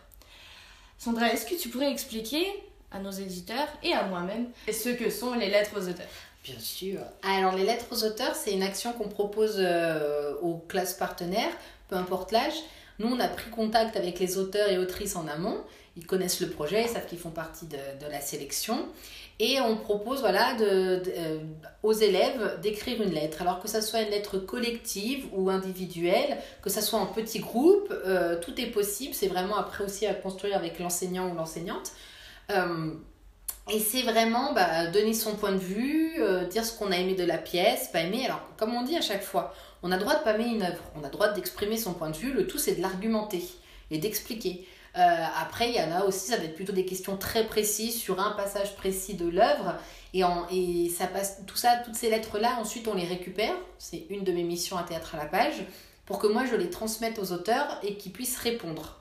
Sandra, 0.99 1.33
est-ce 1.33 1.47
que 1.47 1.61
tu 1.61 1.69
pourrais 1.71 1.91
expliquer 1.91 2.47
à 2.91 2.99
nos 2.99 3.11
éditeurs 3.11 3.69
et 3.83 3.93
à 3.93 4.05
moi-même 4.05 4.49
ce 4.71 4.91
que 4.91 5.11
sont 5.11 5.35
les 5.35 5.49
lettres 5.49 5.73
aux 5.77 5.89
auteurs 5.89 6.07
Bien 6.43 6.59
sûr. 6.59 7.01
Alors, 7.23 7.55
les 7.55 7.65
lettres 7.65 7.85
aux 7.91 8.05
auteurs, 8.05 8.35
c'est 8.35 8.53
une 8.53 8.63
action 8.63 8.95
qu'on 8.95 9.09
propose 9.09 9.57
euh, 9.59 10.35
aux 10.41 10.57
classes 10.57 10.95
partenaires, 10.95 11.53
peu 11.89 11.97
importe 11.97 12.33
l'âge. 12.33 12.55
Nous, 12.99 13.09
on 13.09 13.21
a 13.21 13.29
pris 13.29 13.51
contact 13.51 13.97
avec 13.97 14.19
les 14.19 14.39
auteurs 14.39 14.71
et 14.71 14.79
autrices 14.79 15.17
en 15.17 15.29
amont. 15.29 15.59
Ils 15.97 16.07
connaissent 16.07 16.41
le 16.41 16.49
projet, 16.49 16.85
ils 16.85 16.89
savent 16.89 17.07
qu'ils 17.07 17.19
font 17.19 17.31
partie 17.31 17.67
de, 17.67 17.77
de 17.77 18.11
la 18.11 18.23
sélection. 18.23 18.87
Et 19.39 19.59
on 19.61 19.77
propose 19.77 20.21
voilà, 20.21 20.55
de, 20.55 21.03
euh, 21.17 21.39
aux 21.83 21.93
élèves 21.93 22.59
d'écrire 22.63 23.03
une 23.03 23.13
lettre. 23.13 23.41
Alors 23.41 23.59
que 23.61 23.69
ça 23.69 23.81
soit 23.81 24.03
une 24.03 24.11
lettre 24.11 24.39
collective 24.39 25.27
ou 25.33 25.49
individuelle, 25.49 26.39
que 26.63 26.69
ça 26.69 26.83
soit 26.83 26.99
en 26.99 27.07
petit 27.07 27.41
groupe, 27.41 27.91
euh, 27.91 28.39
tout 28.39 28.59
est 28.61 28.67
possible. 28.67 29.15
C'est 29.15 29.29
vraiment 29.29 29.57
après 29.57 29.85
aussi 29.85 30.07
à 30.07 30.13
construire 30.15 30.57
avec 30.57 30.79
l'enseignant 30.79 31.31
ou 31.31 31.35
l'enseignante. 31.35 31.93
Euh, 32.51 32.91
et 33.73 33.79
c'est 33.79 34.03
vraiment 34.03 34.53
bah, 34.53 34.87
donner 34.89 35.15
son 35.15 35.37
point 35.37 35.53
de 35.53 35.59
vue, 35.59 36.15
euh, 36.19 36.45
dire 36.47 36.65
ce 36.65 36.77
qu'on 36.77 36.91
a 36.91 36.97
aimé 36.97 37.15
de 37.15 37.25
la 37.25 37.39
pièce, 37.39 37.89
pas 37.93 38.01
aimé. 38.01 38.25
Alors, 38.25 38.41
comme 38.57 38.75
on 38.75 38.83
dit 38.83 38.97
à 38.97 39.01
chaque 39.01 39.23
fois, 39.23 39.55
on 39.83 39.93
a 39.93 39.97
droit 39.99 40.17
de 40.17 40.25
pas 40.25 40.35
aimer 40.35 40.49
une 40.49 40.63
œuvre, 40.63 40.83
on 41.01 41.05
a 41.05 41.09
droit 41.09 41.29
d'exprimer 41.29 41.77
son 41.77 41.95
point 41.95 42.11
de 42.11 42.17
vue. 42.17 42.33
Le 42.33 42.47
tout, 42.47 42.59
c'est 42.59 42.75
de 42.75 42.83
l'argumenter 42.83 43.45
et 43.91 43.99
d'expliquer. 43.99 44.67
Euh, 44.99 45.25
après, 45.41 45.69
il 45.71 45.77
y 45.77 45.81
en 45.81 45.93
a 45.93 46.05
aussi, 46.05 46.29
ça 46.31 46.37
va 46.37 46.45
être 46.45 46.57
plutôt 46.57 46.73
des 46.73 46.85
questions 46.85 47.17
très 47.17 47.47
précises 47.47 47.97
sur 47.97 48.19
un 48.21 48.33
passage 48.33 48.75
précis 48.75 49.15
de 49.15 49.29
l'œuvre. 49.29 49.77
Et, 50.15 50.25
en- 50.25 50.49
et 50.51 50.89
ça 50.89 51.07
passe, 51.07 51.43
tout 51.47 51.57
ça, 51.57 51.77
toutes 51.85 51.95
ces 51.95 52.11
lettres-là, 52.11 52.57
ensuite, 52.61 52.89
on 52.89 52.95
les 52.95 53.07
récupère. 53.07 53.55
C'est 53.79 54.07
une 54.11 54.25
de 54.25 54.33
mes 54.33 54.43
missions 54.43 54.77
à 54.77 54.83
Théâtre 54.83 55.15
à 55.15 55.19
la 55.19 55.27
page, 55.27 55.63
pour 56.07 56.19
que 56.19 56.27
moi, 56.27 56.45
je 56.51 56.57
les 56.57 56.71
transmette 56.71 57.21
aux 57.21 57.31
auteurs 57.31 57.79
et 57.85 57.97
qu'ils 57.97 58.11
puissent 58.13 58.39
répondre. 58.39 59.00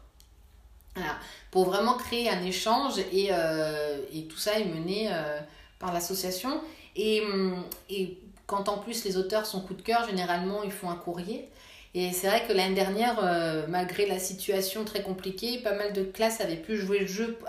Voilà. 0.96 1.18
Pour 1.52 1.66
vraiment 1.66 1.94
créer 1.94 2.30
un 2.30 2.44
échange 2.44 3.00
et, 3.12 3.30
euh, 3.32 3.98
et 4.14 4.24
tout 4.26 4.38
ça 4.38 4.60
est 4.60 4.66
mené 4.66 5.10
euh, 5.12 5.40
par 5.80 5.94
l'association. 5.94 6.62
Et, 6.96 7.22
hum, 7.22 7.64
et 7.90 8.18
quand 8.48 8.70
en 8.70 8.78
plus 8.78 9.06
les 9.06 9.18
auteurs 9.18 9.46
sont 9.46 9.62
coup 9.62 9.74
de 9.74 9.82
cœur, 9.82 10.08
généralement 10.08 10.64
ils 10.64 10.72
font 10.72 10.90
un 10.90 10.96
courrier. 10.96 11.50
Et 11.96 12.12
c'est 12.12 12.28
vrai 12.28 12.44
que 12.48 12.54
l'année 12.54 12.76
dernière, 12.76 13.20
euh, 13.24 13.66
malgré 13.68 14.06
la 14.06 14.20
situation 14.20 14.86
très 14.86 15.02
compliquée, 15.02 15.58
pas 15.60 15.74
mal 15.74 15.92
de 15.92 16.04
classes 16.04 16.40
avaient 16.40 16.56
pu 16.56 16.78
jouer 16.78 17.00
le 17.00 17.08
jeu 17.08 17.40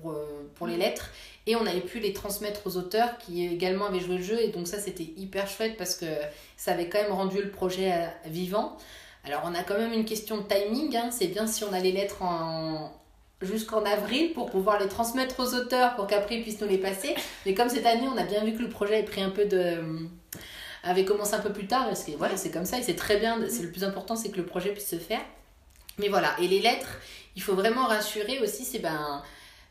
pour, 0.00 0.14
pour 0.54 0.66
les 0.66 0.78
lettres 0.78 1.10
et 1.46 1.54
on 1.54 1.66
avait 1.66 1.80
pu 1.80 1.98
les 2.00 2.14
transmettre 2.14 2.66
aux 2.66 2.78
auteurs 2.78 3.18
qui 3.18 3.46
également 3.46 3.86
avaient 3.86 4.00
joué 4.00 4.16
le 4.16 4.22
jeu. 4.22 4.40
Et 4.40 4.48
donc 4.48 4.68
ça, 4.68 4.78
c'était 4.78 5.10
hyper 5.18 5.48
chouette 5.48 5.76
parce 5.76 5.96
que 5.96 6.06
ça 6.56 6.72
avait 6.72 6.88
quand 6.88 7.02
même 7.02 7.12
rendu 7.12 7.42
le 7.42 7.50
projet 7.50 7.92
vivant. 8.24 8.78
Alors 9.24 9.42
on 9.44 9.54
a 9.54 9.62
quand 9.62 9.78
même 9.78 9.92
une 9.92 10.04
question 10.04 10.38
de 10.38 10.42
timing, 10.42 10.96
hein. 10.96 11.10
c'est 11.10 11.26
bien 11.26 11.46
si 11.46 11.64
on 11.64 11.72
a 11.72 11.80
les 11.80 11.92
lettres 11.92 12.22
en, 12.22 12.92
jusqu'en 13.42 13.84
avril 13.84 14.32
pour 14.32 14.50
pouvoir 14.50 14.80
les 14.80 14.88
transmettre 14.88 15.40
aux 15.40 15.54
auteurs 15.54 15.96
pour 15.96 16.06
qu'après 16.06 16.36
ils 16.36 16.42
puissent 16.42 16.60
nous 16.60 16.68
les 16.68 16.78
passer. 16.78 17.14
Mais 17.46 17.54
comme 17.54 17.68
cette 17.68 17.86
année, 17.86 18.08
on 18.12 18.16
a 18.16 18.24
bien 18.24 18.44
vu 18.44 18.52
que 18.54 18.62
le 18.62 18.68
projet 18.68 18.94
avait 18.94 19.04
pris 19.04 19.22
un 19.22 19.30
peu 19.30 19.44
de 19.44 19.82
avait 20.82 21.04
commencé 21.04 21.34
un 21.34 21.40
peu 21.40 21.52
plus 21.52 21.66
tard 21.66 21.86
parce 21.86 22.04
que 22.04 22.12
voilà, 22.12 22.38
c'est 22.38 22.50
comme 22.50 22.64
ça 22.64 22.78
et 22.78 22.82
c'est 22.82 22.96
très 22.96 23.18
bien, 23.18 23.38
c'est 23.48 23.62
le 23.62 23.70
plus 23.70 23.84
important 23.84 24.16
c'est 24.16 24.30
que 24.30 24.38
le 24.38 24.46
projet 24.46 24.70
puisse 24.72 24.88
se 24.88 24.96
faire. 24.96 25.20
Mais 25.98 26.08
voilà, 26.08 26.34
et 26.40 26.48
les 26.48 26.60
lettres, 26.60 26.98
il 27.36 27.42
faut 27.42 27.54
vraiment 27.54 27.86
rassurer 27.86 28.40
aussi 28.40 28.64
c'est 28.64 28.78
ben 28.78 29.22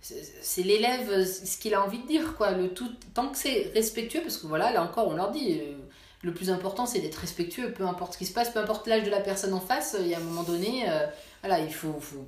c'est 0.01 0.63
l'élève 0.63 1.25
ce 1.25 1.57
qu'il 1.57 1.73
a 1.73 1.83
envie 1.83 1.99
de 1.99 2.07
dire 2.07 2.35
quoi, 2.37 2.51
le 2.51 2.69
tout 2.69 2.89
tant 3.13 3.27
que 3.29 3.37
c'est 3.37 3.71
respectueux 3.73 4.21
parce 4.21 4.37
que 4.37 4.47
voilà, 4.47 4.71
là 4.71 4.83
encore 4.83 5.07
on 5.07 5.15
leur 5.15 5.31
dit 5.31 5.59
euh, 5.59 5.73
le 6.21 6.33
plus 6.33 6.49
important 6.49 6.85
c'est 6.85 6.99
d'être 6.99 7.15
respectueux 7.15 7.71
peu 7.71 7.85
importe 7.85 8.13
ce 8.13 8.17
qui 8.17 8.25
se 8.25 8.33
passe, 8.33 8.49
peu 8.49 8.59
importe 8.59 8.87
l'âge 8.87 9.03
de 9.03 9.09
la 9.09 9.21
personne 9.21 9.53
en 9.53 9.59
face, 9.61 9.95
il 9.99 10.07
y 10.07 10.13
a 10.13 10.17
un 10.17 10.21
moment 10.21 10.43
donné 10.43 10.89
euh, 10.89 11.05
voilà, 11.41 11.59
il 11.59 11.73
faut, 11.73 11.99
faut 11.99 12.25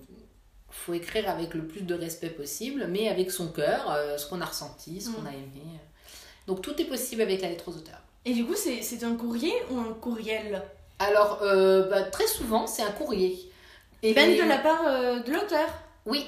faut 0.74 0.94
écrire 0.94 1.30
avec 1.30 1.54
le 1.54 1.68
plus 1.68 1.82
de 1.82 1.94
respect 1.94 2.30
possible, 2.30 2.88
mais 2.90 3.10
avec 3.10 3.30
son 3.30 3.50
cœur, 3.50 3.92
euh, 3.92 4.18
ce 4.18 4.26
qu'on 4.28 4.40
a 4.40 4.46
ressenti, 4.46 5.02
ce 5.02 5.10
qu'on 5.10 5.22
Mm. 5.24 5.28
a 5.28 5.32
aimé. 5.32 5.64
Donc 6.48 6.62
tout 6.62 6.80
est 6.82 6.86
possible 6.86 7.22
avec 7.22 7.42
la 7.42 7.50
lettre 7.50 7.66
aux 7.68 7.76
auteurs. 7.76 8.00
Et 8.24 8.34
du 8.34 8.46
coup, 8.46 8.56
c'est 8.56 9.04
un 9.04 9.16
courrier 9.16 9.52
ou 9.70 9.78
un 9.80 9.94
courriel? 10.00 10.62
Alors, 11.00 11.40
euh, 11.42 11.90
bah, 11.90 12.04
très 12.04 12.26
souvent, 12.28 12.68
c'est 12.68 12.84
un 12.84 12.92
courrier. 12.92 13.52
Et 14.02 14.14
Même 14.14 14.38
de 14.38 14.48
la 14.48 14.60
part 14.60 14.82
euh, 14.88 15.20
de 15.20 15.32
l'auteur. 15.34 15.68
Oui. 16.06 16.26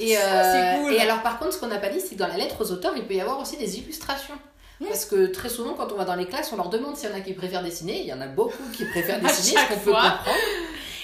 Et, 0.00 0.16
Ça, 0.16 0.78
cool. 0.78 0.92
et 0.94 0.98
alors, 1.00 1.22
par 1.22 1.38
contre, 1.38 1.52
ce 1.52 1.60
qu'on 1.60 1.66
n'a 1.68 1.78
pas 1.78 1.90
dit, 1.90 2.00
c'est 2.00 2.14
que 2.16 2.20
dans 2.20 2.26
la 2.26 2.36
lettre 2.36 2.56
aux 2.64 2.72
auteurs, 2.72 2.94
il 2.96 3.04
peut 3.06 3.14
y 3.14 3.20
avoir 3.20 3.38
aussi 3.38 3.56
des 3.58 3.78
illustrations. 3.78 4.34
Parce 4.80 5.04
que 5.04 5.26
très 5.26 5.48
souvent, 5.48 5.74
quand 5.74 5.92
on 5.92 5.96
va 5.96 6.04
dans 6.04 6.14
les 6.14 6.26
classes, 6.26 6.52
on 6.52 6.56
leur 6.56 6.70
demande 6.70 6.96
s'il 6.96 7.10
y 7.10 7.12
en 7.12 7.16
a 7.16 7.20
qui 7.20 7.34
préfèrent 7.34 7.62
dessiner. 7.62 8.00
Il 8.00 8.06
y 8.06 8.12
en 8.12 8.20
a 8.20 8.26
beaucoup 8.26 8.62
qui 8.72 8.84
préfèrent 8.86 9.20
dessiner, 9.22 9.60
ce 9.60 9.68
qu'on 9.68 9.80
peut 9.80 9.92
comprendre. 9.92 10.20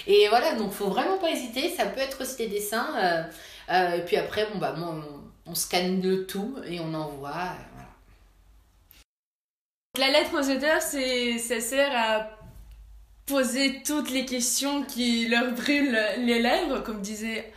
Et 0.07 0.27
voilà, 0.29 0.55
donc 0.55 0.71
faut 0.71 0.89
vraiment 0.89 1.17
pas 1.17 1.29
hésiter. 1.29 1.69
Ça 1.75 1.85
peut 1.85 1.99
être 1.99 2.21
aussi 2.21 2.37
des 2.37 2.47
dessins. 2.47 2.87
euh, 2.97 3.23
euh, 3.69 3.95
et 3.97 4.01
puis 4.05 4.17
après, 4.17 4.47
bon, 4.51 4.57
bah, 4.59 4.73
on, 4.77 5.03
on 5.45 5.55
scanne 5.55 6.01
le 6.01 6.25
tout 6.25 6.55
et 6.65 6.79
on 6.79 6.93
envoie. 6.93 7.29
euh, 7.29 7.83
voilà. 9.95 10.07
La 10.07 10.19
lettre 10.19 10.33
aux 10.33 10.49
auteurs, 10.55 10.81
c'est 10.81 11.37
ça 11.37 11.59
sert 11.59 11.91
à 11.95 12.29
poser 13.25 13.83
toutes 13.83 14.09
les 14.09 14.25
questions 14.25 14.83
qui 14.83 15.27
leur 15.27 15.51
brûlent 15.53 15.99
les 16.19 16.39
lèvres, 16.41 16.81
comme 16.81 17.01
disait 17.01 17.51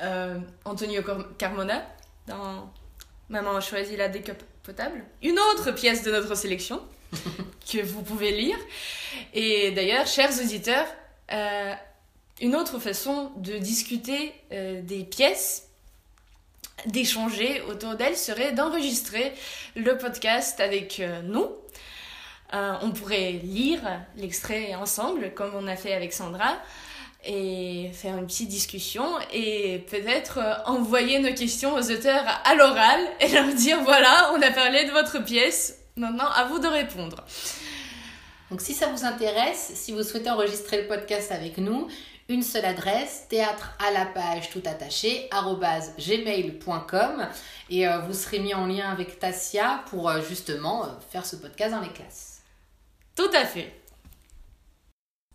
euh, 0.00 0.38
Antonio 0.64 1.02
Carmona 1.38 1.86
dans 2.26 2.72
Maman 3.28 3.56
a 3.56 3.60
choisi 3.60 3.96
la 3.96 4.08
décapotable. 4.62 5.04
Une 5.22 5.38
autre 5.38 5.72
pièce 5.72 6.02
de 6.02 6.10
notre 6.10 6.34
sélection 6.34 6.80
que 7.72 7.82
vous 7.82 8.02
pouvez 8.02 8.32
lire. 8.32 8.56
Et 9.34 9.70
d'ailleurs, 9.72 10.06
chers 10.06 10.30
auditeurs, 10.40 10.86
euh, 11.32 11.74
une 12.40 12.56
autre 12.56 12.78
façon 12.78 13.32
de 13.36 13.58
discuter 13.58 14.32
euh, 14.52 14.80
des 14.82 15.04
pièces, 15.04 15.68
d'échanger 16.86 17.62
autour 17.62 17.94
d'elles, 17.94 18.16
serait 18.16 18.52
d'enregistrer 18.52 19.32
le 19.76 19.96
podcast 19.98 20.60
avec 20.60 21.00
euh, 21.00 21.22
nous. 21.22 21.48
On 22.54 22.90
pourrait 22.90 23.32
lire 23.42 23.80
l'extrait 24.14 24.74
ensemble, 24.74 25.32
comme 25.32 25.52
on 25.54 25.66
a 25.66 25.74
fait 25.74 25.94
avec 25.94 26.12
Sandra, 26.12 26.58
et 27.24 27.90
faire 27.92 28.18
une 28.18 28.26
petite 28.26 28.48
discussion, 28.48 29.04
et 29.32 29.84
peut-être 29.90 30.38
euh, 30.38 30.54
envoyer 30.66 31.18
nos 31.18 31.34
questions 31.34 31.74
aux 31.74 31.90
auteurs 31.90 32.24
à 32.44 32.54
l'oral, 32.54 33.00
et 33.20 33.28
leur 33.28 33.52
dire, 33.54 33.82
voilà, 33.82 34.32
on 34.34 34.42
a 34.42 34.50
parlé 34.50 34.84
de 34.84 34.90
votre 34.90 35.22
pièce, 35.22 35.78
maintenant 35.96 36.30
à 36.30 36.44
vous 36.44 36.58
de 36.58 36.68
répondre. 36.68 37.24
Donc 38.50 38.60
si 38.60 38.74
ça 38.74 38.88
vous 38.88 39.04
intéresse, 39.04 39.72
si 39.74 39.92
vous 39.92 40.02
souhaitez 40.02 40.28
enregistrer 40.28 40.82
le 40.82 40.88
podcast 40.88 41.32
avec 41.32 41.56
nous, 41.58 41.88
une 42.28 42.42
seule 42.42 42.64
adresse, 42.64 43.26
théâtre 43.28 43.76
à 43.78 43.90
la 43.92 44.06
page 44.06 44.50
tout 44.50 44.62
attaché, 44.64 45.28
gmail.com 45.98 47.28
et 47.70 47.88
euh, 47.88 47.98
vous 48.00 48.12
serez 48.12 48.38
mis 48.38 48.54
en 48.54 48.66
lien 48.66 48.90
avec 48.90 49.18
Tassia 49.18 49.82
pour 49.90 50.08
euh, 50.08 50.20
justement 50.20 50.84
euh, 50.84 50.88
faire 51.10 51.26
ce 51.26 51.36
podcast 51.36 51.72
dans 51.72 51.80
les 51.80 51.88
classes. 51.88 52.42
Tout 53.16 53.30
à 53.34 53.44
fait. 53.44 53.81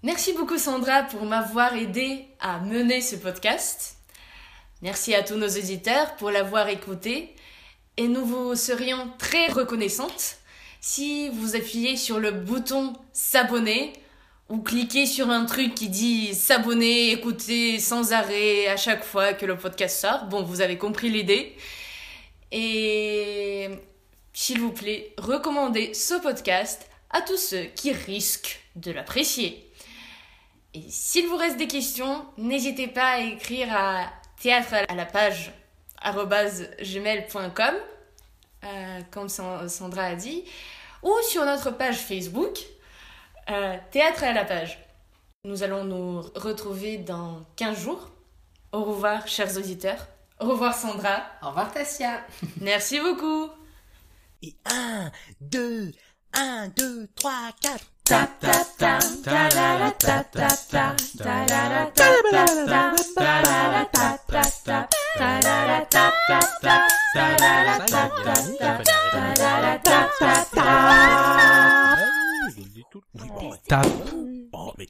Merci 0.03 0.33
beaucoup 0.33 0.59
Sandra 0.59 1.01
pour 1.03 1.23
m'avoir 1.23 1.73
aidé 1.73 2.27
à 2.39 2.59
mener 2.59 3.01
ce 3.01 3.15
podcast. 3.15 3.97
Merci 4.83 5.15
à 5.15 5.23
tous 5.23 5.37
nos 5.37 5.49
auditeurs 5.49 6.15
pour 6.17 6.29
l'avoir 6.29 6.69
écouté 6.69 7.33
et 7.97 8.07
nous 8.07 8.23
vous 8.23 8.55
serions 8.55 9.11
très 9.17 9.47
reconnaissantes 9.47 10.37
si 10.81 11.29
vous 11.29 11.55
appuyez 11.55 11.97
sur 11.97 12.19
le 12.19 12.29
bouton 12.29 12.93
s'abonner 13.11 13.91
ou 14.49 14.59
cliquez 14.59 15.07
sur 15.07 15.31
un 15.31 15.45
truc 15.45 15.73
qui 15.73 15.89
dit 15.89 16.35
s'abonner, 16.35 17.11
écouter 17.11 17.79
sans 17.79 18.13
arrêt 18.13 18.67
à 18.67 18.77
chaque 18.77 19.03
fois 19.03 19.33
que 19.33 19.47
le 19.47 19.57
podcast 19.57 19.99
sort. 19.99 20.25
Bon, 20.25 20.43
vous 20.43 20.61
avez 20.61 20.77
compris 20.77 21.09
l'idée. 21.09 21.55
Et 22.51 23.67
s'il 24.31 24.59
vous 24.59 24.71
plaît, 24.71 25.11
recommandez 25.17 25.95
ce 25.95 26.13
podcast 26.21 26.87
à 27.09 27.21
tous 27.21 27.37
ceux 27.37 27.63
qui 27.75 27.91
risquent 27.93 28.59
de 28.75 28.91
l'apprécier. 28.91 29.66
S'il 30.89 31.27
vous 31.27 31.37
reste 31.37 31.57
des 31.57 31.67
questions, 31.67 32.25
n'hésitez 32.37 32.87
pas 32.87 33.11
à 33.11 33.19
écrire 33.19 33.75
à 33.75 34.11
théâtre 34.41 34.75
à 34.87 34.95
la 34.95 35.05
page 35.05 35.51
gmail.com, 36.03 37.75
euh, 38.63 39.01
comme 39.11 39.29
Sandra 39.29 40.03
a 40.03 40.15
dit, 40.15 40.43
ou 41.03 41.13
sur 41.29 41.45
notre 41.45 41.71
page 41.71 41.97
Facebook, 41.97 42.59
euh, 43.49 43.77
théâtre 43.91 44.23
à 44.23 44.33
la 44.33 44.45
page. 44.45 44.79
Nous 45.43 45.63
allons 45.63 45.83
nous 45.83 46.21
retrouver 46.35 46.97
dans 46.97 47.45
15 47.55 47.79
jours. 47.79 48.11
Au 48.71 48.83
revoir, 48.83 49.27
chers 49.27 49.57
auditeurs. 49.57 50.07
Au 50.39 50.49
revoir, 50.49 50.75
Sandra. 50.75 51.23
Au 51.41 51.47
revoir, 51.47 51.71
Tassia. 51.71 52.25
Merci 52.61 52.99
beaucoup. 52.99 53.49
Et 54.41 54.55
1, 54.65 55.11
2, 55.41 55.91
1, 56.33 56.67
2, 56.69 57.07
3, 57.15 57.31
4 57.61 57.85
ta 58.07 58.37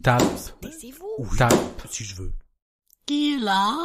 Tape. 0.03 0.23
Tape. 1.37 1.87
Si 1.89 2.03
je 2.03 2.15
veux. 2.15 2.33
Qui 3.05 3.39
là? 3.39 3.75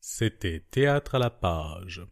C'était 0.00 0.64
Théâtre 0.70 1.14
à 1.14 1.18
la 1.18 1.30
page. 1.30 2.02